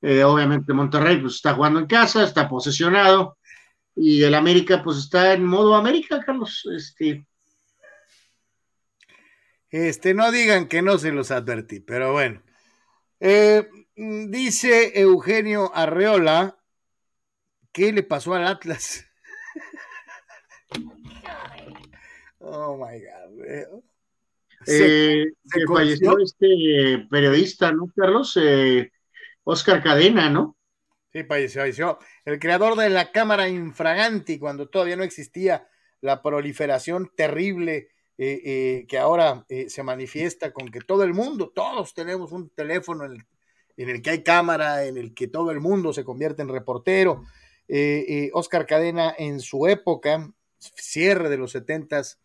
Eh, 0.00 0.22
obviamente 0.22 0.72
Monterrey 0.72 1.20
pues 1.20 1.34
está 1.34 1.54
jugando 1.54 1.80
en 1.80 1.86
casa, 1.86 2.22
está 2.22 2.48
posesionado 2.48 3.36
y 3.96 4.22
el 4.22 4.34
América 4.34 4.82
pues 4.82 4.98
está 4.98 5.32
en 5.32 5.44
modo 5.44 5.74
América, 5.74 6.22
Carlos. 6.24 6.68
Este... 6.74 7.26
Este, 9.70 10.14
no 10.14 10.30
digan 10.32 10.66
que 10.66 10.80
no 10.80 10.96
se 10.98 11.12
los 11.12 11.30
advertí, 11.30 11.80
pero 11.80 12.12
bueno. 12.12 12.42
Eh, 13.20 13.68
dice 13.96 14.98
Eugenio 14.98 15.74
Arreola, 15.74 16.58
¿qué 17.72 17.92
le 17.92 18.02
pasó 18.02 18.34
al 18.34 18.46
Atlas? 18.46 19.04
oh 22.38 22.76
my 22.76 22.98
God. 22.98 23.82
Se, 24.64 25.22
eh, 25.22 25.32
falleció 25.66 26.18
este 26.18 27.06
periodista, 27.10 27.72
¿no, 27.72 27.90
Carlos? 27.94 28.38
Eh, 28.40 28.90
Oscar 29.50 29.82
Cadena, 29.82 30.28
¿no? 30.28 30.58
Sí, 31.10 31.24
falleció. 31.24 31.98
El 32.26 32.38
creador 32.38 32.76
de 32.76 32.90
la 32.90 33.10
cámara 33.12 33.48
infraganti, 33.48 34.38
cuando 34.38 34.68
todavía 34.68 34.96
no 34.96 35.04
existía 35.04 35.66
la 36.02 36.20
proliferación 36.20 37.10
terrible 37.16 37.88
eh, 38.18 38.42
eh, 38.44 38.86
que 38.86 38.98
ahora 38.98 39.46
eh, 39.48 39.70
se 39.70 39.82
manifiesta 39.82 40.52
con 40.52 40.70
que 40.70 40.80
todo 40.80 41.02
el 41.02 41.14
mundo, 41.14 41.50
todos 41.54 41.94
tenemos 41.94 42.30
un 42.30 42.50
teléfono 42.50 43.06
en 43.06 43.88
el, 43.88 44.02
que 44.02 44.10
hay 44.10 44.22
cámara, 44.22 44.84
en 44.84 44.98
el 44.98 45.14
que 45.14 45.28
todo 45.28 45.50
el 45.50 45.60
mundo 45.60 45.94
se 45.94 46.04
convierte 46.04 46.42
en 46.42 46.50
reportero. 46.50 47.24
Oscar 48.34 48.66
Cadena 48.66 49.14
en 49.16 49.40
su 49.40 49.66
época, 49.66 50.30
cierre 50.58 51.30
de 51.30 51.38
los 51.38 51.52
setentas, 51.52 52.20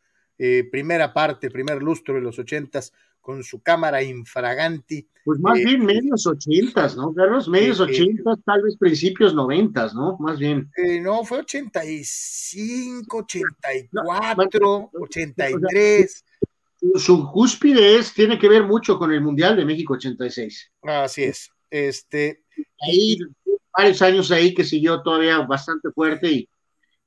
primera 0.71 1.13
parte, 1.13 1.49
primer 1.49 1.82
lustro 1.82 2.15
de 2.15 2.21
los 2.21 2.38
ochentas, 2.38 2.91
con 3.24 3.41
su 3.41 3.61
cámara 3.61 4.03
infraganti. 4.03 5.07
Pues 5.24 5.39
más 5.39 5.57
eh, 5.57 5.63
bien 5.63 5.86
medios 5.86 6.28
ochentas, 6.28 6.97
¿no, 6.97 7.13
Carlos? 7.13 7.47
Medios 7.47 7.80
eh, 7.80 7.84
eh, 7.84 7.86
ochentas, 7.86 8.38
tal 8.45 8.61
vez 8.61 8.78
principios 8.78 9.34
noventas, 9.34 9.95
¿no? 9.95 10.17
Más 10.19 10.38
bien. 10.38 10.69
no, 11.01 11.24
fue 11.24 11.39
85, 11.39 13.17
84, 13.17 14.89
83. 14.93 16.26
Su 16.95 17.32
cúspide 17.32 17.97
es, 17.97 18.13
tiene 18.13 18.38
que 18.38 18.49
ver 18.49 18.63
mucho 18.63 18.99
con 18.99 19.13
el 19.13 19.21
Mundial 19.21 19.55
de 19.55 19.63
México 19.63 19.93
86. 19.93 20.71
Así 20.82 21.24
es. 21.24 21.49
Este. 21.71 22.43
Ahí, 22.82 23.17
varios 23.76 24.01
años 24.01 24.30
ahí 24.32 24.53
que 24.53 24.65
siguió 24.65 25.01
todavía 25.01 25.39
bastante 25.39 25.89
fuerte 25.91 26.30
y 26.30 26.49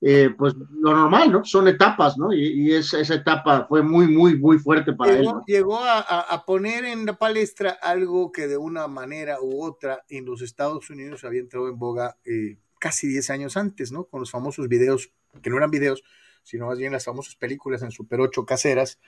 eh, 0.02 0.28
pues 0.36 0.54
lo 0.54 0.94
normal, 0.94 1.32
¿no? 1.32 1.44
Son 1.44 1.66
etapas, 1.68 2.18
¿no? 2.18 2.32
Y, 2.32 2.72
esa, 2.74 3.00
etapa 3.14 3.66
fue 3.66 3.82
muy, 3.82 4.06
muy, 4.06 4.38
muy 4.38 4.58
fuerte 4.58 4.92
para 4.92 5.16
él. 5.16 5.24
¿no? 5.24 5.42
Llegó 5.46 5.78
a, 5.82 6.44
poner 6.46 6.84
en 6.84 7.06
la 7.06 7.18
palestra 7.18 7.70
algo 7.70 8.30
que 8.30 8.46
de 8.46 8.58
una 8.58 8.88
manera 8.88 9.40
u 9.40 9.64
otra 9.64 10.04
en 10.08 10.26
los 10.26 10.42
Estados 10.42 10.90
Unidos 10.90 11.24
había 11.24 11.40
entrado 11.40 11.68
en 11.68 11.78
boga 11.78 12.18
eh, 12.24 12.58
casi 12.78 13.06
10 13.08 13.30
años 13.30 13.56
antes, 13.56 13.90
¿no? 13.90 14.04
Con 14.04 14.20
los 14.20 14.30
famosos 14.30 14.68
videos, 14.68 15.12
que 15.42 15.48
no 15.48 15.56
eran 15.56 15.70
videos, 15.70 16.04
sino 16.42 16.66
más 16.66 16.78
bien 16.78 16.92
las 16.92 17.06
famosas 17.06 17.34
películas 17.34 17.82
en 17.82 17.90
Super 17.90 18.20
8 18.20 18.44
caseras. 18.44 19.00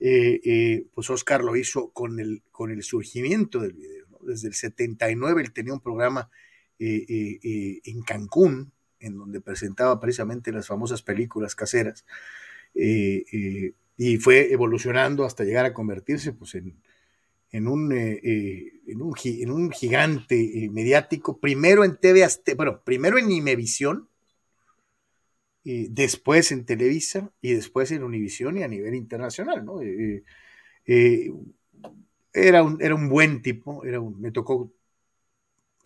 Eh, 0.00 0.86
pues 0.92 1.08
Oscar 1.10 1.44
lo 1.44 1.54
hizo 1.54 1.90
con 1.92 2.18
el, 2.18 2.42
con 2.50 2.72
el 2.72 2.82
surgimiento 2.82 3.60
del 3.60 3.74
video, 3.74 4.06
¿no? 4.10 4.18
Desde 4.22 4.48
el 4.48 4.54
79 4.54 5.40
él 5.40 5.52
tenía 5.52 5.72
un 5.72 5.80
programa 5.80 6.28
en 6.78 8.02
Cancún, 8.02 8.72
en 9.02 9.18
donde 9.18 9.40
presentaba 9.40 10.00
precisamente 10.00 10.52
las 10.52 10.66
famosas 10.68 11.02
películas 11.02 11.54
caseras, 11.54 12.04
eh, 12.74 13.24
eh, 13.32 13.74
y 13.96 14.16
fue 14.16 14.52
evolucionando 14.52 15.24
hasta 15.24 15.44
llegar 15.44 15.66
a 15.66 15.74
convertirse 15.74 16.32
pues, 16.32 16.54
en, 16.54 16.74
en, 17.50 17.68
un, 17.68 17.92
eh, 17.92 18.80
en, 18.86 19.02
un, 19.02 19.14
en 19.24 19.50
un, 19.50 19.70
gigante 19.70 20.68
mediático, 20.72 21.38
primero 21.38 21.84
en 21.84 21.96
TV 21.96 22.26
bueno, 22.56 22.82
primero 22.82 23.18
en 23.18 23.30
Imevisión, 23.30 24.08
después 25.64 26.50
en 26.50 26.64
Televisa 26.64 27.30
y 27.40 27.52
después 27.52 27.92
en 27.92 28.02
Univisión 28.02 28.58
y 28.58 28.64
a 28.64 28.68
nivel 28.68 28.94
internacional, 28.96 29.64
¿no? 29.64 29.80
era, 32.32 32.62
un, 32.64 32.82
era 32.82 32.94
un 32.94 33.08
buen 33.08 33.42
tipo, 33.42 33.84
era 33.84 34.00
me 34.00 34.32
tocó 34.32 34.72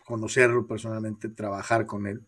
conocerlo 0.05 0.65
personalmente, 0.65 1.29
trabajar 1.29 1.85
con 1.85 2.07
él 2.07 2.23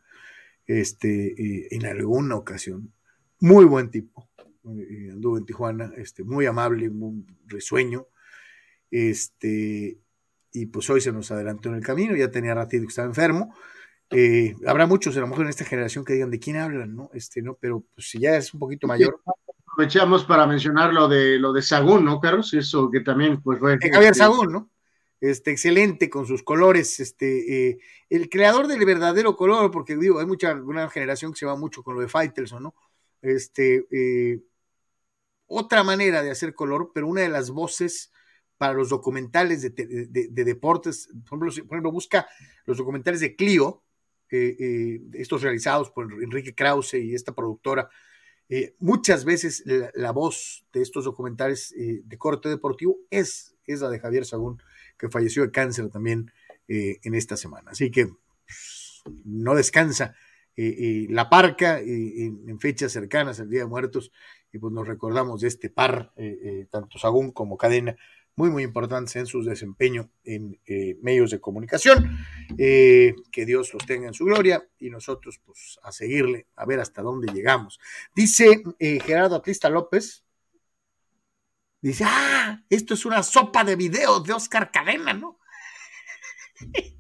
este, 0.70 1.34
eh, 1.34 1.68
en 1.72 1.86
alguna 1.88 2.36
ocasión. 2.36 2.94
Muy 3.40 3.66
buen 3.66 3.90
tipo. 3.90 4.30
Eh, 4.66 5.10
anduvo 5.12 5.40
en 5.40 5.46
Tijuana, 5.46 5.92
este, 5.98 6.24
muy 6.24 6.46
amable, 6.46 6.92
muy 6.92 7.26
risueño. 7.48 8.06
Este, 8.92 9.98
y 10.54 10.66
pues 10.68 10.88
hoy 10.92 11.02
se 11.02 11.12
nos 11.12 11.32
adelantó 11.32 11.70
en 11.70 11.76
el 11.76 11.82
camino, 11.84 12.16
ya 12.16 12.30
tenía 12.30 12.54
ratito 12.54 12.84
que 12.84 12.90
estaba 12.90 13.08
enfermo. 13.08 13.56
Eh, 14.12 14.56
habrá 14.68 14.86
muchos, 14.86 15.18
a 15.18 15.22
lo 15.22 15.28
mejor 15.28 15.46
en 15.46 15.50
esta 15.50 15.66
generación, 15.66 16.06
que 16.06 16.14
digan 16.14 16.30
de 16.30 16.40
quién 16.40 16.58
hablan, 16.58 16.96
¿no? 16.96 17.10
Este, 17.14 17.42
¿no? 17.42 17.58
Pero 17.60 17.84
pues, 17.96 18.08
si 18.08 18.20
ya 18.20 18.36
es 18.38 18.54
un 18.54 18.60
poquito 18.60 18.86
mayor. 18.86 19.20
Aprovechamos 19.72 20.24
para 20.26 20.46
mencionar 20.46 20.94
lo 20.94 21.08
de 21.08 21.40
lo 21.40 21.52
de 21.52 21.64
Sagún, 21.64 22.06
¿no, 22.06 22.20
Carlos? 22.20 22.54
Eso 22.54 22.92
que 22.92 23.00
también 23.00 23.42
pues 23.42 23.58
fue. 23.58 23.80
Javier 23.92 24.14
Sagún, 24.14 24.52
¿no? 24.52 24.70
Este, 25.22 25.52
excelente 25.52 26.10
con 26.10 26.26
sus 26.26 26.44
colores, 26.44 27.00
este, 27.00 27.70
eh, 27.70 27.80
el 28.10 28.30
creador 28.30 28.68
del 28.68 28.86
verdadero 28.86 29.36
color, 29.36 29.70
porque 29.72 29.98
digo, 29.98 30.20
hay 30.20 30.26
mucha, 30.26 30.54
una 30.54 30.90
generación 30.90 31.34
que 31.34 31.40
se 31.40 31.46
va 31.46 31.56
mucho 31.56 31.84
con 31.84 31.96
lo 31.96 32.02
de 32.02 32.08
Faitelson, 32.08 32.64
¿no? 32.64 32.76
Este, 33.22 33.86
eh, 33.92 34.42
otra 35.48 35.84
manera 35.84 36.24
de 36.24 36.32
hacer 36.32 36.54
color, 36.54 36.92
pero 36.94 37.08
una 37.08 37.22
de 37.22 37.30
las 37.30 37.50
voces 37.50 38.12
para 38.58 38.74
los 38.74 38.90
documentales 38.90 39.62
de, 39.62 40.30
deportes, 40.32 41.10
por 41.30 41.48
ejemplo, 41.48 41.92
busca 41.92 42.28
los 42.66 42.78
documentales 42.78 43.20
de 43.20 43.36
Clio, 43.36 43.84
eh, 44.32 45.02
estos 45.14 45.42
realizados 45.42 45.90
por 45.90 46.12
Enrique 46.22 46.54
Krause 46.54 46.96
y 46.96 47.16
esta 47.16 47.34
productora, 47.34 47.90
muchas 48.80 49.26
veces 49.26 49.64
la, 49.66 50.12
voz 50.12 50.66
de 50.74 50.82
estos 50.82 51.06
documentales 51.06 51.74
de 51.78 52.18
corte 52.18 52.50
deportivo 52.50 52.98
es, 53.10 53.56
es 53.66 53.80
la 53.82 53.90
de 53.90 54.00
Javier 54.00 54.26
Sagún 54.26 54.62
que 55.00 55.10
falleció 55.10 55.44
de 55.44 55.52
cáncer 55.52 55.90
también 55.90 56.32
eh, 56.68 57.00
en 57.04 57.16
esta 57.16 57.36
semana. 57.38 57.72
Así 57.72 57.90
que 57.90 58.06
pues, 58.06 59.02
no 59.24 59.56
descansa 59.56 60.14
eh, 60.56 60.76
eh, 60.78 61.08
la 61.10 61.30
parca 61.30 61.80
en 61.80 62.60
fechas 62.60 62.92
cercanas 62.92 63.40
al 63.40 63.50
Día 63.50 63.62
de 63.62 63.66
Muertos 63.66 64.12
y 64.52 64.60
pues 64.60 64.74
nos 64.74 64.88
recordamos 64.88 65.42
de 65.42 65.48
este 65.48 65.70
par, 65.70 66.12
tanto 66.70 66.98
Sagún 66.98 67.32
como 67.32 67.56
Cadena, 67.56 67.96
muy, 68.36 68.50
muy 68.50 68.64
importantes 68.64 69.16
en 69.16 69.26
su 69.26 69.44
desempeño 69.44 70.10
en 70.24 70.60
medios 71.02 71.32
de 71.32 71.40
comunicación. 71.40 72.18
que 72.58 73.46
Dios 73.46 73.74
los 73.74 73.86
tenga 73.86 74.08
en 74.08 74.14
su 74.14 74.26
gloria 74.26 74.68
y 74.80 74.90
nosotros, 74.90 75.40
pues, 75.46 75.80
a 75.84 75.92
seguirle, 75.92 76.48
a 76.56 76.66
ver 76.66 76.80
hasta 76.80 77.04
dónde 77.04 77.32
llegamos. 77.32 77.80
Dice 78.16 78.64
Gerardo 78.80 79.36
Atlista 79.36 79.70
López, 79.70 80.26
Dice, 81.82 82.04
ah, 82.06 82.62
esto 82.70 82.94
es 82.94 83.06
una 83.06 83.24
sopa 83.24 83.64
de 83.64 83.76
videos 83.76 84.24
de 84.24 84.34
Oscar 84.34 84.72
Cadena, 84.72 85.14
¿no? 85.14 85.40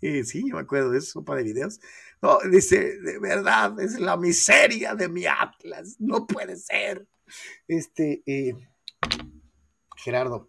sí, 0.00 0.48
yo 0.48 0.56
me 0.56 0.62
acuerdo 0.62 0.90
de 0.90 0.98
esa 0.98 1.12
sopa 1.12 1.36
de 1.36 1.42
videos. 1.42 1.80
No, 2.22 2.38
dice, 2.50 2.98
de 2.98 3.18
verdad, 3.18 3.78
es 3.80 3.98
la 4.00 4.16
miseria 4.16 4.94
de 4.94 5.08
mi 5.08 5.26
Atlas, 5.26 5.96
no 5.98 6.26
puede 6.26 6.56
ser. 6.56 7.06
Este, 7.68 8.22
eh, 8.24 8.54
Gerardo, 9.96 10.48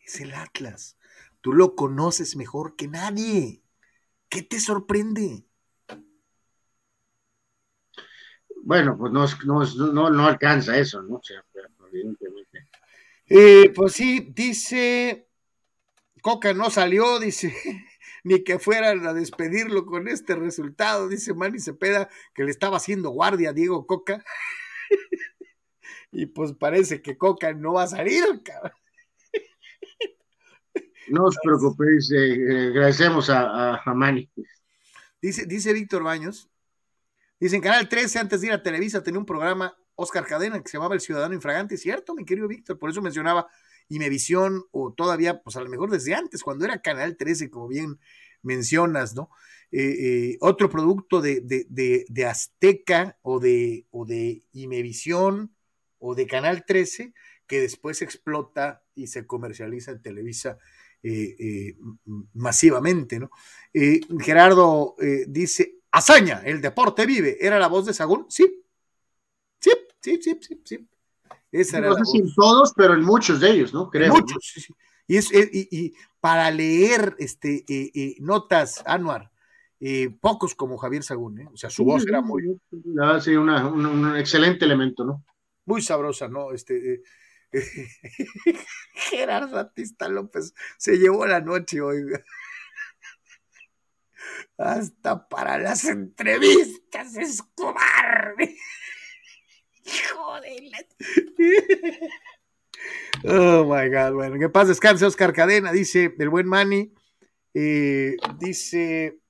es 0.00 0.20
el 0.20 0.34
Atlas. 0.34 0.96
Tú 1.40 1.52
lo 1.52 1.76
conoces 1.76 2.34
mejor 2.36 2.74
que 2.74 2.88
nadie. 2.88 3.62
¿Qué 4.28 4.42
te 4.42 4.58
sorprende? 4.58 5.44
Bueno, 8.62 8.96
pues 8.98 9.12
no, 9.12 9.64
no, 9.92 10.10
no, 10.10 10.26
alcanza 10.26 10.76
eso, 10.76 11.02
¿no? 11.02 11.16
O 11.16 11.22
sea, 11.22 11.42
evidentemente. 11.92 12.68
Eh, 13.26 13.72
pues 13.74 13.92
sí, 13.92 14.32
dice, 14.34 15.28
Coca 16.20 16.52
no 16.52 16.70
salió, 16.70 17.18
dice, 17.18 17.54
ni 18.24 18.42
que 18.42 18.58
fueran 18.58 19.06
a 19.06 19.14
despedirlo 19.14 19.86
con 19.86 20.08
este 20.08 20.34
resultado, 20.34 21.08
dice 21.08 21.34
Manny 21.34 21.60
Cepeda, 21.60 22.08
que 22.34 22.44
le 22.44 22.50
estaba 22.50 22.76
haciendo 22.76 23.10
guardia 23.10 23.50
a 23.50 23.52
Diego 23.52 23.86
Coca. 23.86 24.24
y 26.12 26.26
pues 26.26 26.52
parece 26.52 27.02
que 27.02 27.16
Coca 27.16 27.52
no 27.52 27.74
va 27.74 27.84
a 27.84 27.88
salir, 27.88 28.24
cabrón. 28.44 28.72
No 31.08 31.24
os 31.24 31.36
preocupéis, 31.42 32.10
eh, 32.12 32.68
agradecemos 32.68 33.30
a, 33.30 33.82
a, 33.82 33.94
Manny. 33.94 34.30
Dice, 35.20 35.44
dice 35.44 35.72
Víctor 35.72 36.04
Baños, 36.04 36.48
dice 37.40 37.56
en 37.56 37.62
Canal 37.62 37.88
13, 37.88 38.20
antes 38.20 38.40
de 38.40 38.46
ir 38.46 38.52
a 38.52 38.62
Televisa, 38.62 39.02
tenía 39.02 39.18
un 39.18 39.26
programa 39.26 39.76
Oscar 40.00 40.24
Cadena, 40.24 40.62
que 40.62 40.68
se 40.68 40.78
llamaba 40.78 40.94
El 40.94 41.02
Ciudadano 41.02 41.34
Infragante, 41.34 41.76
¿cierto, 41.76 42.14
mi 42.14 42.24
querido 42.24 42.48
Víctor? 42.48 42.78
Por 42.78 42.88
eso 42.88 43.02
mencionaba 43.02 43.48
Imevisión, 43.90 44.64
o 44.70 44.94
todavía, 44.94 45.42
pues 45.42 45.56
a 45.56 45.60
lo 45.60 45.68
mejor 45.68 45.90
desde 45.90 46.14
antes, 46.14 46.42
cuando 46.42 46.64
era 46.64 46.80
Canal 46.80 47.18
13, 47.18 47.50
como 47.50 47.68
bien 47.68 48.00
mencionas, 48.42 49.14
¿no? 49.14 49.28
Eh, 49.70 50.32
eh, 50.32 50.36
otro 50.40 50.70
producto 50.70 51.20
de, 51.20 51.42
de, 51.42 52.26
Azteca 52.26 53.18
o 53.20 53.40
de, 53.40 53.86
o 53.90 54.06
de 54.06 54.42
Imevisión 54.52 55.54
o 55.98 56.14
de 56.14 56.26
Canal 56.26 56.64
13, 56.64 57.12
que 57.46 57.60
después 57.60 58.00
explota 58.00 58.82
y 58.94 59.08
se 59.08 59.26
comercializa 59.26 59.90
en 59.90 60.00
Televisa 60.00 60.56
eh, 61.02 61.76
masivamente, 62.32 63.20
¿no? 63.20 63.30
Gerardo 64.18 64.96
dice, 65.28 65.80
hazaña, 65.90 66.40
el 66.44 66.62
deporte 66.62 67.04
vive, 67.04 67.36
¿era 67.38 67.58
la 67.58 67.68
voz 67.68 67.84
de 67.84 67.92
Sagún? 67.92 68.24
Sí, 68.30 68.59
Sí, 70.00 70.20
sí, 70.22 70.38
sí, 70.40 70.40
sí, 70.40 70.62
sí. 70.64 70.88
Esa 71.52 71.78
era 71.78 71.88
no 71.90 71.96
sé 71.96 72.04
si 72.04 72.18
en 72.18 72.34
todos, 72.34 72.72
pero 72.76 72.94
en 72.94 73.02
muchos 73.02 73.40
de 73.40 73.50
ellos, 73.50 73.74
¿no? 73.74 73.90
Creo. 73.90 74.12
Muchos, 74.12 74.38
sí, 74.42 74.60
sí. 74.60 74.72
Y, 75.06 75.16
es, 75.16 75.28
y, 75.32 75.92
para 76.20 76.50
leer 76.52 77.16
este, 77.18 77.64
eh, 77.68 77.90
eh, 77.94 78.14
notas, 78.20 78.80
Anuar, 78.86 79.32
eh, 79.80 80.08
pocos 80.20 80.54
como 80.54 80.78
Javier 80.78 81.02
Sagún, 81.02 81.40
¿eh? 81.40 81.48
o 81.52 81.56
sea, 81.56 81.68
su 81.68 81.84
voz 81.84 82.06
era 82.06 82.20
muy... 82.20 82.60
Ah, 83.02 83.18
sí, 83.20 83.34
un 83.34 84.16
excelente 84.16 84.64
elemento, 84.64 85.04
¿no? 85.04 85.24
Muy 85.64 85.82
sabrosa, 85.82 86.28
¿no? 86.28 86.52
Este, 86.52 87.02
Gerardo 88.94 89.58
Atista 89.58 90.08
López 90.08 90.54
se 90.78 90.96
llevó 90.96 91.26
la 91.26 91.40
noche, 91.40 91.80
oiga. 91.80 92.22
Hasta 94.58 95.28
para 95.28 95.58
las 95.58 95.84
entrevistas, 95.86 97.16
Escobar. 97.16 98.36
Joder. 100.14 100.70
Oh 103.24 103.64
my 103.64 103.90
God. 103.90 104.14
Bueno, 104.14 104.38
que 104.38 104.48
paz 104.48 104.68
descanse, 104.68 105.04
Oscar 105.04 105.34
Cadena, 105.34 105.72
dice 105.72 106.14
el 106.18 106.28
buen 106.30 106.46
Manny. 106.46 106.94
Eh, 107.52 108.16
dice: 108.38 109.20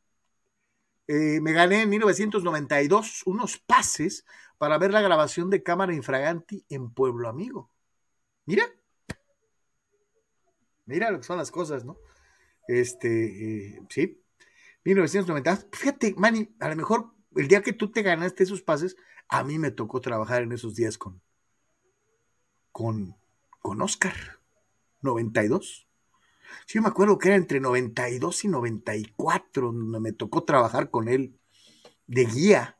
eh, 1.08 1.40
Me 1.40 1.52
gané 1.52 1.82
en 1.82 1.88
1992 1.88 3.22
unos 3.26 3.58
pases 3.58 4.24
para 4.58 4.78
ver 4.78 4.92
la 4.92 5.00
grabación 5.00 5.50
de 5.50 5.62
cámara 5.62 5.94
infraganti 5.94 6.64
en 6.68 6.90
Pueblo 6.90 7.28
Amigo. 7.28 7.70
Mira. 8.46 8.64
Mira 10.86 11.11
lo 11.11 11.18
que 11.18 11.26
son 11.26 11.38
las 11.38 11.50
cosas, 11.50 11.84
¿no? 11.84 11.96
Este, 12.68 13.74
eh, 13.74 13.82
sí. 13.88 14.22
1990. 14.84 15.68
Fíjate, 15.72 16.14
Manny, 16.16 16.54
a 16.61 16.68
lo 16.68 16.76
mejor 16.76 17.12
el 17.36 17.48
día 17.48 17.62
que 17.62 17.72
tú 17.72 17.90
te 17.90 18.02
ganaste 18.02 18.44
esos 18.44 18.62
pases, 18.62 18.96
a 19.31 19.45
mí 19.45 19.59
me 19.59 19.70
tocó 19.70 20.01
trabajar 20.01 20.43
en 20.43 20.53
esos 20.53 20.74
días 20.74 20.99
con, 20.99 21.22
con, 22.72 23.16
con 23.61 23.81
Oscar. 23.81 24.14
92. 25.03 25.87
Sí, 26.66 26.81
me 26.81 26.89
acuerdo 26.89 27.16
que 27.16 27.28
era 27.28 27.37
entre 27.37 27.61
92 27.61 28.45
y 28.45 28.49
94 28.49 29.72
donde 29.72 30.01
me 30.01 30.12
tocó 30.12 30.43
trabajar 30.45 30.91
con 30.91 31.09
él 31.09 31.39
de 32.07 32.26
guía. 32.26 32.76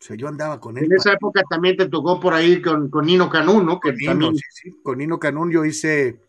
O 0.00 0.04
sea, 0.04 0.16
yo 0.16 0.28
andaba 0.28 0.60
con 0.60 0.76
él. 0.76 0.84
En 0.84 0.92
esa 0.92 1.12
época 1.12 1.42
también 1.48 1.76
te 1.76 1.88
tocó 1.88 2.20
por 2.20 2.34
ahí 2.34 2.60
con, 2.60 2.90
con 2.90 3.06
Nino 3.06 3.30
Canún, 3.30 3.64
¿no? 3.64 3.80
Que 3.80 3.90
con 3.90 4.18
Nino, 4.18 4.34
sí, 4.34 4.42
sí. 4.50 4.70
Con 4.82 4.98
Nino 4.98 5.18
Canún 5.18 5.50
yo 5.50 5.64
hice 5.64 6.20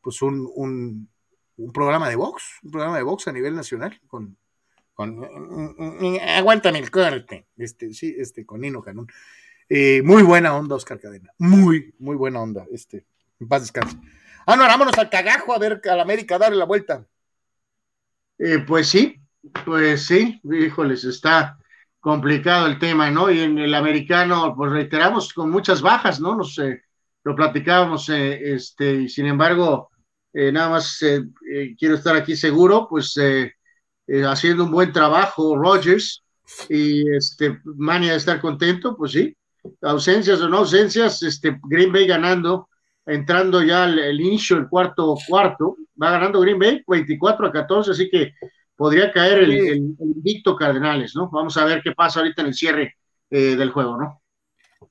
pues 0.00 0.20
un, 0.22 0.50
un, 0.54 1.08
un, 1.56 1.72
programa 1.72 2.08
de 2.08 2.16
box, 2.16 2.58
un 2.62 2.70
programa 2.70 2.96
de 2.96 3.02
box 3.02 3.28
a 3.28 3.32
nivel 3.32 3.54
nacional 3.54 4.00
con, 4.06 4.36
con 4.98 5.24
aguántame 6.36 6.80
el 6.80 6.90
corte, 6.90 7.46
este, 7.56 7.94
sí, 7.94 8.16
este, 8.18 8.44
con 8.44 8.60
Nino 8.60 8.82
Canún. 8.82 9.06
Eh, 9.68 10.02
muy 10.02 10.24
buena 10.24 10.56
onda, 10.56 10.74
Oscar 10.74 10.98
Cadena. 10.98 11.30
Muy, 11.38 11.94
muy 12.00 12.16
buena 12.16 12.40
onda. 12.40 12.66
Este, 12.72 13.06
en 13.38 13.46
paz 13.46 13.62
descanse. 13.62 13.96
Ah, 14.44 14.56
no, 14.56 14.64
vámonos 14.64 14.98
al 14.98 15.08
cagajo 15.08 15.54
a 15.54 15.58
ver 15.60 15.80
al 15.88 16.00
América 16.00 16.36
darle 16.36 16.58
la 16.58 16.64
vuelta. 16.64 17.06
Eh, 18.38 18.58
pues 18.66 18.88
sí, 18.88 19.20
pues 19.64 20.04
sí, 20.04 20.40
híjoles, 20.42 21.04
está 21.04 21.60
complicado 22.00 22.66
el 22.66 22.80
tema, 22.80 23.08
¿no? 23.08 23.30
Y 23.30 23.38
en 23.38 23.56
el 23.56 23.74
americano, 23.74 24.52
pues 24.56 24.72
reiteramos, 24.72 25.32
con 25.32 25.48
muchas 25.48 25.80
bajas, 25.80 26.18
¿no? 26.18 26.34
Nos, 26.34 26.58
eh, 26.58 26.82
lo 27.22 27.36
platicábamos, 27.36 28.08
eh, 28.08 28.54
este, 28.54 28.94
y 28.94 29.08
sin 29.08 29.26
embargo, 29.26 29.90
eh, 30.32 30.50
nada 30.50 30.70
más 30.70 30.98
quiero 31.78 31.94
estar 31.94 32.16
aquí 32.16 32.34
seguro, 32.34 32.88
pues 32.88 33.14
haciendo 34.26 34.64
un 34.64 34.70
buen 34.70 34.92
trabajo 34.92 35.56
Rogers 35.56 36.24
y 36.68 37.08
este, 37.14 37.60
Mania 37.64 38.12
de 38.12 38.18
estar 38.18 38.40
contento, 38.40 38.96
pues 38.96 39.12
sí, 39.12 39.36
ausencias 39.82 40.40
o 40.40 40.48
no 40.48 40.58
ausencias, 40.58 41.22
este, 41.22 41.58
Green 41.64 41.92
Bay 41.92 42.06
ganando, 42.06 42.68
entrando 43.06 43.62
ya 43.62 43.84
el, 43.84 43.98
el 43.98 44.20
inicio, 44.20 44.56
el 44.56 44.68
cuarto 44.68 45.16
cuarto, 45.26 45.76
va 46.00 46.10
ganando 46.12 46.40
Green 46.40 46.58
Bay 46.58 46.82
24 46.86 47.46
a 47.46 47.52
14, 47.52 47.90
así 47.90 48.08
que 48.10 48.34
podría 48.76 49.12
caer 49.12 49.40
el, 49.40 49.52
el, 49.52 49.96
Victo 49.98 50.56
Cardenales, 50.56 51.14
¿no? 51.14 51.28
Vamos 51.30 51.56
a 51.56 51.64
ver 51.64 51.82
qué 51.82 51.92
pasa 51.92 52.20
ahorita 52.20 52.42
en 52.42 52.48
el 52.48 52.54
cierre 52.54 52.96
eh, 53.28 53.56
del 53.56 53.70
juego, 53.70 53.98
¿no? 53.98 54.22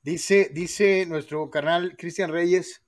Dice, 0.04 0.52
dice 0.54 1.06
nuestro 1.06 1.50
canal 1.50 1.96
Cristian 1.98 2.32
Reyes, 2.32 2.84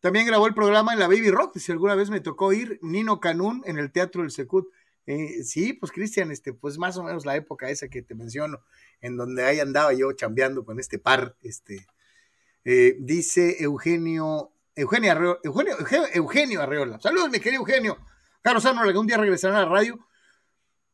también 0.00 0.26
grabó 0.26 0.46
el 0.46 0.54
programa 0.54 0.92
en 0.92 1.00
la 1.00 1.08
Baby 1.08 1.30
Rock, 1.30 1.58
si 1.58 1.72
alguna 1.72 1.96
vez 1.96 2.10
me 2.10 2.20
tocó 2.20 2.52
ir, 2.52 2.78
Nino 2.82 3.18
Canún 3.18 3.62
en 3.66 3.78
el 3.78 3.90
Teatro 3.90 4.22
del 4.22 4.30
Secut. 4.30 4.66
Eh, 5.06 5.44
sí, 5.44 5.72
pues 5.72 5.92
Cristian, 5.92 6.32
este, 6.32 6.52
pues 6.52 6.78
más 6.78 6.96
o 6.96 7.04
menos 7.04 7.24
la 7.24 7.36
época 7.36 7.70
esa 7.70 7.88
que 7.88 8.02
te 8.02 8.14
menciono, 8.16 8.58
en 9.00 9.16
donde 9.16 9.44
ahí 9.44 9.60
andaba 9.60 9.92
yo 9.92 10.12
chambeando 10.12 10.64
con 10.64 10.80
este 10.80 10.98
par, 10.98 11.36
este, 11.42 11.86
eh, 12.64 12.96
dice 12.98 13.62
Eugenio, 13.62 14.52
Eugenio 14.74 15.12
Arreola, 15.12 15.38
Eugenio, 15.44 15.76
Eugenio 16.12 16.60
Arreola, 16.60 16.98
saludos 17.00 17.30
mi 17.30 17.38
querido 17.38 17.60
Eugenio, 17.60 17.98
Carlos 18.42 18.66
Arnold, 18.66 18.88
algún 18.88 19.06
día 19.06 19.16
regresará 19.16 19.58
a 19.58 19.62
la 19.62 19.68
radio, 19.68 20.04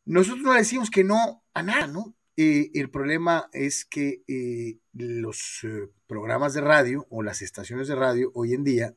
nosotros 0.05 0.43
no 0.43 0.53
decimos 0.53 0.91
que 0.91 1.05
no 1.05 1.43
a 1.55 1.63
nada, 1.63 1.87
¿no? 1.87 2.15
Eh, 2.37 2.71
el 2.75 2.91
problema 2.91 3.49
es 3.53 3.87
que 3.87 4.25
eh, 4.29 4.79
los 4.93 5.67
programas 6.07 6.53
de 6.53 6.61
radio 6.61 7.07
o 7.09 7.23
las 7.23 7.41
estaciones 7.41 7.89
de 7.89 7.95
radio 7.95 8.31
hoy 8.35 8.53
en 8.53 8.65
día, 8.65 8.95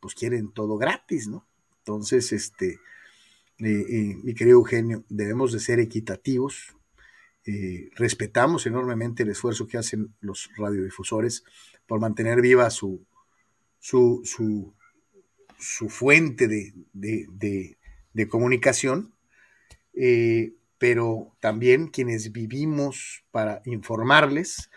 pues 0.00 0.14
quieren 0.16 0.52
todo 0.52 0.76
gratis, 0.76 1.28
¿no? 1.28 1.46
Entonces, 1.78 2.32
este, 2.32 2.80
mi 3.58 4.34
querido 4.34 4.58
Eugenio, 4.58 5.04
debemos 5.08 5.52
de 5.52 5.60
ser 5.60 5.80
equitativos. 5.80 6.76
respetamos 7.96 8.66
enormemente 8.66 9.22
el 9.22 9.30
esfuerzo 9.30 9.66
que 9.66 9.78
hacen 9.78 10.14
los 10.20 10.50
radiodifusores 10.56 11.44
por 11.86 12.00
mantener 12.00 12.40
viva 12.40 12.70
su, 12.70 13.06
su, 13.78 14.22
su, 15.58 15.88
fuente 15.88 16.48
de 16.48 18.28
comunicación, 18.28 19.14
eh, 19.94 20.54
pero 20.78 21.36
también 21.40 21.88
quienes 21.88 22.32
vivimos 22.32 23.24
para 23.30 23.62
informarles, 23.64 24.70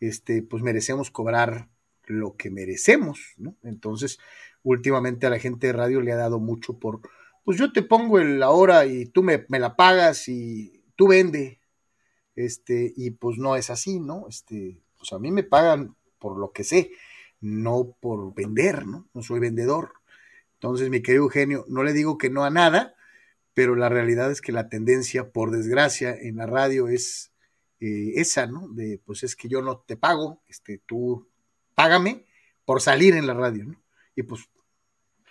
este, 0.00 0.42
pues 0.42 0.62
merecemos 0.62 1.10
cobrar 1.10 1.68
lo 2.06 2.36
que 2.36 2.50
merecemos. 2.50 3.34
Entonces, 3.62 4.18
últimamente 4.62 5.26
a 5.26 5.30
la 5.30 5.38
gente 5.38 5.68
de 5.68 5.72
radio 5.72 6.00
le 6.00 6.12
ha 6.12 6.16
dado 6.16 6.40
mucho 6.40 6.78
por, 6.78 7.00
pues 7.44 7.58
yo 7.58 7.72
te 7.72 7.82
pongo 7.82 8.18
la 8.18 8.50
hora 8.50 8.86
y 8.86 9.06
tú 9.06 9.22
me, 9.22 9.44
me, 9.48 9.58
la 9.58 9.76
pagas 9.76 10.28
y 10.28 10.82
tú 10.96 11.08
vende, 11.08 11.60
este, 12.36 12.92
y 12.96 13.10
pues 13.10 13.38
no 13.38 13.56
es 13.56 13.70
así, 13.70 14.00
¿no? 14.00 14.26
Este, 14.28 14.80
pues 14.98 15.12
a 15.12 15.18
mí 15.18 15.30
me 15.30 15.42
pagan 15.42 15.94
por 16.18 16.38
lo 16.38 16.52
que 16.52 16.64
sé, 16.64 16.90
no 17.40 17.94
por 18.00 18.34
vender, 18.34 18.86
¿no? 18.86 19.06
No 19.12 19.22
soy 19.22 19.40
vendedor. 19.40 19.92
Entonces, 20.54 20.88
mi 20.88 21.02
querido 21.02 21.24
Eugenio, 21.24 21.66
no 21.68 21.82
le 21.82 21.92
digo 21.92 22.16
que 22.16 22.30
no 22.30 22.44
a 22.44 22.50
nada, 22.50 22.94
pero 23.52 23.76
la 23.76 23.90
realidad 23.90 24.30
es 24.30 24.40
que 24.40 24.52
la 24.52 24.70
tendencia, 24.70 25.30
por 25.30 25.50
desgracia, 25.50 26.14
en 26.14 26.36
la 26.36 26.46
radio 26.46 26.88
es 26.88 27.32
eh, 27.80 28.12
esa, 28.16 28.46
¿no? 28.46 28.68
De, 28.68 28.98
pues 29.04 29.22
es 29.22 29.36
que 29.36 29.48
yo 29.48 29.60
no 29.60 29.78
te 29.78 29.96
pago, 29.96 30.40
este, 30.48 30.78
tú 30.86 31.28
págame 31.74 32.24
por 32.64 32.80
salir 32.80 33.14
en 33.14 33.26
la 33.26 33.34
radio, 33.34 33.66
¿no? 33.66 33.82
Y 34.16 34.22
pues, 34.22 34.48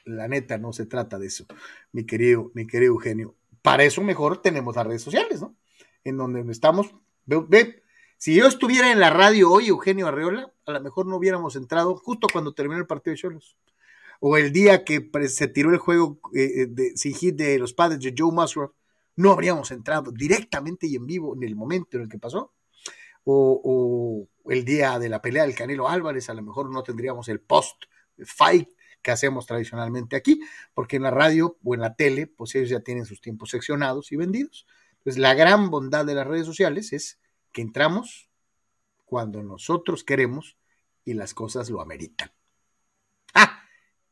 la 0.06 0.28
neta, 0.28 0.58
no 0.58 0.74
se 0.74 0.86
trata 0.86 1.18
de 1.18 1.28
eso, 1.28 1.46
mi 1.92 2.06
querido, 2.06 2.52
mi 2.54 2.68
querido 2.68 2.94
Eugenio. 2.94 3.36
Para 3.62 3.84
eso 3.84 4.02
mejor 4.02 4.42
tenemos 4.42 4.76
las 4.76 4.86
redes 4.86 5.02
sociales, 5.02 5.42
¿no? 5.42 5.56
En 6.04 6.18
donde 6.18 6.50
estamos, 6.52 6.94
ve, 7.26 7.44
ve, 7.48 7.84
si 8.18 8.36
yo 8.36 8.48
estuviera 8.48 8.92
en 8.92 9.00
la 9.00 9.10
radio 9.10 9.52
hoy, 9.52 9.68
Eugenio 9.68 10.08
Arreola, 10.08 10.52
a 10.66 10.72
lo 10.72 10.82
mejor 10.82 11.06
no 11.06 11.18
hubiéramos 11.18 11.56
entrado 11.56 11.96
justo 11.96 12.28
cuando 12.32 12.54
terminó 12.54 12.80
el 12.80 12.88
partido 12.88 13.14
de 13.14 13.20
Cholos 13.20 13.58
o 14.26 14.38
el 14.38 14.54
día 14.54 14.86
que 14.86 15.10
se 15.28 15.50
tiró 15.50 15.72
el 15.72 15.78
juego 15.80 16.18
eh, 16.34 16.62
eh, 16.62 16.68
de, 16.70 16.96
sin 16.96 17.14
hit 17.14 17.36
de 17.36 17.60
los 17.60 17.74
padres 17.74 18.00
de 18.00 18.16
Joe 18.18 18.32
Musgrove, 18.32 18.72
no 19.18 19.34
habríamos 19.34 19.70
entrado 19.72 20.14
directamente 20.14 20.88
y 20.88 20.96
en 20.96 21.06
vivo 21.06 21.36
en 21.36 21.44
el 21.44 21.58
momento 21.58 21.98
en 21.98 22.04
el 22.04 22.10
que 22.10 22.20
pasó. 22.20 22.54
O, 23.26 24.26
el 24.46 24.64
día 24.64 24.98
de 24.98 25.10
la 25.10 25.22
pelea 25.22 25.44
del 25.44 25.56
Canelo 25.56 25.90
Álvarez, 25.90 26.30
a 26.30 26.34
lo 26.34 26.42
mejor 26.42 26.72
no 26.72 26.84
tendríamos 26.84 27.28
el 27.28 27.42
post-fight 27.42 28.70
que 29.04 29.12
hacemos 29.12 29.46
tradicionalmente 29.46 30.16
aquí, 30.16 30.42
porque 30.74 30.96
en 30.96 31.04
la 31.04 31.12
radio 31.12 31.60
o 31.64 31.76
en 31.76 31.82
la 31.82 31.96
tele, 31.96 32.26
pues 32.26 32.56
ellos 32.56 32.70
ya 32.70 32.80
tienen 32.80 33.06
sus 33.06 33.22
tiempos 33.22 33.52
seccionados 33.52 34.12
y 34.12 34.16
vendidos. 34.16 34.66
Entonces, 34.98 35.22
la 35.22 35.36
gran 35.36 35.70
bondad 35.70 36.06
de 36.06 36.16
las 36.16 36.26
redes 36.26 36.46
sociales 36.46 36.94
es 36.94 37.20
que 37.52 37.62
entramos 37.62 38.30
cuando 39.06 39.44
nosotros 39.44 40.04
queremos 40.04 40.58
y 41.06 41.14
las 41.14 41.34
cosas 41.34 41.70
lo 41.70 41.82
ameritan 41.82 42.32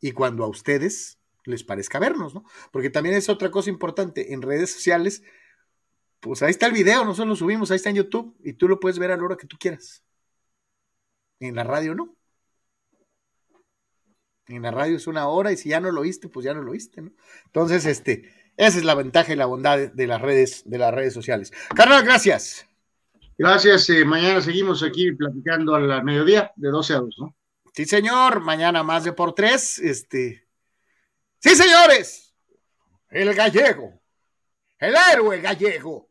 y 0.01 0.11
cuando 0.11 0.43
a 0.43 0.47
ustedes 0.47 1.19
les 1.45 1.63
parezca 1.63 1.99
vernos, 1.99 2.33
¿no? 2.33 2.43
Porque 2.71 2.89
también 2.89 3.15
es 3.15 3.29
otra 3.29 3.51
cosa 3.51 3.69
importante, 3.69 4.33
en 4.33 4.41
redes 4.41 4.73
sociales, 4.73 5.23
pues 6.19 6.41
ahí 6.41 6.51
está 6.51 6.65
el 6.65 6.73
video, 6.73 7.05
nosotros 7.05 7.29
lo 7.29 7.35
subimos, 7.35 7.71
ahí 7.71 7.77
está 7.77 7.89
en 7.89 7.97
YouTube 7.97 8.35
y 8.43 8.53
tú 8.53 8.67
lo 8.67 8.79
puedes 8.79 8.99
ver 8.99 9.11
a 9.11 9.17
la 9.17 9.23
hora 9.23 9.37
que 9.37 9.47
tú 9.47 9.57
quieras. 9.57 10.03
En 11.39 11.55
la 11.55 11.63
radio 11.63 11.95
no. 11.95 12.15
En 14.55 14.63
la 14.63 14.71
radio 14.71 14.97
es 14.97 15.07
una 15.07 15.27
hora 15.27 15.51
y 15.51 15.57
si 15.57 15.69
ya 15.69 15.79
no 15.79 15.91
lo 15.91 16.01
oíste, 16.01 16.27
pues 16.27 16.45
ya 16.45 16.53
no 16.53 16.61
lo 16.61 16.71
oíste, 16.71 17.01
¿no? 17.01 17.11
Entonces, 17.45 17.85
este, 17.85 18.31
esa 18.57 18.77
es 18.77 18.83
la 18.83 18.95
ventaja 18.95 19.33
y 19.33 19.35
la 19.35 19.45
bondad 19.45 19.91
de 19.91 20.07
las 20.07 20.21
redes, 20.21 20.63
de 20.65 20.77
las 20.77 20.93
redes 20.93 21.13
sociales. 21.13 21.51
Carnal, 21.75 22.03
gracias. 22.03 22.67
Gracias. 23.37 23.89
Eh, 23.89 24.05
mañana 24.05 24.41
seguimos 24.41 24.83
aquí 24.83 25.11
platicando 25.13 25.73
al 25.73 26.03
mediodía 26.03 26.51
de 26.55 26.69
12 26.69 26.93
a 26.93 26.97
2, 26.97 27.15
¿no? 27.19 27.35
Sí, 27.73 27.85
señor. 27.85 28.41
Mañana 28.41 28.83
más 28.83 29.03
de 29.03 29.13
por 29.13 29.33
tres. 29.33 29.79
Este. 29.79 30.47
Sí, 31.39 31.55
señores. 31.55 32.35
El 33.09 33.33
gallego. 33.33 33.99
El 34.77 34.95
héroe 35.11 35.41
gallego. 35.41 36.09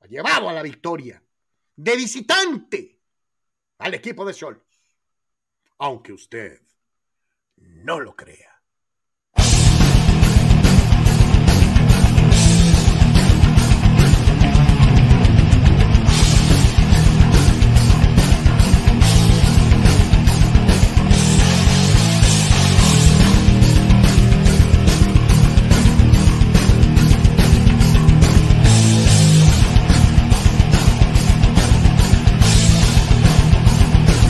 Ha 0.00 0.06
llevado 0.06 0.48
a 0.48 0.52
la 0.52 0.62
victoria. 0.62 1.22
De 1.76 1.96
visitante 1.96 3.00
al 3.78 3.94
equipo 3.94 4.24
de 4.24 4.32
Sol. 4.32 4.64
Aunque 5.78 6.12
usted 6.12 6.62
no 7.82 8.00
lo 8.00 8.14
crea. 8.14 8.51